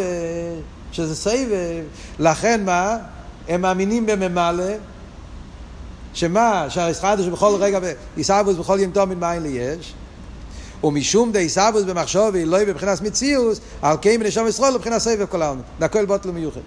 שזה 0.93 1.15
סבב. 1.17 1.85
לכן 2.19 2.65
מה? 2.65 2.97
הם 3.49 3.61
מאמינים 3.61 4.07
בממלא, 4.07 4.73
שמה? 6.15 6.67
שהאסחדוש 6.69 7.27
בכל 7.27 7.57
רגע, 7.61 7.79
עיסאוווס 8.17 8.57
בכל 8.57 8.79
יום 8.81 8.91
תומין 8.91 9.21
מאין 9.21 9.43
לי 9.43 9.49
יש. 9.49 9.95
ומשום 10.85 11.33
דה 11.33 11.39
עיסאוווס 11.39 11.83
במחשוב, 11.83 12.37
לא 12.37 12.57
יהיה 12.57 12.67
בבחינת 12.67 13.01
מציאוס, 13.01 13.61
על 13.83 13.97
כן 14.03 14.21
בנשום 14.21 14.47
ישראל 14.47 14.75
לבחינת 14.75 14.99
סבב 14.99 15.27
כל 15.27 15.43
העולם. 15.43 15.61
דקל 15.79 16.07
בוטלו 16.07 16.33
מיוחד. 16.33 16.61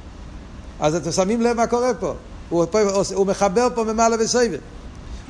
אז 0.79 0.95
אתם 0.95 1.11
שמים 1.11 1.41
לב 1.41 1.57
מה 1.57 1.67
קורה 1.67 1.93
פה. 1.93 2.13
הוא, 2.49 2.65
פה, 2.71 2.79
הוא 3.13 3.27
מחבר 3.27 3.67
פה 3.75 3.83
ממעלה 3.83 4.15
וסבב. 4.19 4.59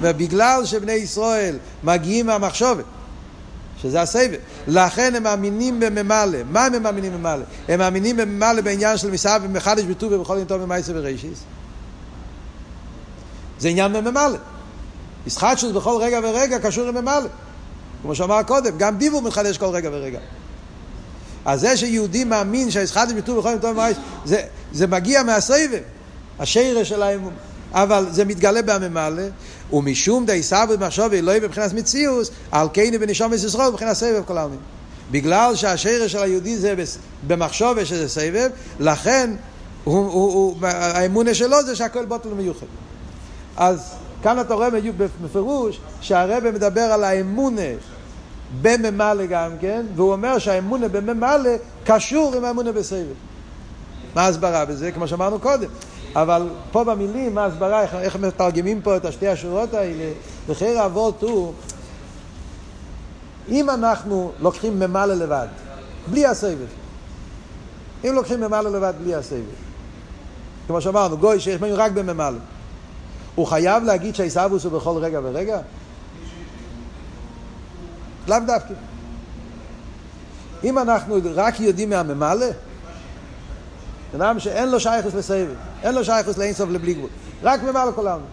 ובגלל 0.02 0.66
שבני 0.66 0.92
ישראל 0.92 1.58
מגיעים 1.84 2.26
מהמחשובת, 2.26 2.86
שזה 3.82 4.02
הסבב. 4.02 4.40
לכן 4.68 5.16
הם 5.16 5.24
מאמינים 5.24 5.80
בממלא. 5.80 6.38
מה 6.52 6.66
הם 6.66 6.84
מאמינים 6.84 7.14
בממלא? 7.14 7.44
הם 7.68 7.80
מאמינים 7.80 8.18
בממלא 8.18 8.62
בעניין 8.62 8.98
של 8.98 9.12
מסעב 9.12 9.42
ומחדש 9.46 9.84
בטוב 9.84 10.14
ובכל 10.14 10.36
יום 10.38 10.46
טוב 10.46 10.62
במייסר 10.62 10.92
ורישיס. 10.96 11.40
זה 13.60 13.68
עניין 13.68 13.94
בממלא. 13.94 14.38
ישחטשוס 15.28 15.72
בכל 15.72 15.98
רגע 16.02 16.20
ורגע 16.24 16.60
קשור 16.60 16.86
לממלא. 16.86 17.28
כמו 18.02 18.16
שאמר 18.16 18.44
קודם, 18.44 18.78
גם 18.78 18.98
דיבור 18.98 19.22
מתחדש 19.22 19.58
כל 19.58 19.66
רגע 19.66 19.90
ורגע. 19.94 20.20
אז 21.46 21.62
זה 21.62 21.78
שיהודי 21.78 22.24
מאמין 22.24 22.72
שהישחטשוס 22.72 23.14
בטוב 23.18 23.38
ובכל 23.38 23.50
יום 23.50 23.60
טוב 23.60 23.72
במייסר, 23.72 24.02
זה, 24.74 24.88
מגיע 24.88 25.24
מהסבב. 25.24 25.82
השרש 26.40 26.90
של 26.90 27.02
האמון. 27.04 27.34
אבל 27.74 28.06
זה 28.12 28.26
מתגלה 28.26 28.62
בממלא, 28.62 29.24
ומשום 29.74 30.26
די 30.26 30.44
סבא 30.44 30.76
במחשוב 30.76 31.14
אלוהי 31.14 31.40
בבחינת 31.40 31.74
מציאוס, 31.74 32.32
על 32.52 32.68
כן 32.74 33.00
בנשום 33.00 33.34
ישראל 33.34 33.70
בבחינת 33.72 33.94
סבב 33.94 34.24
כל 34.26 34.38
העלמין. 34.38 34.60
בגלל 35.12 35.56
שהשרש 35.56 36.12
של 36.12 36.24
היהודי 36.24 36.58
זה 36.58 36.76
במחשוב 37.28 37.84
שזה 37.84 38.10
סבב, 38.10 38.50
לכן 38.80 39.32
הוא, 39.84 39.98
הוא, 39.98 40.34
הוא, 40.34 40.56
האמונה 40.68 41.34
שלו 41.34 41.64
זה 41.64 41.76
שהכל 41.76 42.06
בוטל 42.06 42.30
מיוחד. 42.30 42.66
אז 43.58 43.92
כאן 44.24 44.40
אתה 44.40 44.54
רואה 44.54 44.70
בפירוש 45.24 45.80
שהרבא 46.02 46.52
מדבר 46.52 46.82
על 46.82 47.04
האמונה 47.04 47.62
בממלא 48.62 49.26
גם 49.26 49.52
כן, 49.62 49.86
והוא 49.96 50.12
אומר 50.12 50.40
שהאמונה 50.40 50.88
בממלא 50.88 51.52
קשור 51.86 52.36
עם 52.38 52.46
האמונה 52.46 52.72
בסבב. 52.72 53.29
מה 54.16 54.22
ההסברה 54.22 54.66
בזה? 54.66 54.92
כמו 54.92 55.08
שאמרנו 55.08 55.40
קודם. 55.40 55.70
אבל 56.16 56.50
פה 56.72 56.84
במילים, 56.84 57.36
מה 57.36 57.44
ההסברה, 57.44 57.82
איך, 57.82 57.96
איך 57.96 58.16
מתרגמים 58.16 58.82
פה 58.82 58.98
את 58.98 59.06
השתי 59.06 59.28
השורות 59.28 59.74
האלה, 59.74 60.12
וחייר 60.48 60.86
אבות 60.86 61.24
הוא, 61.24 61.54
אם 63.50 63.70
אנחנו 63.70 64.32
לוקחים 64.40 64.80
ממלא 64.80 65.14
לבד, 65.14 65.48
בלי 66.08 66.26
הסבב, 66.26 66.68
אם 68.04 68.12
לוקחים 68.14 68.40
ממלא 68.40 68.70
לבד 68.70 68.94
בלי 69.04 69.16
הסבב, 69.16 69.44
כמו 70.68 70.82
שאמרנו, 70.82 71.18
גוי 71.18 71.40
שיש 71.40 71.62
ממנו 71.62 71.76
רק 71.78 71.92
בממלא, 71.92 72.38
הוא 73.36 73.48
חייב 73.48 73.84
להגיד 73.84 74.16
שהעיסאוווס 74.16 74.64
הוא 74.64 74.72
בכל 74.72 74.98
רגע 74.98 75.20
ורגע? 75.24 75.60
לאו 78.28 78.38
דווקא. 78.48 78.74
אם 80.64 80.80
אנחנו 80.80 81.18
רק 81.36 81.60
יודעים 81.60 81.90
מהממלא, 81.90 82.46
אדם 84.16 84.40
שאין 84.40 84.70
לו 84.70 84.80
שייכוס 84.80 85.14
לסבב, 85.14 85.48
אין 85.84 85.96
לו 85.96 86.06
שייכוס 86.06 86.38
לאינסוף 86.38 86.70
לבלי 86.70 86.94
גבול, 86.94 87.10
רק 87.44 87.64
ממעל 87.64 87.92
כל 87.92 88.08
העולם. 88.08 88.26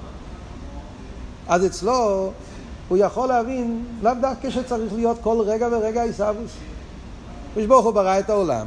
אז 1.49 1.67
אצלו 1.67 2.33
הוא 2.89 2.99
יכול 2.99 3.29
להבין 3.29 3.85
לאו 4.03 4.13
דווקא 4.21 4.51
שצריך 4.51 4.93
להיות 4.95 5.19
כל 5.23 5.43
רגע 5.47 5.69
ורגע 5.73 6.03
עיסאוווס. 6.03 6.51
הקדוש 7.51 7.67
ברוך 7.67 7.85
הוא 7.85 7.95
ברא 7.95 8.19
את 8.19 8.31
העולם, 8.31 8.67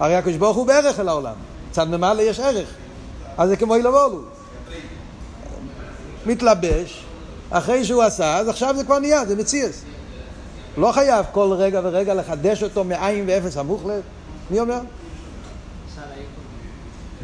הרי 0.00 0.16
הקדוש 0.16 0.36
ברוך 0.36 0.56
הוא 0.56 0.66
בערך 0.66 1.00
אל 1.00 1.08
העולם, 1.08 1.34
צד 1.70 1.88
ממעלה 1.88 2.22
יש 2.22 2.40
ערך, 2.40 2.68
אז 3.38 3.48
זה 3.48 3.56
כמו 3.56 3.74
אילבולו. 3.74 4.20
מתלבש, 6.26 7.04
אחרי 7.50 7.84
שהוא 7.84 8.02
עשה, 8.02 8.36
אז 8.36 8.48
עכשיו 8.48 8.74
זה 8.76 8.84
כבר 8.84 8.98
נהיה, 8.98 9.26
זה 9.26 9.36
מציאס. 9.36 9.82
לא 10.76 10.92
חייב 10.92 11.26
כל 11.32 11.52
רגע 11.52 11.80
ורגע 11.84 12.14
לחדש 12.14 12.62
אותו 12.62 12.84
מאין 12.84 13.24
ואפס 13.28 13.56
המוחלט. 13.56 14.02
מי 14.50 14.60
אומר? 14.60 14.80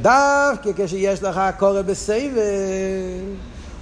דווקא 0.01 0.71
כשיש 0.77 1.23
לך 1.23 1.41
קורא 1.59 1.83
בסבב, 1.83 2.31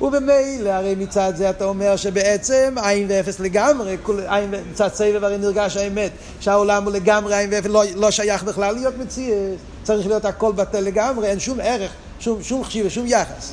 ובמילא 0.00 0.70
הרי 0.70 0.94
מצד 0.94 1.32
זה 1.36 1.50
אתה 1.50 1.64
אומר 1.64 1.96
שבעצם 1.96 2.74
עין 2.82 3.06
ואפס 3.08 3.40
לגמרי, 3.40 3.96
עין, 4.26 4.54
מצד 4.70 4.88
סבב 4.94 5.24
הרי 5.24 5.38
נרגש 5.38 5.76
האמת, 5.76 6.10
שהעולם 6.40 6.84
הוא 6.84 6.92
לגמרי 6.92 7.34
עין 7.34 7.50
ואפס, 7.52 7.66
לא, 7.70 7.82
לא 7.94 8.10
שייך 8.10 8.42
בכלל 8.42 8.74
להיות 8.74 8.98
מציאס, 8.98 9.60
צריך 9.82 10.06
להיות 10.06 10.24
הכל 10.24 10.52
בטל 10.52 10.80
לגמרי, 10.80 11.28
אין 11.28 11.40
שום 11.40 11.58
ערך, 11.62 11.90
שום, 12.20 12.42
שום 12.42 12.64
חשיב 12.64 12.86
ושום 12.86 13.06
יחס. 13.06 13.52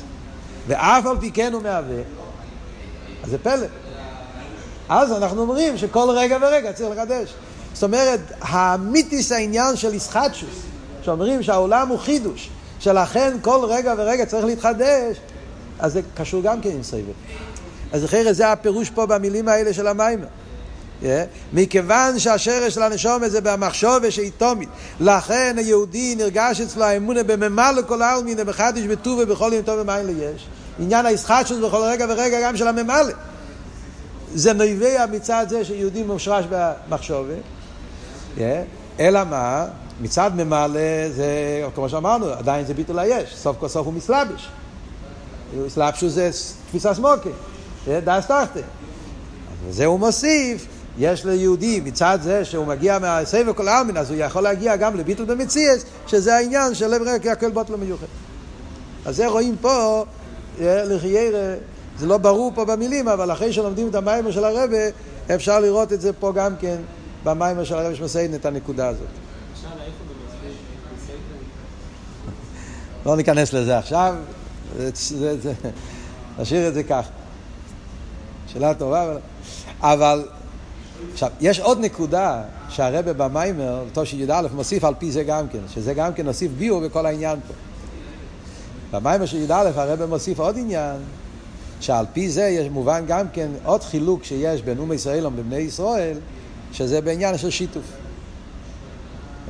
ואף 0.68 1.06
על 1.06 1.16
פי 1.20 1.30
כן 1.30 1.52
הוא 1.52 1.62
מהווה, 1.62 2.02
אז 3.24 3.30
זה 3.30 3.38
פלא. 3.38 3.66
אז 4.88 5.12
אנחנו 5.12 5.40
אומרים 5.40 5.78
שכל 5.78 6.10
רגע 6.10 6.38
ורגע 6.40 6.72
צריך 6.72 6.90
לחדש. 6.90 7.34
זאת 7.74 7.82
אומרת, 7.82 8.20
האמיתיס 8.40 9.32
העניין 9.32 9.76
של 9.76 9.94
ישחטשוס, 9.94 10.67
שאומרים 11.08 11.42
שהעולם 11.42 11.88
הוא 11.88 11.98
חידוש, 11.98 12.50
שלכן 12.80 13.36
כל 13.42 13.60
רגע 13.68 13.94
ורגע 13.98 14.26
צריך 14.26 14.44
להתחדש, 14.44 15.16
אז 15.78 15.92
זה 15.92 16.00
קשור 16.14 16.42
גם 16.42 16.60
כן 16.60 16.70
עם 16.70 16.82
סבב. 16.82 17.12
אז 17.92 18.04
אחרי 18.04 18.34
זה 18.34 18.52
הפירוש 18.52 18.90
פה 18.90 19.06
במילים 19.06 19.48
האלה 19.48 19.72
של 19.72 19.86
המים. 19.86 20.24
Yeah. 21.02 21.06
מכיוון 21.52 22.18
שהשרש 22.18 22.74
של 22.74 22.82
הנשום 22.82 23.28
זה 23.28 23.40
במחשוב 23.40 24.10
שהיא 24.10 24.30
תומית, 24.38 24.68
לכן 25.00 25.54
היהודי 25.58 26.14
נרגש 26.14 26.60
אצלו 26.60 26.84
האמונה 26.84 27.22
בממה 27.22 27.72
לכל 27.72 28.02
העלמין, 28.02 28.38
בחדיש 28.46 28.86
בטוב 28.86 29.18
ובכל 29.22 29.50
יום 29.54 29.62
טוב 29.62 29.78
ומים 29.80 30.06
ליש. 30.06 30.46
עניין 30.78 31.06
הישחטשות 31.06 31.60
בכל 31.60 31.82
רגע 31.82 32.06
ורגע 32.08 32.40
גם 32.42 32.56
של 32.56 32.68
הממלא. 32.68 33.12
זה 34.34 34.52
נובע 34.52 35.06
מצד 35.12 35.46
זה 35.48 35.64
שיהודי 35.64 36.02
מושרש 36.02 36.44
במחשוב. 36.50 37.26
Yeah. 38.36 38.40
אלא 39.00 39.24
מה? 39.24 39.66
מצד 40.00 40.30
ממלא 40.36 41.08
זה, 41.16 41.62
כמו 41.74 41.88
שאמרנו, 41.88 42.26
עדיין 42.26 42.66
זה 42.66 42.74
ביטול 42.74 42.98
היש, 42.98 43.36
סוף 43.36 43.56
כל 43.60 43.68
סוף 43.68 43.86
הוא 43.86 43.94
מסלבש. 43.94 44.48
סלבשו 45.68 46.08
זה 46.08 46.30
תפיסה 46.68 46.94
סמוקי, 46.94 47.28
דאס 47.88 48.24
תחתה. 48.24 48.60
וזה 49.66 49.86
הוא 49.86 49.98
מוסיף, 49.98 50.66
יש 50.98 51.24
ליהודי 51.24 51.80
מצד 51.84 52.18
זה 52.22 52.44
שהוא 52.44 52.66
מגיע 52.66 52.98
מהסבב 52.98 53.52
כל 53.52 53.68
העלמין, 53.68 53.96
אז 53.96 54.10
הוא 54.10 54.18
יכול 54.18 54.42
להגיע 54.42 54.76
גם 54.76 54.96
לביטול 54.96 55.26
במציאס, 55.26 55.84
שזה 56.06 56.36
העניין 56.36 56.74
של 56.74 56.86
לב 56.86 57.02
ריק 57.02 57.26
הכל 57.26 57.50
בוטל 57.50 57.76
מיוחד. 57.76 58.06
אז 59.06 59.16
זה 59.16 59.26
רואים 59.26 59.56
פה, 59.60 60.04
לחיירה, 60.60 61.54
זה 61.98 62.06
לא 62.06 62.18
ברור 62.18 62.52
פה 62.54 62.64
במילים, 62.64 63.08
אבל 63.08 63.32
אחרי 63.32 63.52
שלומדים 63.52 63.88
את 63.88 63.94
המיימר 63.94 64.30
של 64.30 64.44
הרבה, 64.44 64.76
אפשר 65.34 65.60
לראות 65.60 65.92
את 65.92 66.00
זה 66.00 66.12
פה 66.12 66.32
גם 66.32 66.56
כן, 66.60 66.76
במיימר 67.24 67.64
של 67.64 67.74
הרבה 67.74 67.94
שמסיין 67.94 68.34
את 68.34 68.46
הנקודה 68.46 68.88
הזאת. 68.88 69.27
לא 73.06 73.16
ניכנס 73.16 73.52
לזה 73.52 73.78
עכשיו, 73.78 74.14
נשאיר 76.38 76.68
את 76.68 76.74
זה 76.74 76.82
כך. 76.82 77.08
שאלה 78.46 78.74
טובה, 78.74 79.02
אבל... 79.02 79.18
אבל 79.80 80.28
עכשיו, 81.12 81.30
יש 81.40 81.60
עוד 81.60 81.80
נקודה 81.80 82.42
שהרבא 82.68 83.12
במיימר, 83.12 83.84
בתושי 83.90 84.16
י"א, 84.16 84.46
מוסיף 84.54 84.84
על 84.84 84.94
פי 84.98 85.10
זה 85.10 85.24
גם 85.24 85.48
כן, 85.48 85.58
שזה 85.74 85.94
גם 85.94 86.14
כן 86.14 86.26
נוסיף 86.26 86.52
ביור 86.58 86.80
בכל 86.80 87.06
העניין 87.06 87.38
פה. 87.48 87.54
במיימר 88.92 89.26
של 89.26 89.36
י"א 89.36 89.70
הרבא 89.74 90.06
מוסיף 90.06 90.40
עוד 90.40 90.58
עניין, 90.58 90.96
שעל 91.80 92.06
פי 92.12 92.30
זה 92.30 92.42
יש 92.42 92.68
מובן 92.70 93.04
גם 93.06 93.26
כן 93.32 93.48
עוד 93.64 93.82
חילוק 93.82 94.24
שיש 94.24 94.62
בין 94.62 94.78
אומי 94.78 94.94
ישראל 94.94 95.26
ובני 95.26 95.56
ישראל, 95.56 96.16
שזה 96.72 97.00
בעניין 97.00 97.38
של 97.38 97.50
שיתוף. 97.50 97.84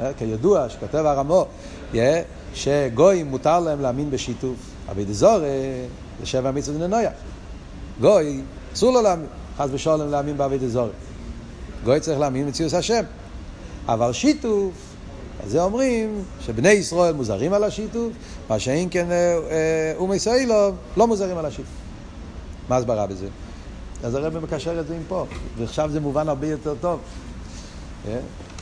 אה, 0.01 0.11
כידוע, 0.19 0.69
שכותב 0.69 1.07
הרמו, 1.07 1.47
שגויים 2.55 3.27
מותר 3.27 3.61
להם 3.61 3.81
להאמין 3.81 4.11
בשיתוף, 4.11 4.57
אבל 4.89 5.05
דזור 5.05 5.39
זה 6.21 6.27
שבע 6.27 6.51
מצוות 6.51 6.81
ננויה. 6.81 7.11
גוי, 8.01 8.41
אסור 8.75 8.93
לו 8.93 9.03
להאמין, 9.03 9.27
חס 9.59 9.69
ושלום 9.73 10.11
להאמין 10.11 10.37
בעביד 10.37 10.65
דזור. 10.65 10.89
גוי 11.85 12.01
צריך 12.01 12.19
להאמין 12.19 12.47
במציאות 12.47 12.73
השם. 12.73 13.03
אבל 13.89 14.13
שיתוף, 14.13 14.73
אז 15.45 15.51
זה 15.51 15.63
אומרים 15.63 16.23
שבני 16.41 16.69
ישראל 16.69 17.15
מוזרים 17.15 17.53
על 17.53 17.65
השיתוף, 17.65 18.13
מה 18.49 18.59
שאין 18.59 18.89
כן 18.91 19.07
אומי 19.97 20.17
ישראל 20.17 20.51
לא 20.97 21.07
מוזרים 21.07 21.39
על 21.39 21.47
השיתוף. 21.47 21.73
מה 22.69 22.77
הסברה 22.77 23.07
בזה? 23.07 23.27
אז 24.05 24.15
הרב 24.15 24.39
מקשר 24.39 24.81
את 24.81 24.87
זה 24.87 24.95
עם 24.95 25.03
פה, 25.09 25.27
ועכשיו 25.59 25.91
זה 25.91 26.01
מובן 26.01 26.29
הרבה 26.29 26.47
יותר 26.47 26.75
טוב. 26.81 27.01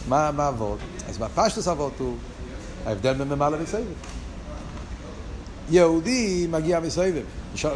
מה 0.08 0.30
האבות? 0.38 0.78
אז 1.08 1.18
בפשטוס 1.18 1.68
אבות 1.68 1.92
הוא 1.98 2.14
ההבדל 2.86 3.12
בין 3.12 3.28
ממלא 3.28 3.56
וסבב. 3.62 3.82
יהודי 5.70 6.46
מגיע 6.50 6.80
מסבב, 6.80 7.22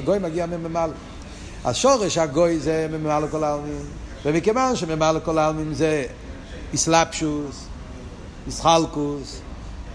גוי 0.05 0.19
מגיע 0.19 0.47
ממלא. 0.47 0.93
אז 1.65 1.77
שורש 1.77 2.19
הגוי 2.19 2.59
זה 2.59 2.87
ממלא 2.93 3.27
כל 3.31 3.45
העלמין, 3.45 3.83
ומכיוון 4.25 4.77
שממלא 4.77 5.19
כל 5.25 5.39
העלמין 5.39 5.75
זה 5.75 6.05
אסלאפשוס, 6.75 7.65
אסחלקוס, 8.49 9.41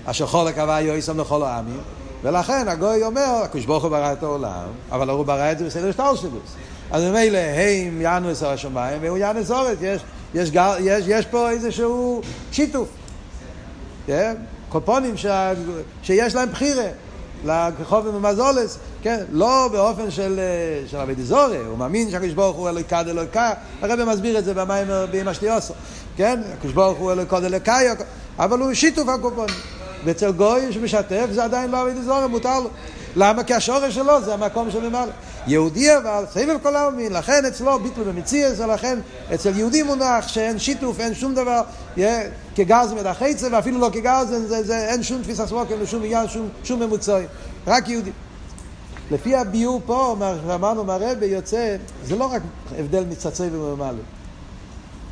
אשר 0.05 0.27
חולק 0.27 0.57
הווה 0.57 0.81
יויסם 0.81 1.19
לכל 1.19 1.43
העמים, 1.43 1.81
ולכן 2.23 2.67
הגוי 2.67 3.03
אומר, 3.03 3.41
הקדוש 3.43 3.65
ברוך 3.65 3.83
הוא 3.83 3.91
ברא 3.91 4.13
את 4.13 4.23
העולם, 4.23 4.67
אבל 4.91 5.09
הוא 5.09 5.25
ברא 5.25 5.51
את 5.51 5.57
זה 5.57 5.65
בסדר 5.65 5.91
שטר 5.91 6.15
שלוס. 6.15 6.55
אז 6.91 7.03
ממילא 7.03 7.37
הם 7.37 8.01
יענו 8.01 8.29
עשר 8.29 8.49
השמיים 8.49 8.97
והוא 9.01 9.17
יענו 9.17 9.39
עשרת, 9.39 9.77
יש, 9.81 10.01
יש, 10.33 10.49
יש, 10.79 11.05
יש 11.07 11.25
פה 11.25 11.49
איזשהו 11.49 12.21
שיתוף. 12.51 12.89
Yeah, 14.07 14.11
קופונים 14.75 15.17
ש... 15.17 15.25
שיש 16.03 16.35
להם 16.35 16.49
בחירה. 16.49 16.87
לחובים 17.45 18.15
ומזולס, 18.15 18.77
כן, 19.01 19.23
לא 19.31 19.69
באופן 19.71 20.11
של, 20.11 20.39
של 20.87 20.97
אבי 20.97 21.15
דזורי, 21.15 21.57
הוא 21.57 21.77
מאמין 21.77 22.11
שהקדוש 22.11 22.33
ברוך 22.33 22.57
הוא 22.57 22.69
אלוקא 22.69 23.03
דלוקא, 23.03 23.53
הרב 23.81 24.03
מסביר 24.03 24.39
את 24.39 24.45
זה 24.45 24.53
במים 24.53 24.87
באמא 25.11 25.33
שטיוסו, 25.33 25.73
כן, 26.17 26.39
הקדוש 26.53 26.73
ברוך 26.73 26.97
הוא 26.97 27.11
אלוקא 27.11 27.39
דלוקא, 27.39 27.93
אבל 28.39 28.59
הוא 28.59 28.73
שיתוף 28.73 29.09
הקופונים. 29.09 29.55
ואצל 30.05 30.31
גוי 30.31 30.73
שמשתף 30.73 31.25
זה 31.31 31.43
עדיין 31.43 31.71
לא 31.71 31.81
אבי 31.81 31.93
דזורי, 31.93 32.27
מותר 32.27 32.59
לו. 32.59 32.69
למה? 33.15 33.43
כי 33.43 33.53
השורש 33.53 33.95
שלו 33.95 34.21
זה 34.21 34.33
המקום 34.33 34.71
של 34.71 34.89
ממלא. 34.89 35.11
יהודי 35.47 35.97
אבל, 35.97 36.23
סבב 36.33 36.57
כל 36.63 36.75
העלמין, 36.75 37.13
לכן 37.13 37.45
אצלו 37.45 37.79
ביטלו 37.79 38.05
במציאס, 38.05 38.59
ולכן 38.59 38.99
אצל 39.33 39.57
יהודי 39.57 39.83
מונח 39.83 40.27
שאין 40.27 40.59
שיתוף, 40.59 40.99
אין 40.99 41.13
שום 41.13 41.35
דבר, 41.35 41.61
כגרזן 42.55 42.95
מדחצה, 42.95 43.47
ואפילו 43.51 43.79
לא 43.79 43.89
כגרזן, 43.93 44.45
זה, 44.45 44.63
זה, 44.63 44.87
אין 44.87 45.03
שום 45.03 45.21
תפיסה 45.21 45.47
סמוקן, 45.47 45.85
שום 45.85 46.03
עניין, 46.03 46.27
שום, 46.27 46.49
שום 46.63 46.79
ממוצעים, 46.79 47.27
רק 47.67 47.89
יהודי. 47.89 48.11
לפי 49.11 49.35
הביור 49.35 49.81
פה, 49.85 50.15
מה 50.19 50.35
שאמרנו 50.47 50.83
מהרבה, 50.83 51.25
יוצא, 51.25 51.75
זה 52.03 52.15
לא 52.15 52.25
רק 52.25 52.41
הבדל 52.77 53.03
מצצי 53.09 53.43
וממלא. 53.51 54.03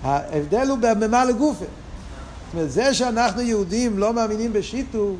ההבדל 0.03 0.69
הוא 0.69 0.77
בממלא 0.77 1.31
גופה. 1.31 1.65
זאת 1.65 2.53
אומרת, 2.53 2.71
זה 2.71 2.93
שאנחנו 2.93 3.41
יהודים 3.41 3.99
לא 3.99 4.13
מאמינים 4.13 4.53
בשיתוף, 4.53 5.15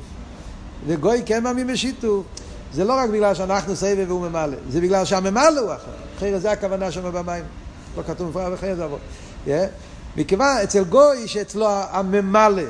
וגוי 0.88 1.22
כן 1.26 1.44
מאמין 1.44 1.68
בשיתוף, 1.68 2.26
זה 2.74 2.84
לא 2.84 2.94
רק 2.94 3.10
בגלל 3.10 3.34
שאנחנו 3.34 3.76
סבב 3.76 4.06
והוא 4.08 4.22
ממלא, 4.22 4.58
זה 4.70 4.82
בגלל 4.82 5.06
שהממלא 5.06 5.60
הוא 5.60 5.74
אחר. 5.74 5.92
אחרי 6.18 6.40
זה 6.40 6.52
הכוונה 6.52 6.92
שם 6.92 7.12
במים. 7.12 7.44
לא 7.98 8.04
כתוב 8.04 8.30
מפרע 8.30 8.50
וחיי 8.54 8.76
זה 8.76 8.84
עבור. 8.84 9.00
מכיוון, 10.18 10.58
אצל 10.64 10.84
גוי 10.84 11.28
שאצלו 11.28 11.68
הממלא 11.70 12.64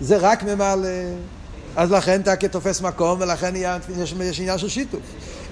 זה 0.00 0.16
רק 0.16 0.42
ממלא, 0.42 0.88
אז 1.76 1.92
לכן 1.92 2.20
אתה 2.20 2.36
כתופס 2.36 2.80
מקום 2.80 3.20
ולכן 3.20 3.56
יש, 3.56 4.14
יש 4.22 4.40
עניין 4.40 4.58
של 4.58 4.68
שיתוף. 4.68 5.00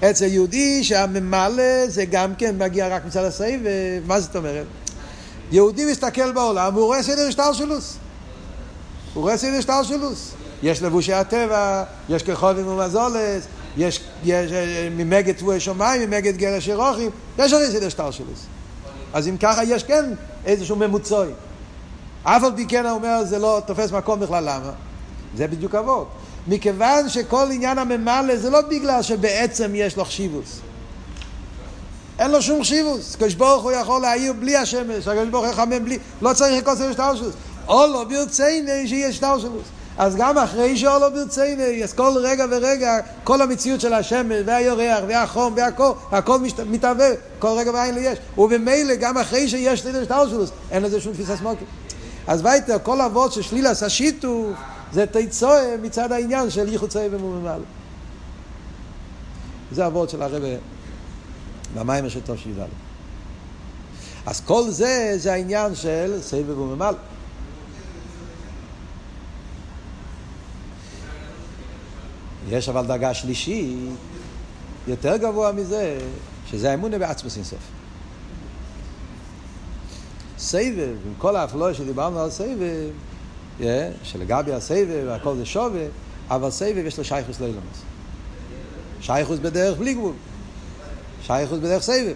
אצל 0.09 0.25
יהודי 0.25 0.83
שהממלא 0.83 1.87
זה 1.87 2.05
גם 2.05 2.35
כן 2.35 2.55
מגיע 2.57 2.87
רק 2.87 3.05
מצד 3.05 3.23
הסבב, 3.23 3.59
מה 4.07 4.19
זאת 4.19 4.35
אומרת? 4.35 4.65
יהודי 5.51 5.85
מסתכל 5.85 6.31
בעולם, 6.31 6.73
הוא 6.73 6.85
רואה 6.85 7.03
סדר 7.03 7.53
שלוס. 7.53 7.97
הוא 9.13 9.21
רואה 9.23 9.37
סדר 9.37 9.83
שלוס. 9.83 10.31
יש 10.63 10.81
לבושי 10.81 11.13
הטבע, 11.13 11.83
יש 12.09 12.23
כחובים 12.23 12.67
ומזולס, 12.67 13.43
יש, 13.77 13.99
יש 14.23 14.51
ממגד 14.91 15.33
תבואי 15.33 15.59
שמיים, 15.59 16.01
ממגד 16.01 16.37
גרש 16.37 16.67
ירוכים, 16.67 17.09
יש 17.37 17.53
הרי 17.53 17.71
סדר 17.71 17.89
שלוס. 17.89 18.45
אז 19.15 19.27
אם 19.27 19.37
ככה 19.37 19.63
יש 19.63 19.83
כן 19.83 20.05
איזשהו 20.45 20.75
ממוצוי. 20.75 21.27
אף 22.23 22.43
על 22.43 22.51
פי 22.55 22.65
כן 22.65 22.85
אומר 22.85 23.23
זה 23.23 23.39
לא 23.39 23.61
תופס 23.65 23.91
מקום 23.91 24.19
בכלל, 24.19 24.43
למה? 24.43 24.71
זה 25.37 25.47
בדיוק 25.47 25.75
אבות. 25.75 26.07
מכיוון 26.47 27.09
שכל 27.09 27.47
עניין 27.51 27.77
הממלא 27.77 28.35
זה 28.35 28.49
לא 28.49 28.61
בגלל 28.61 29.01
שבעצם 29.01 29.71
יש 29.75 29.97
לו 29.97 30.05
חשיבוס. 30.05 30.59
אין 32.19 32.31
לו 32.31 32.41
שום 32.41 32.61
חשיבוס. 32.61 33.15
קדוש 33.15 33.33
ברוך 33.33 33.63
הוא 33.63 33.71
יכול 33.71 34.01
להעיר 34.01 34.33
בלי 34.33 34.55
השמש, 34.55 35.07
הקדוש 35.07 35.29
ברוך 35.29 35.45
הוא 35.45 35.53
יחמם 35.53 35.85
בלי, 35.85 35.99
לא 36.21 36.33
צריך 36.33 36.63
לכל 36.63 36.75
סדר 36.75 36.93
שטר 36.93 37.15
שלוס. 37.15 37.33
או 37.67 37.85
לא 37.85 38.03
ברציני 38.03 38.87
שיש 38.87 39.15
שטר 39.15 39.39
שלוס. 39.39 39.65
אז 39.97 40.15
גם 40.15 40.37
אחרי 40.37 40.77
שאולו 40.77 41.11
ברציני, 41.13 41.83
אז 41.83 41.93
כל 41.93 42.11
רגע 42.23 42.45
ורגע, 42.51 42.99
כל 43.23 43.41
המציאות 43.41 43.81
של 43.81 43.93
השמש 43.93 44.37
והיורח 44.45 45.03
והחום 45.07 45.53
והכל, 45.57 45.91
הכל 46.11 46.39
מתהווה, 46.69 47.09
כל 47.39 47.55
רגע 47.57 47.71
ואין 47.71 47.95
לי 47.95 48.01
יש. 48.01 48.19
ובמילא 48.37 48.95
גם 48.95 49.17
אחרי 49.17 49.49
שיש 49.49 49.81
סדר 49.81 50.03
שטלשלוס, 50.03 50.49
אין 50.71 50.83
לזה 50.83 51.01
שום 51.01 51.13
תפיסה 51.13 51.37
סמוקית. 51.37 51.67
אז 52.27 52.41
וייטר, 52.45 52.77
כל 52.83 53.01
אבות 53.01 53.33
של 53.33 53.41
שלילס 53.41 53.83
השיתוף, 53.83 54.57
זה 54.93 55.05
תיצואה 55.05 55.75
מצד 55.81 56.11
העניין 56.11 56.49
של 56.49 56.71
ייחוד 56.71 56.89
צבע 56.89 57.17
וממלא. 57.17 57.63
זה 59.71 59.87
אבות 59.87 60.09
של 60.09 60.21
הרבה 60.21 60.47
במים 61.75 62.09
של 62.09 62.21
טוב 62.21 62.37
שידע 62.37 62.65
אז 64.25 64.41
כל 64.45 64.69
זה, 64.69 65.13
זה 65.17 65.33
העניין 65.33 65.75
של 65.75 66.17
סבב 66.21 66.59
וממלא. 66.59 66.97
יש 72.49 72.69
אבל 72.69 72.85
דרגה 72.85 73.13
שלישית, 73.13 73.77
יותר 74.87 75.17
גבוה 75.17 75.51
מזה, 75.51 75.97
שזה 76.45 76.71
האמונה 76.71 76.99
בעצמוס 76.99 77.35
אינסוף. 77.35 77.59
סבב, 80.37 80.95
עם 81.05 81.13
כל 81.17 81.35
האפלוי 81.35 81.73
שדיברנו 81.73 82.19
על 82.19 82.29
סבב, 82.29 82.89
yeah, 83.59 83.63
שלגבי 84.03 84.53
הסבב, 84.53 85.07
הכל 85.09 85.35
זה 85.35 85.45
שווה, 85.45 85.85
אבל 86.29 86.49
סבב 86.49 86.85
יש 86.85 86.97
לו 86.97 87.03
שייכוס 87.03 87.39
לאילומס. 87.39 87.81
שייכוס 89.01 89.39
בדרך 89.39 89.77
בלי 89.77 89.93
גבול. 89.93 90.13
שייכוס 91.23 91.59
בדרך 91.59 91.83
סבב. 91.83 92.13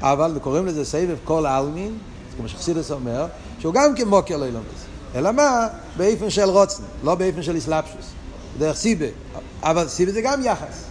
אבל 0.00 0.38
קוראים 0.42 0.66
לזה 0.66 0.84
סבב 0.84 1.16
כל 1.24 1.46
העלמין, 1.46 1.98
כמו 2.36 2.48
שחסידס 2.48 2.90
אומר, 2.90 3.26
שהוא 3.58 3.74
גם 3.74 3.94
כן 3.96 4.08
מוקר 4.08 4.36
לאילומס. 4.36 4.66
אלא 5.14 5.32
מה? 5.32 5.68
באיפן 5.96 6.30
של 6.30 6.48
רוצן, 6.48 6.82
לא 7.04 7.14
באיפן 7.14 7.42
של 7.42 7.58
אסלאפשוס. 7.58 8.12
דרך 8.58 8.76
סיבה. 8.76 9.06
אבל 9.62 9.88
סיבה 9.88 10.12
זה 10.12 10.20
גם 10.20 10.40
יחס. 10.44 10.84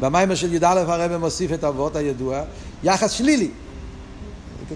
במיימר 0.00 0.34
של 0.34 0.54
י"א 0.54 0.66
הרב 0.66 1.16
מוסיף 1.16 1.52
את 1.52 1.64
אבות 1.64 1.96
הידוע, 1.96 2.42
יחס 2.84 3.10
שלילי. 3.10 3.50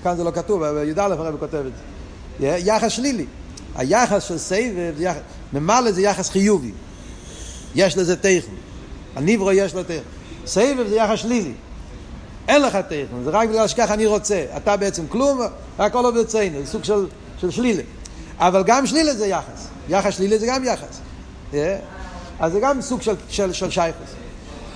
כאן 0.03 0.17
זה 0.17 0.25
לא 0.25 0.31
כתוב, 0.31 0.63
אבל 0.63 0.89
י"א 0.89 1.01
הרב 1.01 1.37
כותב 1.41 1.63
את 1.67 1.73
זה. 1.77 2.57
יחס 2.59 2.93
שלילי. 2.93 3.27
היחס 3.75 4.23
של 4.23 4.39
סבב. 4.39 4.95
ממלא 5.53 5.93
זה 5.93 6.03
יחס 6.03 6.31
חיובי. 6.31 6.73
יש 7.75 7.97
לזה 7.97 8.17
תכן. 8.17 8.55
הניברו 9.17 9.53
יש 9.53 9.75
לו 9.75 9.83
תכן. 9.83 10.03
סבב 10.47 10.89
זה 10.89 10.97
יחס 10.97 11.19
שלילי. 11.19 11.53
אין 12.49 12.63
לך 12.63 12.77
תכן, 12.77 13.05
זה 13.25 13.31
רק 13.31 13.49
בגלל 13.49 13.69
שככה 13.69 13.95
אני 13.95 14.07
רוצה. 14.07 14.45
אתה 14.57 14.77
בעצם 14.77 15.07
כלום, 15.09 15.41
רק 15.79 15.93
כל 15.93 16.11
ברצינו, 16.15 16.61
זה 16.61 16.67
סוג 16.67 16.85
של, 16.85 17.07
של 17.41 17.51
שלילה. 17.51 17.83
אבל 18.39 18.63
גם 18.67 18.87
שלילה 18.87 19.15
זה 19.15 19.27
יחס. 19.27 19.69
יחס 19.89 20.15
שלילי 20.15 20.39
זה 20.39 20.47
גם 20.47 20.65
יחס. 20.65 21.01
אז 22.41 22.53
זה 22.53 22.61
גם 22.61 22.81
סוג 22.81 23.03
של, 23.03 23.15
של, 23.29 23.53
של 23.53 23.71
שייכוס. 23.71 24.11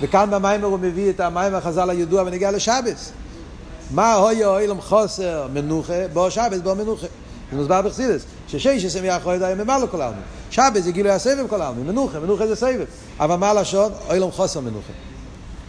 וכאן 0.01 0.29
במיימר 0.31 0.67
הוא 0.67 0.79
מביא 0.79 1.09
את 1.09 1.19
המיימר 1.19 1.57
החז"ל 1.57 1.89
הידוע 1.89 2.23
ונגיע 2.25 2.51
לשבס. 2.51 3.11
מה 3.91 4.13
הוי 4.13 4.45
אוילם 4.45 4.81
חוסר 4.81 5.47
מנוחה, 5.53 6.07
בו 6.13 6.31
שבס 6.31 6.59
בו 6.63 6.75
מנוחה. 6.75 7.07
זה 7.51 7.57
מוסבר 7.57 7.81
בחסידס, 7.81 8.25
ששש 8.47 8.85
שמח 8.85 9.25
אוהד 9.25 9.41
היה 9.41 9.55
ממלא 9.55 9.87
כל 9.91 10.01
העלמין. 10.01 10.21
שבס 10.51 10.83
זה 10.83 10.91
גילוי 10.91 11.11
הסבב 11.11 11.47
כל 11.49 11.61
העלמין, 11.61 11.87
מנוחה, 11.87 12.19
מנוחה 12.19 12.47
זה 12.47 12.55
סבב. 12.55 12.85
אבל 13.19 13.35
מה 13.35 13.49
הלשון? 13.49 13.91
אוילם 14.09 14.31
חוסר 14.31 14.59
מנוחה. 14.59 14.93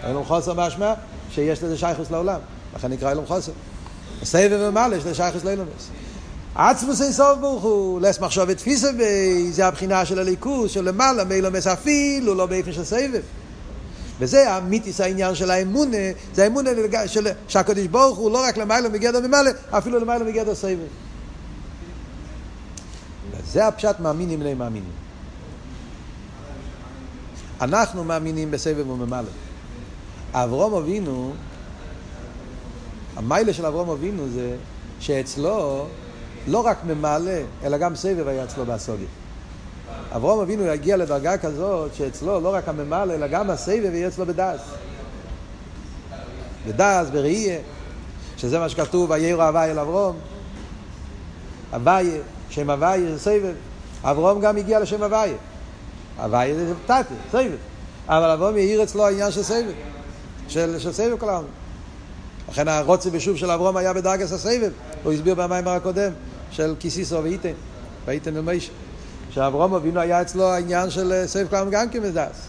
אוילם 0.04 0.24
חוסר 0.24 0.54
משמע 0.54 0.92
שיש 1.30 1.62
לזה 1.62 1.78
שייכוס 1.78 2.10
לעולם. 2.10 2.40
לכן 2.76 2.88
נקרא 2.88 3.08
אוילם 3.08 3.26
חוסר. 3.26 3.52
סבב 4.24 4.58
ומעלה 4.60 4.96
יש 4.96 5.02
לזה 5.02 5.14
שייכוס 5.14 5.44
לעולם. 5.44 5.64
עצמוס 6.58 7.02
אין 7.02 7.12
סוף 7.12 7.38
ברוך 7.38 7.62
הוא, 7.62 8.00
לס 8.00 8.20
מחשוב 8.20 8.44
ותפיסה 8.48 8.92
בי, 8.92 9.52
זה 9.52 9.66
הבחינה 9.66 10.04
של 10.04 10.18
הליכוס, 10.18 10.72
של 10.72 10.88
למעלה, 10.88 11.24
מילא 11.24 11.50
מספיל, 11.50 12.26
הוא 12.26 12.36
לא 12.36 12.46
באופן 12.46 12.72
של 12.72 12.84
סבב. 12.84 13.20
וזה 14.20 14.52
המיתיס 14.52 15.00
העניין 15.00 15.34
של 15.34 15.50
האמונה, 15.50 15.96
זה 16.34 16.44
האמונה 16.44 16.70
של, 17.06 17.28
שהקדוש 17.48 17.86
ברוך 17.86 18.18
הוא 18.18 18.30
לא 18.30 18.44
רק 18.44 18.56
למעלה 18.56 18.88
מגדר 18.88 19.20
ממעלה, 19.20 19.50
אפילו 19.70 19.98
למעלה 19.98 20.24
מגדר 20.24 20.54
סבב. 20.54 20.78
זה 23.46 23.66
הפשט 23.66 24.00
מאמינים 24.00 24.40
בני 24.40 24.54
מאמינים. 24.54 24.90
אנחנו 27.60 28.04
מאמינים 28.04 28.50
בסבב 28.50 28.90
וממלא. 28.90 29.30
אברום 30.32 30.74
אבינו, 30.74 31.32
המיילה 33.16 33.52
של 33.52 33.66
אברום 33.66 33.90
אבינו 33.90 34.28
זה 34.28 34.56
שאצלו 35.00 35.86
לא 36.46 36.58
רק 36.58 36.76
ממלא, 36.86 37.32
אלא 37.64 37.78
גם 37.78 37.96
סבב 37.96 38.28
היה 38.28 38.44
אצלו 38.44 38.66
בסוגיה. 38.66 39.06
אברום 40.16 40.40
אבינו 40.40 40.66
יגיע 40.66 40.96
לדרגה 40.96 41.38
כזאת 41.38 41.94
שאצלו 41.94 42.40
לא 42.40 42.54
רק 42.54 42.68
הממלא, 42.68 43.14
אלא 43.14 43.26
גם 43.26 43.50
הסבב 43.50 43.94
יהיה 43.94 44.08
אצלו 44.08 44.26
בדס. 44.26 44.60
בדס, 46.66 47.10
בראייה, 47.12 47.58
שזה 48.36 48.58
מה 48.58 48.68
שכתוב, 48.68 49.10
וירא 49.10 49.48
הוואי 49.48 49.70
אל 49.70 49.78
אברום. 49.78 50.16
הוויה, 51.72 52.20
שם 52.50 52.70
הוויה 52.70 53.12
זה 53.12 53.18
סבב. 53.18 53.54
אברום 54.02 54.40
גם 54.40 54.56
הגיע 54.56 54.80
לשם 54.80 55.02
הוויה. 55.02 55.36
הוויה 56.18 56.54
זה 56.54 56.74
תתה, 56.84 57.00
סבב. 57.32 57.56
אבל 58.08 58.30
אברום 58.30 58.56
יאיר 58.56 58.82
אצלו 58.82 59.06
העניין 59.06 59.30
של 59.30 59.42
סבב. 59.42 59.72
של, 60.48 60.78
של 60.78 60.92
סבב 60.92 61.16
כל 61.18 61.28
העולם. 61.28 61.48
לכן 62.48 62.68
הרוצה 62.68 63.10
בשוב 63.10 63.36
של 63.36 63.50
אברום 63.50 63.76
היה 63.76 63.92
בדרגס 63.92 64.32
הסבב. 64.32 64.70
הוא 65.02 65.12
הסביר 65.12 65.34
במיימר 65.34 65.70
הקודם 65.70 66.12
של 66.56 66.74
כיסיסו 66.80 67.22
ואיתן, 67.22 67.52
ואיתן 68.06 68.36
ומיישה. 68.36 68.72
שאברום 69.30 69.74
אבינו 69.74 70.00
היה 70.00 70.22
אצלו 70.22 70.44
העניין 70.44 70.90
של 70.90 71.22
סבב 71.26 71.48
כל 71.48 71.56
העולם 71.56 71.70
גם 71.70 71.88
כן 71.88 72.02
בדס. 72.02 72.48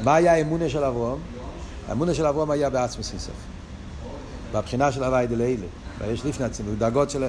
מה 0.00 0.14
היה 0.14 0.32
האמונה 0.32 0.68
של 0.68 0.84
אברום? 0.84 1.20
האמונה 1.88 2.14
של 2.14 2.26
אברום 2.26 2.50
היה 2.50 2.70
בעצמוס 2.70 3.12
איסוף. 3.14 3.34
בבחינה 4.52 4.92
של 4.92 5.04
הוואי 5.04 5.26
דלילה. 5.26 5.66
ויש 5.98 6.24
לפני 6.24 6.46
עצמנו, 6.46 6.74
דרגות 6.78 7.10
של... 7.10 7.24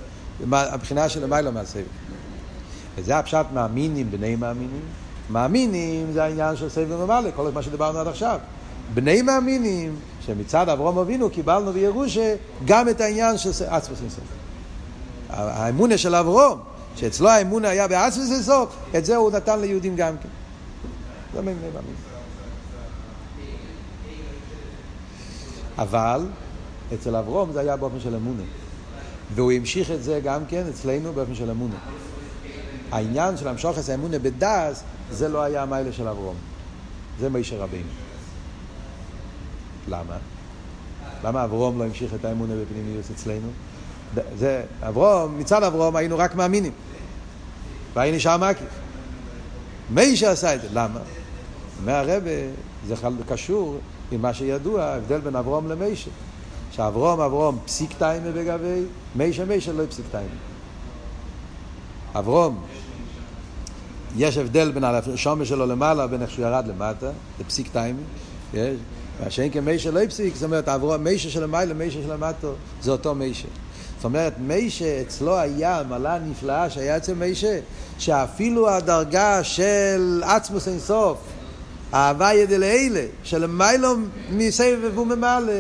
הבחינה 0.52 1.10
של 1.10 1.24
המיילו 1.24 1.52
מהסבב. 1.52 1.84
וזה 2.98 3.18
הפשט 3.18 3.46
מאמינים, 3.54 4.12
בני 4.12 4.36
מאמינים. 4.36 4.82
מאמינים 5.30 6.12
זה 6.14 6.24
העניין 6.24 6.56
של 6.56 6.70
סבב 6.70 7.00
ומעלה, 7.00 7.32
כל 7.32 7.52
מה 7.54 7.62
שדיברנו 7.62 8.00
עד 8.00 8.08
עכשיו. 8.08 8.40
בני 8.94 9.22
מאמינים, 9.22 9.96
שמצד 10.26 10.70
אברום 10.70 10.98
אבינו 10.98 11.30
קיבלנו 11.30 11.74
בירושה 11.74 12.36
גם 12.66 12.90
את 12.90 13.02
העניין 13.02 13.38
של 13.38 13.50
עצמוס 13.68 14.02
אינסוף. 14.02 14.41
האמונה 15.32 15.98
של 15.98 16.16
אברום, 16.16 16.60
שאצלו 16.96 17.30
האמונה 17.30 17.70
היה 17.70 17.88
בעצמוס 17.88 18.32
אינסוף, 18.32 18.76
את 18.98 19.06
זה 19.06 19.16
הוא 19.16 19.32
נתן 19.32 19.60
ליהודים 19.60 19.96
גם 19.96 20.16
כן. 20.24 20.30
בני 21.34 21.42
מאמינים. 21.42 21.96
אבל 25.78 26.26
אצל 26.94 27.16
אברום 27.16 27.52
זה 27.52 27.60
היה 27.60 27.78
באופן 27.78 28.00
של 28.00 28.16
אמונה. 28.16 28.44
והוא 29.36 29.52
המשיך 29.52 29.92
את 29.92 30.04
זה 30.04 30.20
גם 30.24 30.46
כן 30.46 30.64
אצלנו 30.70 31.14
באופן 31.14 31.36
של 31.36 31.50
אמונה. 31.50 31.76
העניין 32.92 33.38
של 33.38 33.48
המשוך 33.48 33.80
את 33.80 33.90
האמונה 33.90 34.20
בדס, 34.20 34.84
זה 35.12 35.30
לא 35.30 35.42
היה 35.42 35.62
המיילה 35.62 35.94
של 35.94 36.08
אברום. 36.08 36.36
זה 37.20 37.30
מישר 37.30 37.62
רבינו. 37.62 37.90
למה? 39.88 40.18
למה 41.24 41.44
אברום 41.44 41.80
לא 41.80 41.84
המשיך 41.84 42.14
את 42.14 42.26
האמונה 42.26 42.54
בפנימיוס 42.62 43.12
אצלנו? 43.12 43.48
זה, 44.38 44.64
אברום, 44.82 45.40
מצד 45.40 45.64
אברום 45.64 45.96
היינו 45.96 46.18
רק 46.18 46.36
מאמינים. 46.36 46.72
והיינו 47.94 48.18
נשאר 48.18 48.38
מקיף. 48.38 48.68
מישר 49.90 50.30
עשה 50.30 50.56
את 50.56 50.62
זה, 50.62 50.68
למה? 50.74 51.00
אומר 51.82 51.94
הרב, 51.94 52.24
זה 52.88 52.96
קשור 53.28 53.78
עם 54.12 54.22
מה 54.22 54.34
שידוע, 54.34 54.84
ההבדל 54.84 55.20
בין 55.20 55.36
אברום 55.36 55.70
למישר. 55.70 56.12
שאברום 56.72 57.22
אברום 57.22 57.60
פסיק 57.66 57.94
טיימה 57.98 58.32
בגבי, 58.32 58.82
מישה 59.16 59.46
מישה 59.46 59.74
לא 59.74 59.84
פסיק 59.90 60.06
טיימה. 60.12 60.30
אברום, 62.16 62.64
יש 64.18 64.38
הבדל 64.38 64.72
בין 64.72 64.84
השומר 64.84 65.46
שלו 65.46 65.66
למעלה 65.66 66.08
בין 66.08 66.22
איך 66.22 66.32
שהוא 66.32 66.46
ירד 66.46 66.68
למטה, 66.68 67.12
זה 67.38 67.44
פסיק 67.44 67.68
טיימה, 67.72 68.00
יש, 68.54 68.78
והשאין 69.20 69.52
כמישה 69.52 69.92
לא 69.92 70.00
פסיק, 70.10 70.36
זאת 70.36 70.44
אומרת, 70.44 70.70
אברום, 70.70 71.04
מישה 71.04 71.30
של 71.30 71.44
למעלה, 71.44 71.74
מישה 71.74 72.00
של 72.04 72.14
למטה, 72.14 72.48
זה 72.82 72.92
אותו 72.92 73.16
מישה. 73.16 73.48
זאת 74.02 74.06
אומרת, 74.06 74.34
מישה 74.40 75.02
אצלו 75.02 75.38
היה 75.38 75.82
מעלה 75.90 76.20
נפלאה 76.20 76.70
שהיה 76.70 76.98
אצל 76.98 77.14
מישה, 77.14 77.60
שאפילו 77.98 78.70
הדרגה 78.70 79.44
של 79.44 80.24
עצמוס 80.26 80.68
אינסוף, 80.68 81.18
אהבה 81.94 82.34
ידי 82.34 82.58
לאלה, 82.58 83.06
שלמיילו 83.24 83.96
מסבב 84.32 84.98
וממלא, 84.98 85.54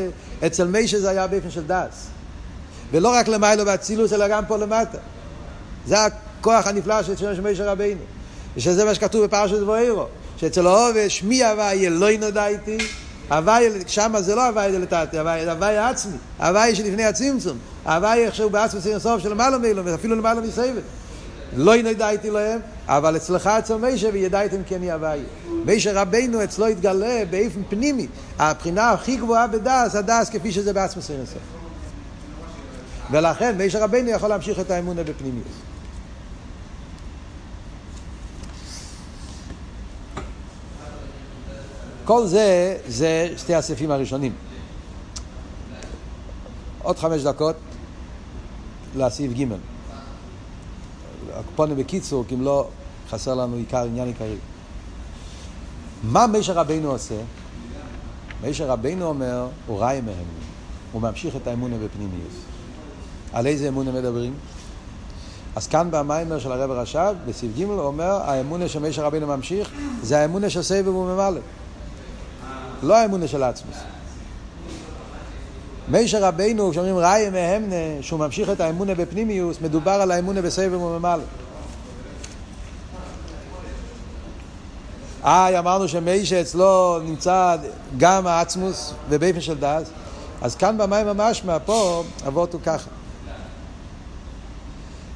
אצל 0.45 0.67
מישה 0.67 0.99
זה 0.99 1.09
היה 1.09 1.27
באופן 1.27 1.51
של 1.51 1.63
דס. 1.67 2.07
ולא 2.91 3.09
רק 3.09 3.27
למיילו 3.27 3.65
באצילוס, 3.65 4.13
אלא 4.13 4.27
גם 4.27 4.45
פה 4.45 4.57
למטה. 4.57 4.97
זה 5.87 6.05
הכוח 6.05 6.67
הנפלא 6.67 7.03
של 7.03 7.41
מישה 7.41 7.71
רבינו. 7.71 8.01
ושזה 8.57 8.85
מה 8.85 8.95
שכתוב 8.95 9.25
בפרשת 9.25 9.55
דבוירו, 9.55 10.05
שאצל 10.37 10.67
העובד 10.67 11.07
שמי 11.07 11.43
הוויה 11.43 11.89
לא 11.89 12.11
ינודעתי, 12.11 12.77
הוויה, 13.31 13.71
שמה 13.87 14.21
זה 14.21 14.35
לא 14.35 14.47
הוויה 14.47 14.71
דלתתי, 14.71 15.17
הוויה 15.17 15.89
עצמי, 15.89 16.17
הוויה 16.39 16.75
שלפני 16.75 17.05
הצמצום, 17.05 17.57
הוויה 17.85 18.25
איך 18.25 18.35
שהוא 18.35 18.51
בעצמי 18.51 18.81
סיר 18.81 18.99
סוף 18.99 19.21
של 19.21 19.29
למעלה 19.29 19.57
מאילו, 19.57 19.85
ואפילו 19.85 20.15
למעלה 20.15 20.41
מסבב. 20.41 20.75
לא 21.55 21.75
ינדעתי 21.75 22.29
להם, 22.29 22.59
אבל 22.87 23.15
אצלך 23.15 23.47
אצל 23.47 23.75
מישה 23.75 24.09
וידעתם 24.13 24.57
כן 24.67 24.83
יהוויה. 24.83 25.23
מישה 25.65 26.01
רבינו 26.01 26.43
אצלו 26.43 26.67
התגלה 26.67 27.23
באופן 27.29 27.61
פנימי. 27.69 28.07
הבחינה 28.39 28.91
הכי 28.91 29.15
גבוהה 29.15 29.47
בדס, 29.47 29.95
הדס 29.95 30.29
כפי 30.29 30.51
שזה 30.51 30.73
בעצמו 30.73 31.01
סיר 31.01 31.21
הסוף. 31.23 31.41
ולכן 33.11 33.57
מישה 33.57 33.83
רבינו 33.83 34.09
יכול 34.09 34.29
להמשיך 34.29 34.59
את 34.59 34.71
האמונה 34.71 35.03
בפנימיות. 35.03 35.70
כל 42.11 42.27
זה, 42.27 42.77
זה 42.87 43.33
שתי 43.37 43.55
הסעיפים 43.55 43.91
הראשונים. 43.91 44.33
עוד 46.83 46.97
חמש 46.97 47.21
דקות 47.21 47.55
לסעיף 48.95 49.31
ג'. 49.33 49.45
הקופונים 51.33 51.77
בקיצור, 51.77 52.23
כי 52.27 52.35
אם 52.35 52.41
לא, 52.41 52.67
חסר 53.09 53.35
לנו 53.35 53.55
עיקר, 53.55 53.83
עניין 53.83 54.07
עיקרי. 54.07 54.35
מה 56.03 56.27
מישר 56.27 56.53
רבינו 56.53 56.91
עושה? 56.91 57.15
מישר 58.41 58.67
רבינו 58.67 59.05
אומר, 59.05 59.47
הוא 59.67 59.79
ראי 59.79 60.01
מהם. 60.01 60.25
הוא 60.91 61.01
ממשיך 61.01 61.35
את 61.35 61.47
האמונה 61.47 61.75
בפנימיוס. 61.77 62.35
על 63.33 63.47
איזה 63.47 63.67
אמונה 63.67 63.91
מדברים? 63.91 64.33
אז 65.55 65.67
כאן 65.67 65.87
במיימר 65.91 66.39
של 66.39 66.51
הרב 66.51 66.71
רש"ב, 66.71 67.13
בסעיף 67.27 67.51
ג' 67.57 67.63
הוא 67.63 67.81
אומר, 67.81 68.11
האמונה 68.23 68.67
שמישר 68.67 69.05
רבינו 69.05 69.27
ממשיך, 69.27 69.71
זה 70.01 70.19
האמונה 70.19 70.49
של 70.49 70.61
סבב 70.61 70.87
וממלא. 70.87 71.41
לא 72.83 72.97
האמונה 72.97 73.27
של 73.27 73.43
עצמוס. 73.43 73.77
מישר 75.87 76.23
רבינו, 76.23 76.71
כשאומרים 76.71 76.97
ראי 76.97 77.29
מהמנה, 77.29 78.01
שהוא 78.01 78.19
ממשיך 78.19 78.49
את 78.49 78.59
האמונה 78.59 78.95
בפנימיוס, 78.95 79.61
מדובר 79.61 79.91
על 79.91 80.11
האמונה 80.11 80.41
בסבב 80.41 80.81
וממלא. 80.81 81.23
אה, 85.25 85.59
אמרנו 85.59 85.87
שמישה 85.87 86.41
אצלו 86.41 86.99
נמצא 87.03 87.57
גם 87.97 88.27
העצמוס 88.27 88.93
ובאופן 89.09 89.41
של 89.41 89.57
דאז, 89.57 89.91
אז 90.41 90.55
כאן 90.55 90.77
במים 90.77 91.07
המשמע, 91.07 91.57
פה 91.59 92.03
אבות 92.27 92.53
הוא 92.53 92.61
ככה. 92.61 92.89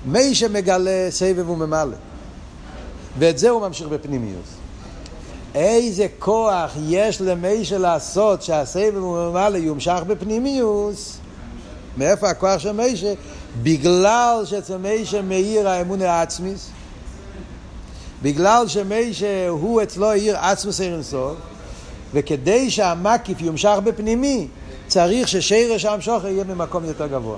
מישה 0.05 0.47
מגלה 0.47 1.07
סבב 1.09 1.49
וממלא, 1.49 1.95
ואת 3.19 3.37
זה 3.37 3.49
הוא 3.49 3.67
ממשיך 3.67 3.87
בפנימיוס. 3.87 4.54
איזה 5.55 6.07
כוח 6.19 6.71
יש 6.87 7.21
למישה 7.21 7.77
לעשות 7.77 8.41
שהסבב 8.41 9.03
וממלא 9.03 9.57
יומשך 9.57 9.99
בפנימיוס? 10.07 11.17
מאיפה 11.97 12.29
הכוח 12.29 12.57
של 12.57 12.71
מישה? 12.71 13.13
בגלל 13.63 14.41
שאצל 14.45 14.77
מישה 14.77 15.21
מאיר 15.21 15.69
האמון 15.69 16.01
העצמיס, 16.01 16.69
בגלל 18.21 18.67
שמישה 18.67 19.47
הוא 19.49 19.83
אצלו 19.83 20.11
עיר 20.11 20.37
עצמוס 20.37 20.81
עיר 20.81 20.93
אינסוף, 20.93 21.37
וכדי 22.13 22.71
שהמקיף 22.71 23.41
יומשך 23.41 23.77
בפנימי, 23.83 24.47
צריך 24.87 25.27
ששרש 25.27 25.85
המשוכר 25.85 26.27
יהיה 26.27 26.43
במקום 26.43 26.85
יותר 26.85 27.07
גבוה. 27.07 27.37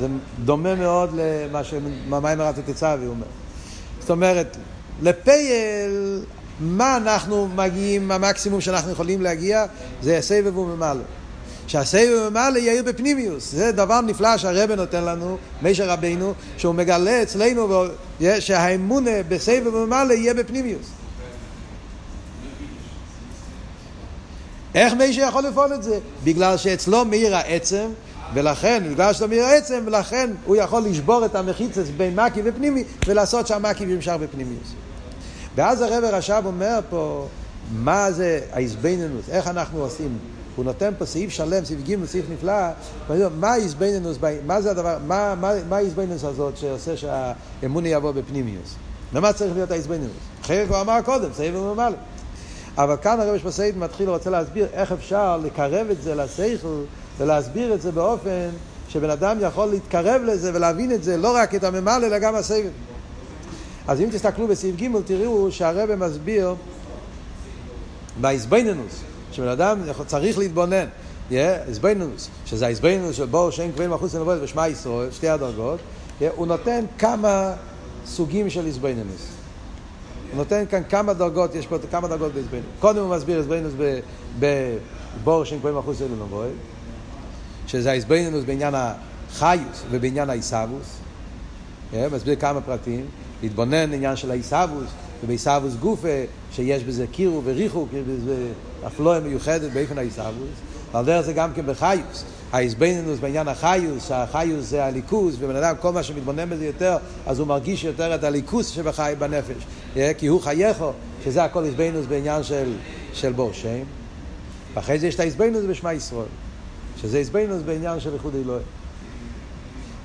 זה 0.00 0.06
דומה 0.44 0.74
מאוד 0.74 1.10
למה 1.14 1.64
שממים 1.64 2.38
מרת 2.38 2.58
התצאבי 2.58 3.06
אומר. 3.06 3.26
זאת 4.00 4.10
אומרת, 4.10 4.56
לפייל, 5.02 6.22
מה 6.62 6.96
אנחנו 6.96 7.48
מגיעים, 7.54 8.10
המקסימום 8.10 8.60
שאנחנו 8.60 8.92
יכולים 8.92 9.22
להגיע, 9.22 9.64
זה 10.02 10.18
סבב 10.20 10.58
וממלא. 10.58 11.02
שהסבב 11.66 12.28
ממלא 12.30 12.58
יאיר 12.58 12.82
בפנימיוס. 12.82 13.52
זה 13.52 13.72
דבר 13.72 14.00
נפלא 14.00 14.36
שהרבא 14.36 14.74
נותן 14.74 15.04
לנו, 15.04 15.38
מישר 15.62 15.90
רבינו, 15.90 16.34
שהוא 16.58 16.74
מגלה 16.74 17.22
אצלנו 17.22 17.84
שהאמונה 18.40 19.10
בסבב 19.28 19.74
ממלא 19.74 20.12
יהיה 20.12 20.34
בפנימיוס. 20.34 20.86
איך 24.74 24.92
מישר 24.92 25.22
יכול 25.28 25.42
לפעול 25.42 25.74
את 25.74 25.82
זה? 25.82 25.98
בגלל 26.24 26.56
שאצלו 26.56 27.04
מאיר 27.04 27.36
העצם, 27.36 27.86
ולכן, 28.34 28.82
בגלל 28.90 29.12
שאתה 29.12 29.26
מאיר 29.26 29.44
העצם, 29.44 29.82
ולכן 29.86 30.30
הוא 30.44 30.56
יכול 30.56 30.82
לשבור 30.82 31.24
את 31.24 31.34
המחיצס 31.34 31.88
בין 31.96 32.20
מקי 32.20 32.40
ופנימי, 32.44 32.84
ולעשות 33.06 33.46
שהמקי 33.46 33.84
ימשך 33.84 34.12
בפנימיוס. 34.20 34.72
ואז 35.54 35.82
הרב 35.82 36.04
רש"ב 36.04 36.42
אומר 36.44 36.80
פה, 36.90 37.26
מה 37.72 38.12
זה 38.12 38.40
ההזבנינוס, 38.52 39.28
איך 39.28 39.46
אנחנו 39.46 39.80
עושים. 39.80 40.18
הוא 40.56 40.64
נותן 40.64 40.92
פה 40.98 41.06
סעיף 41.06 41.30
שלם, 41.30 41.64
סעיף 41.64 41.80
ג', 41.88 42.04
סעיף 42.04 42.24
נפלא, 42.30 42.68
מה 43.40 43.50
ההזבנינוס, 43.50 44.18
מה 44.46 44.62
זה 44.62 44.70
הדבר, 44.70 44.98
מה, 45.06 45.52
ההזבנינוס 45.70 46.24
הזאת 46.24 46.56
שעושה 46.56 46.96
שהאמון 46.96 47.86
יבוא 47.86 48.12
בפנימיוס? 48.12 48.74
למה 49.12 49.32
צריך 49.32 49.54
להיות 49.54 49.70
ההזבנינוס? 49.70 50.16
אחרת 50.42 50.68
הוא 50.68 50.80
אמר 50.80 51.02
קודם, 51.04 51.28
סעיף 51.32 51.54
ומעלה. 51.56 51.96
אבל 52.78 52.96
כאן 53.02 53.20
הרב 53.20 53.38
שפסייד 53.38 53.78
מתחיל, 53.78 54.08
רוצה 54.08 54.30
להסביר 54.30 54.66
איך 54.72 54.92
אפשר 54.92 55.36
לקרב 55.36 55.86
את 55.90 56.02
זה 56.02 56.14
לשכל 56.14 56.82
ולהסביר 57.18 57.74
את 57.74 57.82
זה 57.82 57.92
באופן 57.92 58.48
שבן 58.88 59.10
אדם 59.10 59.38
יכול 59.40 59.66
להתקרב 59.66 60.22
לזה 60.22 60.50
ולהבין 60.54 60.92
את 60.92 61.04
זה, 61.04 61.16
לא 61.16 61.36
רק 61.36 61.54
את 61.54 61.64
הממלא 61.64 62.06
אלא 62.06 62.18
גם 62.18 62.34
הסבב. 62.34 62.70
אז 63.88 64.00
אם 64.00 64.08
תסתכלו 64.12 64.48
בסעיף 64.48 64.76
ג' 64.76 64.88
תראו 65.06 65.52
שהרבא 65.52 65.96
מסביר 65.96 66.54
בהזבנינוס, 68.20 69.00
שבן 69.32 69.48
אדם 69.48 69.78
צריך 70.06 70.38
להתבונן, 70.38 70.86
הזבנינוס, 71.30 72.28
שזה 72.46 72.66
ההזבנינוס 72.66 73.16
של 73.16 73.26
בור 73.26 73.50
שאין 73.50 73.72
קבעים 73.72 73.90
מחוץ 73.90 74.14
לנבואות 74.14 74.38
ושמע 74.42 74.68
ישראל, 74.68 75.10
שתי 75.10 75.28
הדרגות, 75.28 75.80
הוא 76.36 76.46
נותן 76.46 76.84
כמה 76.98 77.52
סוגים 78.06 78.50
של 78.50 78.66
הזבנינוס. 78.66 79.26
הוא 80.30 80.36
נותן 80.36 80.64
כאן 80.70 80.82
כמה 80.88 81.12
דרגות, 81.12 81.54
יש 81.54 81.66
פה 81.66 81.76
כמה 81.90 82.08
דרגות 82.08 82.32
בהזבנינוס. 82.32 82.70
קודם 82.80 83.02
הוא 83.02 83.16
מסביר 83.16 83.38
הזבנינוס 83.38 83.72
בבור 84.38 85.44
שאין 85.44 85.60
קבעים 85.60 85.78
מחוץ 85.78 86.00
לנבואות, 86.00 86.48
שזה 87.66 87.90
ההזבנינוס 87.90 88.44
בעניין 88.44 88.74
החיוס 88.74 89.82
ובעניין 89.90 90.30
העיסאוווס, 90.30 90.96
מסביר 92.12 92.36
כמה 92.36 92.60
פרטים. 92.60 93.06
להתבונן 93.42 93.94
עניין 93.94 94.16
של 94.16 94.30
העיסאוווס, 94.30 94.90
ובעיסאוווס 95.24 95.74
גופה, 95.74 96.08
שיש 96.52 96.84
בזה 96.84 97.06
קירו 97.06 97.42
וריחוק, 97.44 97.88
יש 97.92 98.02
בזה 98.02 98.46
אפלואה 98.86 99.20
מיוחדת 99.20 99.72
באופן 99.72 99.98
העיסאוווס, 99.98 100.58
ועל 100.92 101.04
דרך 101.04 101.20
זה 101.20 101.32
גם 101.32 101.52
כן 101.54 101.66
בחיוס. 101.66 102.24
ההזבנינוס 102.52 103.18
בעניין 103.18 103.48
החיוס, 103.48 104.08
שהחיוס 104.08 104.64
זה 104.64 104.84
הליכוס, 104.84 105.34
ובן 105.38 105.56
אדם 105.56 105.74
כל 105.80 105.92
מה 105.92 106.02
שמתבונן 106.02 106.50
בזה 106.50 106.66
יותר, 106.66 106.96
אז 107.26 107.38
הוא 107.38 107.46
מרגיש 107.46 107.84
יותר 107.84 108.14
את 108.14 108.24
הליכוס 108.24 108.68
שבחי 108.68 109.12
בנפש. 109.18 109.64
כי 110.18 110.26
הוא 110.26 110.40
חייכו, 110.40 110.92
שזה 111.24 111.44
הכל 111.44 111.64
הזבנינוס 111.64 112.06
בעניין 112.06 112.42
של, 112.42 112.72
של 113.12 113.32
בור 113.32 113.52
שם. 113.52 113.82
ואחרי 114.74 114.98
זה 114.98 115.06
יש 115.06 115.14
את 115.14 115.20
ההזבנינוס 115.20 115.64
בשמע 115.68 115.92
ישראל, 115.92 116.26
שזה 117.02 117.18
הזבנינוס 117.18 117.62
בעניין 117.62 118.00
של 118.00 118.14
איחוד 118.14 118.34
אלוהים. 118.34 118.66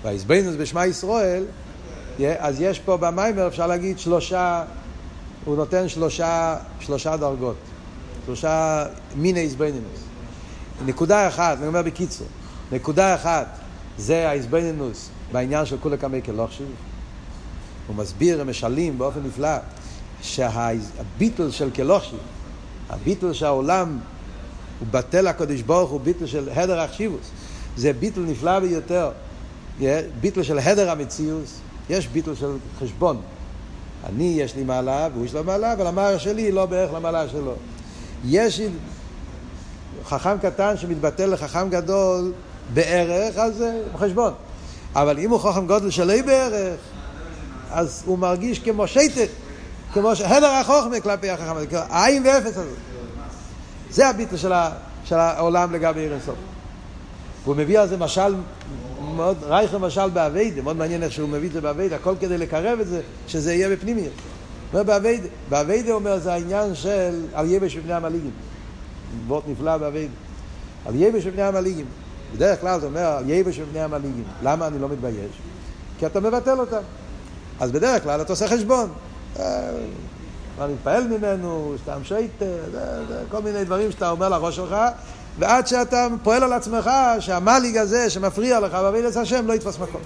וההזבנינוס 0.03 0.55
בשמע 0.55 0.85
ישראל 0.85 1.43
אז 2.19 2.61
יש 2.61 2.79
פה 2.79 2.97
במיימר, 2.97 3.47
אפשר 3.47 3.67
להגיד, 3.67 3.99
שלושה, 3.99 4.63
הוא 5.45 5.55
נותן 5.55 5.89
שלושה, 5.89 6.57
שלושה 6.79 7.17
דרגות, 7.17 7.55
שלושה 8.25 8.85
מיני 9.15 9.39
איזבנינוס. 9.39 9.99
נקודה 10.85 11.27
אחת, 11.27 11.57
אני 11.57 11.67
אומר 11.67 11.81
בקיצור, 11.81 12.27
נקודה 12.71 13.15
אחת 13.15 13.47
זה 13.97 14.29
האיזבנינוס 14.29 15.09
בעניין 15.31 15.65
של 15.65 15.77
כולי 15.77 15.97
קמי 15.97 16.21
כלוכשיב. 16.21 16.67
הוא 17.87 17.95
מסביר, 17.95 18.43
משלים 18.43 18.97
באופן 18.97 19.19
נפלא, 19.23 19.57
שהביטל 20.21 21.51
של 21.51 21.69
כלוכשיב, 21.71 22.19
הביטל 22.89 23.33
שהעולם 23.33 23.99
הוא 24.79 24.87
בטל 24.91 25.27
הקדוש 25.27 25.61
ברוך 25.61 25.89
הוא 25.89 26.01
ביטל 26.01 26.25
של 26.25 26.49
הדר 26.49 26.79
החשיבוס, 26.79 27.29
זה 27.77 27.93
ביטל 27.93 28.21
נפלא 28.21 28.59
ביותר, 28.59 29.11
ביטל 30.21 30.43
של 30.43 30.59
הדר 30.59 30.91
המציאוס, 30.91 31.59
יש 31.89 32.07
ביטול 32.07 32.35
של 32.35 32.57
חשבון. 32.79 33.21
אני, 34.05 34.35
יש 34.37 34.55
לי 34.55 34.63
מעלה, 34.63 35.07
והוא 35.13 35.25
יש 35.25 35.33
לו 35.33 35.43
מעלה, 35.43 35.73
אבל 35.73 35.87
המעלה 35.87 36.19
שלי 36.19 36.51
לא 36.51 36.65
בערך 36.65 36.93
למעלה 36.93 37.29
שלו. 37.29 37.53
יש 38.25 38.61
חכם 40.05 40.37
קטן 40.37 40.77
שמתבטל 40.77 41.25
לחכם 41.25 41.69
גדול 41.69 42.33
בערך, 42.73 43.37
אז 43.37 43.55
זה 43.55 43.83
חשבון. 43.97 44.33
אבל 44.95 45.19
אם 45.19 45.29
הוא 45.29 45.39
חכם 45.39 45.67
גודל 45.67 45.89
שלא 45.89 46.21
בערך, 46.25 46.79
אז 47.71 48.03
הוא 48.05 48.17
מרגיש 48.17 48.59
כמו 48.59 48.87
שייטת, 48.87 49.29
כמו 49.93 50.15
ש... 50.15 50.21
הדר 50.21 50.47
החוכמה 50.47 50.99
כלפי 50.99 51.29
החכם, 51.29 51.55
עין 51.89 52.23
ואפס 52.25 52.57
הזה. 52.57 52.75
זה 53.89 54.09
הביטול 54.09 54.37
של. 54.37 54.51
של 55.07 55.15
העולם 55.15 55.73
לגבי 55.73 55.99
עיר 55.99 56.13
אינסוף. 56.13 56.35
והוא 57.43 57.55
מביא 57.55 57.79
על 57.79 57.87
זה 57.87 57.97
משל 57.97 58.35
מאוד 59.17 59.37
רייך 59.43 59.73
למשל 59.73 60.09
באביידה, 60.09 60.61
מאוד 60.61 60.77
מעניין 60.77 61.03
איך 61.03 61.11
שהוא 61.11 61.29
מביא 61.29 61.47
את 61.47 61.53
זה 61.53 61.61
באביידה, 61.61 61.95
הכל 61.95 62.15
כדי 62.19 62.37
לקרב 62.37 62.79
את 62.79 62.87
זה, 62.87 63.01
שזה 63.27 63.53
יהיה 63.53 63.69
בפנימיות. 63.69 64.13
אומר 64.73 64.83
באביידה, 64.83 65.27
באביידה 65.49 65.91
אומר 65.91 66.19
זה 66.19 66.33
העניין 66.33 66.75
של 66.75 67.25
על 67.33 67.51
יבש 67.51 67.77
ובני 67.77 67.93
המליגים. 67.93 68.31
וורט 69.27 69.43
נפלא 69.47 69.77
באביידה. 69.77 70.13
על 70.85 70.95
יבש 70.95 71.25
ובני 71.25 71.41
המליגים. 71.41 71.85
בדרך 72.35 72.61
כלל 72.61 72.79
זה 72.79 72.85
אומר 72.85 73.05
על 73.05 73.29
יבש 73.29 73.59
ובני 73.59 73.79
המליגים. 73.79 74.23
למה 74.43 74.67
אני 74.67 74.79
לא 74.79 74.89
מתבייש? 74.89 75.31
כי 75.99 76.05
אתה 76.05 76.19
מבטל 76.19 76.59
אותם. 76.59 76.81
אז 77.59 77.71
בדרך 77.71 78.03
כלל 78.03 78.21
אתה 78.21 78.33
עושה 78.33 78.47
חשבון. 78.47 78.89
אה, 79.39 79.69
אני 80.61 80.73
מתפעל 80.73 81.07
ממנו, 81.07 81.75
סתם 81.83 82.03
שייטר, 82.03 82.57
כל 83.29 83.41
מיני 83.41 83.63
דברים 83.63 83.91
שאתה 83.91 84.09
אומר 84.09 84.29
לראש 84.29 84.55
שלך, 84.55 84.75
ועד 85.39 85.67
שאתה 85.67 86.07
פועל 86.23 86.43
על 86.43 86.53
עצמך 86.53 86.89
שהמליג 87.19 87.77
הזה 87.77 88.09
שמפריע 88.09 88.59
לך 88.59 88.73
בעבודת 88.73 89.15
השם 89.15 89.47
לא 89.47 89.53
יתפוס 89.53 89.79
מקום. 89.79 90.01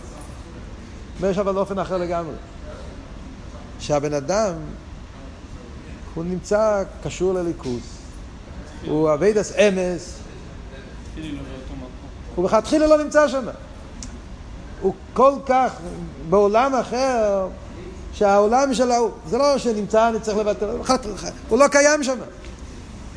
יש 1.29 1.38
אבל 1.38 1.57
אופן 1.57 1.79
אחר 1.79 1.97
לגמרי. 1.97 2.34
שהבן 3.79 4.13
אדם, 4.13 4.53
הוא 6.13 6.23
נמצא 6.23 6.84
קשור 7.03 7.34
לליכוז. 7.34 7.82
הוא 8.86 9.13
אביידס 9.13 9.53
אמס. 9.55 10.17
הוא 12.36 12.45
בכתחילה 12.45 12.88
לא 12.88 13.03
נמצא 13.03 13.27
שם. 13.27 13.45
הוא 14.82 14.93
כל 15.13 15.34
כך 15.45 15.73
בעולם 16.29 16.75
אחר, 16.75 17.47
שהעולם 18.13 18.73
שלו, 18.73 19.11
זה 19.29 19.38
לא 19.38 19.57
שנמצא, 19.57 20.09
אני 20.09 20.19
צריך 20.19 20.38
לבטל, 20.38 20.65
הוא 21.49 21.59
לא 21.59 21.67
קיים 21.67 22.03
שם. 22.03 22.17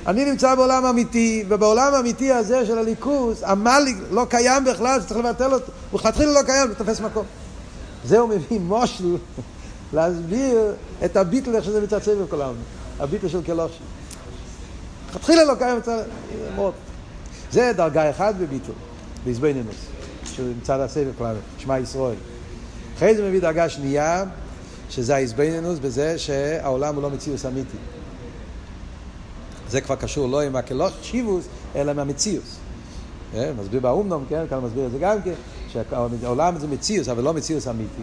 אני 0.06 0.24
נמצא 0.24 0.54
בעולם 0.54 0.84
אמיתי, 0.84 1.44
ובעולם 1.48 1.94
האמיתי 1.94 2.32
הזה 2.32 2.66
של 2.66 2.78
הליכוס, 2.78 3.42
המליג 3.42 3.96
לא 4.10 4.26
קיים 4.30 4.64
בכלל, 4.64 5.00
שצריך 5.00 5.20
לבטל 5.20 5.54
אותו. 5.54 5.72
הוא 5.90 6.00
לכתחילה 6.00 6.32
לא 6.32 6.42
קיים, 6.42 6.68
הוא 6.68 6.74
תופס 6.74 7.00
מקום. 7.00 7.24
זה 8.04 8.18
הוא 8.18 8.28
מביא 8.28 8.60
מושל 8.60 9.16
להסביר 9.94 10.72
את 11.04 11.16
הביטל, 11.16 11.56
איך 11.56 11.64
שזה 11.64 11.80
מתעצב 11.80 12.12
בכל 12.12 12.42
העולם. 12.42 12.58
הביטל 13.00 13.28
של 13.28 13.42
קלושי. 13.42 13.78
לכתחילה 15.10 15.44
לא 15.44 15.54
קיים, 15.54 15.80
מאוד. 16.54 16.72
זה 17.50 17.72
דרגה 17.76 18.10
אחת 18.10 18.34
בביטל, 18.34 18.72
בעזבנינוס, 19.24 19.76
מצד 20.60 20.80
הסבב 20.80 21.12
כלל, 21.18 21.36
שמע 21.58 21.78
ישראל. 21.78 22.16
אחרי 22.96 23.16
זה 23.16 23.28
מביא 23.28 23.40
דרגה 23.40 23.68
שנייה, 23.68 24.24
שזה 24.90 25.14
העזבנינוס 25.14 25.78
בזה 25.78 26.18
שהעולם 26.18 26.94
הוא 26.94 27.02
לא 27.02 27.10
מציאוס 27.10 27.46
אמיתי. 27.46 27.76
זה 29.70 29.80
כבר 29.80 29.96
קשור 29.96 30.28
לא 30.28 30.40
עם 30.40 30.56
הקלוש 30.56 30.92
שיבוס, 31.02 31.44
אלא 31.76 31.90
עם 31.90 31.98
המציאוס. 31.98 32.56
אה, 33.34 33.50
מסביר 33.60 33.80
באומנום, 33.80 34.24
כן? 34.28 34.44
כאן 34.50 34.58
מסביר 34.58 34.86
את 34.86 34.90
זה 34.90 34.98
גם 34.98 35.22
כן, 35.22 35.32
שהעולם 35.72 36.58
זה 36.58 36.66
מציאוס, 36.66 37.08
אבל 37.08 37.22
לא 37.22 37.34
מציאוס 37.34 37.68
אמיתי. 37.68 38.02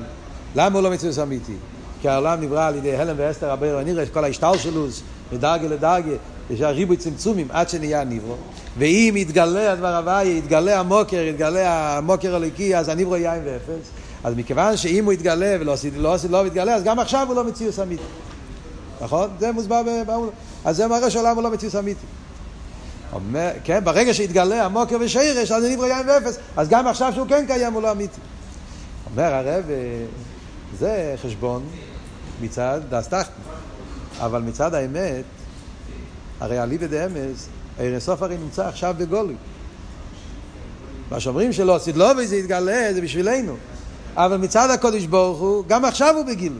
למה 0.55 0.75
הוא 0.75 0.83
לא 0.83 0.91
מציאוס 0.91 1.19
אמיתי? 1.19 1.55
כי 2.01 2.09
העולם 2.09 2.41
נברא 2.41 2.67
על 2.67 2.75
ידי 2.75 2.95
הלם 2.95 3.15
ואסתר 3.17 3.49
רבי 3.49 3.71
רנירא, 3.71 4.03
כל 4.13 4.23
ההשתלשלוס, 4.23 5.01
מדרגה 5.31 5.67
לדרגה, 5.67 6.11
יש 6.49 6.61
ריבוי 6.61 6.97
צמצומים 6.97 7.47
עד 7.49 7.69
שנהיה 7.69 8.03
ניברו. 8.03 8.35
ואם 8.77 9.13
יתגלה 9.17 9.71
הדבר 9.71 9.95
הוויה, 9.95 10.37
יתגלה 10.37 10.79
המוקר, 10.79 11.17
יתגלה 11.17 11.97
המוקר 11.97 12.35
הליקי, 12.35 12.75
אז 12.77 12.89
הניברו 12.89 13.15
עם 13.15 13.41
ואפס. 13.45 13.89
אז 14.23 14.35
מכיוון 14.35 14.77
שאם 14.77 15.05
הוא 15.05 15.13
יתגלה 15.13 15.55
ולא 15.59 15.75
לא, 15.97 16.15
לא 16.29 16.47
יתגלה, 16.47 16.75
אז 16.75 16.83
גם 16.83 16.99
עכשיו 16.99 17.27
הוא 17.27 17.35
לא 17.35 17.43
מציאוס 17.43 17.79
אמיתי. 17.79 18.03
נכון? 19.01 19.29
זה 19.39 19.51
מוסבר 19.51 19.81
באומנום. 19.83 20.29
אז 20.65 20.77
זה 20.77 20.87
מראה 20.87 21.11
שהעולם 21.11 21.35
הוא 21.35 21.43
לא 21.43 21.51
מציאות 21.51 21.75
אמיתי. 21.75 22.05
אומר, 23.13 23.49
כן, 23.63 23.83
ברגע 23.83 24.13
שהתגלה 24.13 24.65
המוקר 24.65 24.97
ושירש, 24.99 25.51
אז 25.51 25.63
נברא 25.63 25.87
יין 25.87 26.09
ואפס, 26.09 26.37
אז 26.57 26.69
גם 26.69 26.87
עכשיו 26.87 27.13
שהוא 27.15 27.27
כן 27.27 27.45
קיים 27.47 27.73
הוא 27.73 27.81
לא 27.81 27.91
אמיתי. 27.91 28.19
אומר 29.11 29.33
הרב, 29.33 29.63
זה 30.79 31.15
חשבון 31.21 31.63
מצד 32.41 32.81
דסתחתן, 32.89 33.31
אבל 34.19 34.41
מצד 34.41 34.73
האמת, 34.73 35.23
הרי 36.39 36.63
אליבא 36.63 36.87
דאמס, 36.87 37.47
סוף 37.99 38.23
הרי 38.23 38.37
נמצא 38.37 38.67
עכשיו 38.67 38.95
בגולי. 38.97 39.35
מה 41.11 41.19
שאומרים 41.19 41.53
שלא 41.53 41.75
עשית 41.75 41.97
לא 41.97 42.11
וזה 42.17 42.35
יתגלה, 42.35 42.93
זה 42.93 43.01
בשבילנו. 43.01 43.55
אבל 44.15 44.37
מצד 44.37 44.69
הקודש 44.69 45.05
ברוך 45.05 45.39
הוא, 45.39 45.63
גם 45.67 45.85
עכשיו 45.85 46.15
הוא 46.15 46.25
בגילוי. 46.25 46.59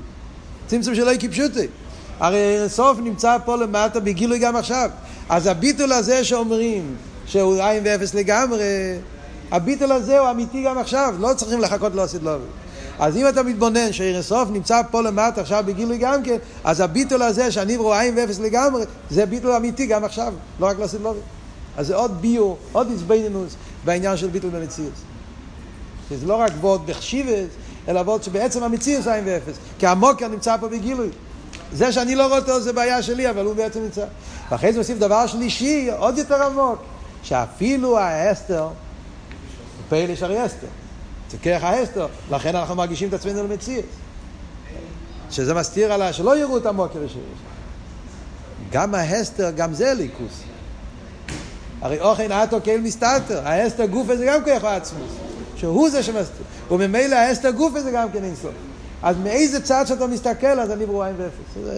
צמצום 0.67 0.95
שלא 0.95 1.11
יקפשוטי. 1.11 1.67
הרי 2.22 2.57
סוף 2.67 2.97
נמצא 2.99 3.38
פה 3.45 3.55
למטה 3.55 3.99
בגילוי 3.99 4.39
גם 4.39 4.55
עכשיו. 4.55 4.89
אז 5.30 5.47
הביטול 5.47 5.91
הזה 5.91 6.24
שאומרים 6.24 6.95
שהוא 7.26 7.61
עין 7.61 7.84
ואפס 7.86 8.13
לגמרי, 8.13 8.63
הביטול 9.51 9.91
הזה 9.91 10.19
הוא 10.19 10.32
אמיתי 10.32 10.63
גם 10.63 10.78
עכשיו, 10.78 11.15
לא 11.19 11.34
צריכים 11.36 11.61
לחכות 11.61 11.95
לא 11.95 12.03
עשית 12.03 12.24
לא. 12.24 12.36
אז 12.99 13.17
אם 13.17 13.28
אתה 13.28 13.43
מתבונן 13.43 13.93
שעיר 13.93 14.22
סוף 14.22 14.49
נמצא 14.49 14.82
פה 14.91 15.01
למטה 15.01 15.41
עכשיו 15.41 15.63
בגילוי 15.67 15.97
גם 15.97 16.24
כן, 16.24 16.38
אז 16.63 16.80
הביטול 16.80 17.22
הזה 17.22 17.51
שהנברו 17.51 17.93
עין 17.93 18.17
ואפס 18.17 18.39
לגמרי, 18.39 18.84
זה 19.09 19.26
ביטול 19.26 19.51
אמיתי 19.51 19.86
גם 19.86 20.03
עכשיו, 20.03 20.34
לא 20.59 20.65
רק 20.65 20.80
לעשות 20.80 21.01
לא. 21.01 21.13
אז 21.78 21.88
זה 21.88 21.95
עוד 21.95 22.22
ביור, 22.22 22.57
עוד 22.72 22.89
איזבנינוס 22.91 23.55
בעניין 23.86 24.17
של 24.17 24.28
ביטול 24.28 24.49
במציאות. 24.49 24.93
זה 26.09 26.26
לא 26.26 26.36
רק 26.36 26.51
וורד 26.59 26.82
בחשיבס, 26.86 27.47
אלא 27.88 27.99
וורד 27.99 28.24
שבעצם 28.24 28.63
המציאות 28.63 29.07
עין 29.07 29.24
ואפס. 29.28 29.55
כי 29.80 29.88
המוקר 29.88 30.28
נמצא 30.28 30.57
פה 30.57 30.67
בגילוי. 30.67 31.09
זה 31.74 31.91
שאני 31.91 32.15
לא 32.15 32.28
רואה 32.28 32.39
אותו 32.39 32.61
זה 32.61 32.74
בעיה 32.74 33.01
שלי, 33.01 33.30
אבל 33.30 33.45
הוא 33.45 33.55
בעצם 33.55 33.84
נמצא. 33.84 34.05
ואחרי 34.51 34.74
זה 34.74 34.80
מוסיף 34.80 34.97
דבר 34.97 35.28
שלישי, 35.28 35.89
עוד 35.97 36.17
יותר 36.17 36.43
עמוק, 36.43 36.84
שאפילו 37.24 37.99
האסתר, 37.99 38.67
פלא 39.89 40.15
שרי 40.15 40.45
אסתר. 40.45 40.67
זה 41.32 41.38
כרך 41.38 41.63
האסתר, 41.63 42.07
לכן 42.32 42.55
אנחנו 42.55 42.76
מרגישים 42.76 43.09
את 43.09 43.13
עצמנו 43.13 43.43
למציאות. 43.43 43.86
שזה 45.32 45.53
מסתיר 45.53 45.93
על 45.93 46.11
שלא 46.11 46.38
יראו 46.38 46.57
את 46.57 46.65
המוקר 46.65 47.07
שיש. 47.07 47.22
גם 48.72 48.95
ההסתר, 48.95 49.51
גם 49.51 49.74
זה 49.74 49.93
ליכוס. 49.93 50.43
הרי 51.82 51.99
אוכן 51.99 52.32
אטו 52.32 52.61
קהל 52.61 52.82
מסתתר, 52.82 53.47
ההסתר 53.47 53.86
גוף 53.86 54.07
זה 54.07 54.26
גם 54.26 54.43
כוח 54.43 54.63
העצמוס, 54.63 55.11
שהוא 55.55 55.89
זה 55.89 56.03
שמסתיר, 56.03 56.45
וממילא 56.72 57.15
ההסתר 57.15 57.51
גוף 57.51 57.80
זה 57.80 57.91
גם 57.91 58.11
כן 58.11 58.24
אינסוף. 58.24 58.51
אז 59.03 59.15
מאיזה 59.23 59.61
צד 59.61 59.85
שאתה 59.87 60.07
מסתכל, 60.07 60.59
אז 60.59 60.71
אני 60.71 60.85
ברור 60.85 61.03
עין 61.03 61.15
ואפס. 61.17 61.71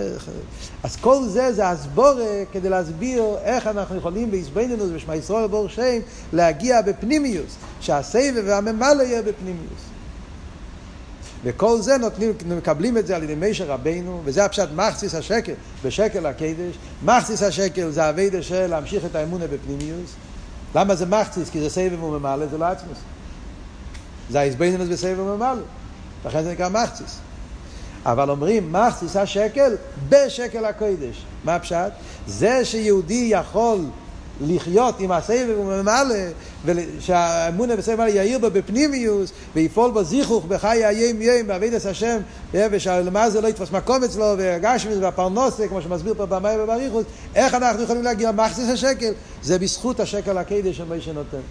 אז 0.84 0.96
כל 0.96 1.24
זה 1.28 1.54
זה 1.54 1.70
הסבורה 1.70 2.44
כדי 2.52 2.70
להסביר 2.70 3.24
איך 3.44 3.68
אנחנו 3.68 3.98
יכולים 3.98 4.32
בעזבנינוס 4.32 4.90
ושמע 4.94 5.16
ישראל 5.16 5.48
בור 5.48 5.70
שם 5.70 6.00
להגיע 6.34 6.82
בפנימיוס, 6.82 7.56
שהסבב 7.80 8.44
והממלא 8.46 9.04
יהיה 9.04 9.22
בפנימיוס. 9.22 9.82
וכל 11.44 11.82
זה 11.82 11.98
נותנים, 11.98 12.34
מקבלים 12.58 12.98
את 12.98 13.08
זה 13.08 13.16
על 13.16 13.24
ידי 13.24 13.36
מישר 13.36 13.66
רבינו, 13.66 14.22
וזה 14.26 14.46
הפשט 14.46 14.70
מחציס 14.76 15.16
השקל, 15.16 15.54
בשקל 15.84 16.26
הקדש. 16.26 16.78
מחציס 17.06 17.44
השקל 17.44 17.90
זה 17.90 18.08
הווידה 18.08 18.42
של 18.42 18.68
להמשיך 18.68 19.06
את 19.06 19.16
האמונה 19.16 19.46
בפנימיוס. 19.48 20.12
למה 20.76 20.96
זה 20.96 21.06
מחציס? 21.06 21.50
כי 21.50 21.60
זה 21.60 21.70
סבב 21.70 22.04
וממלא, 22.04 22.48
זה 22.48 22.58
לא 22.58 22.66
עצמוס. 22.66 22.98
זה 24.30 24.40
ההסבנינוס 24.40 24.88
בסבב 24.90 25.20
וממלא. 25.20 25.62
לכן 26.26 26.44
זה 26.44 26.52
נקרא 26.52 26.70
מחציס. 26.70 27.20
אבל 28.06 28.30
אומרים 28.30 28.74
מחציס 28.74 29.16
השקל 29.16 29.76
בשקל 30.10 30.66
הקודש. 30.66 31.26
מה 31.44 31.56
הפשט? 31.56 31.92
זה 32.28 32.66
שיהודי 32.66 33.28
יכול 33.30 33.78
לחיות 34.42 35.00
עם 35.00 35.12
הסבב 35.12 35.56
וממלא, 35.60 36.16
שהאמונה 37.00 37.76
בסבב 37.76 37.94
וממלא 38.00 38.10
יאיר 38.10 38.40
בו 38.40 38.48
בפנימיוס, 38.52 39.32
ויפעול 39.56 39.92
בו 39.92 40.04
זיכוך 40.04 40.46
בחיי 40.46 40.86
היום 40.86 41.22
יום, 41.22 41.48
בעבידת 41.48 41.86
השם, 41.86 42.18
ושלמה 42.54 43.30
זה 43.30 43.42
לא 43.42 43.48
יתפוס 43.48 43.72
מקום 43.72 44.04
אצלו, 44.04 44.36
והגשמיס 44.38 44.98
והפרנוסה, 45.02 45.68
כמו 45.68 45.82
שמסביר 45.82 46.14
פה 46.14 46.26
במים 46.26 46.60
ובריחוס, 46.64 47.04
איך 47.36 47.54
אנחנו 47.54 47.84
יכולים 47.84 48.04
להגיע 48.04 48.32
למחציס 48.32 48.70
השקל? 48.70 49.12
זה 49.44 49.60
בזכות 49.60 50.00
השקל 50.00 50.38
הקדש 50.38 50.78
שמי 50.78 51.02
שנותן. 51.02 51.42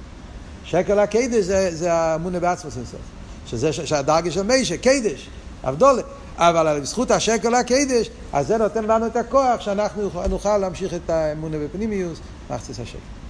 שקל 0.64 0.98
הקדש 0.98 1.44
זה, 1.44 1.76
זה 1.76 1.92
האמונה 1.92 2.40
בעצמוס 2.40 2.76
אינסוף. 2.76 3.21
שזה 3.52 3.72
שהדרגה 3.72 4.30
של 4.30 4.42
מישה, 4.42 4.76
קדש, 4.76 5.28
אבדולה. 5.64 6.02
אבל 6.36 6.80
בזכות 6.80 7.10
השקל 7.10 7.54
הקדש, 7.54 8.10
אז 8.32 8.46
זה 8.46 8.58
נותן 8.58 8.84
לנו 8.84 9.06
את 9.06 9.16
הכוח 9.16 9.60
שאנחנו 9.60 10.10
נוכל 10.28 10.58
להמשיך 10.58 10.94
את 10.94 11.10
האמונה 11.10 11.56
בפנימיוס, 11.58 12.18
מחצית 12.50 12.78
השקל. 12.78 13.21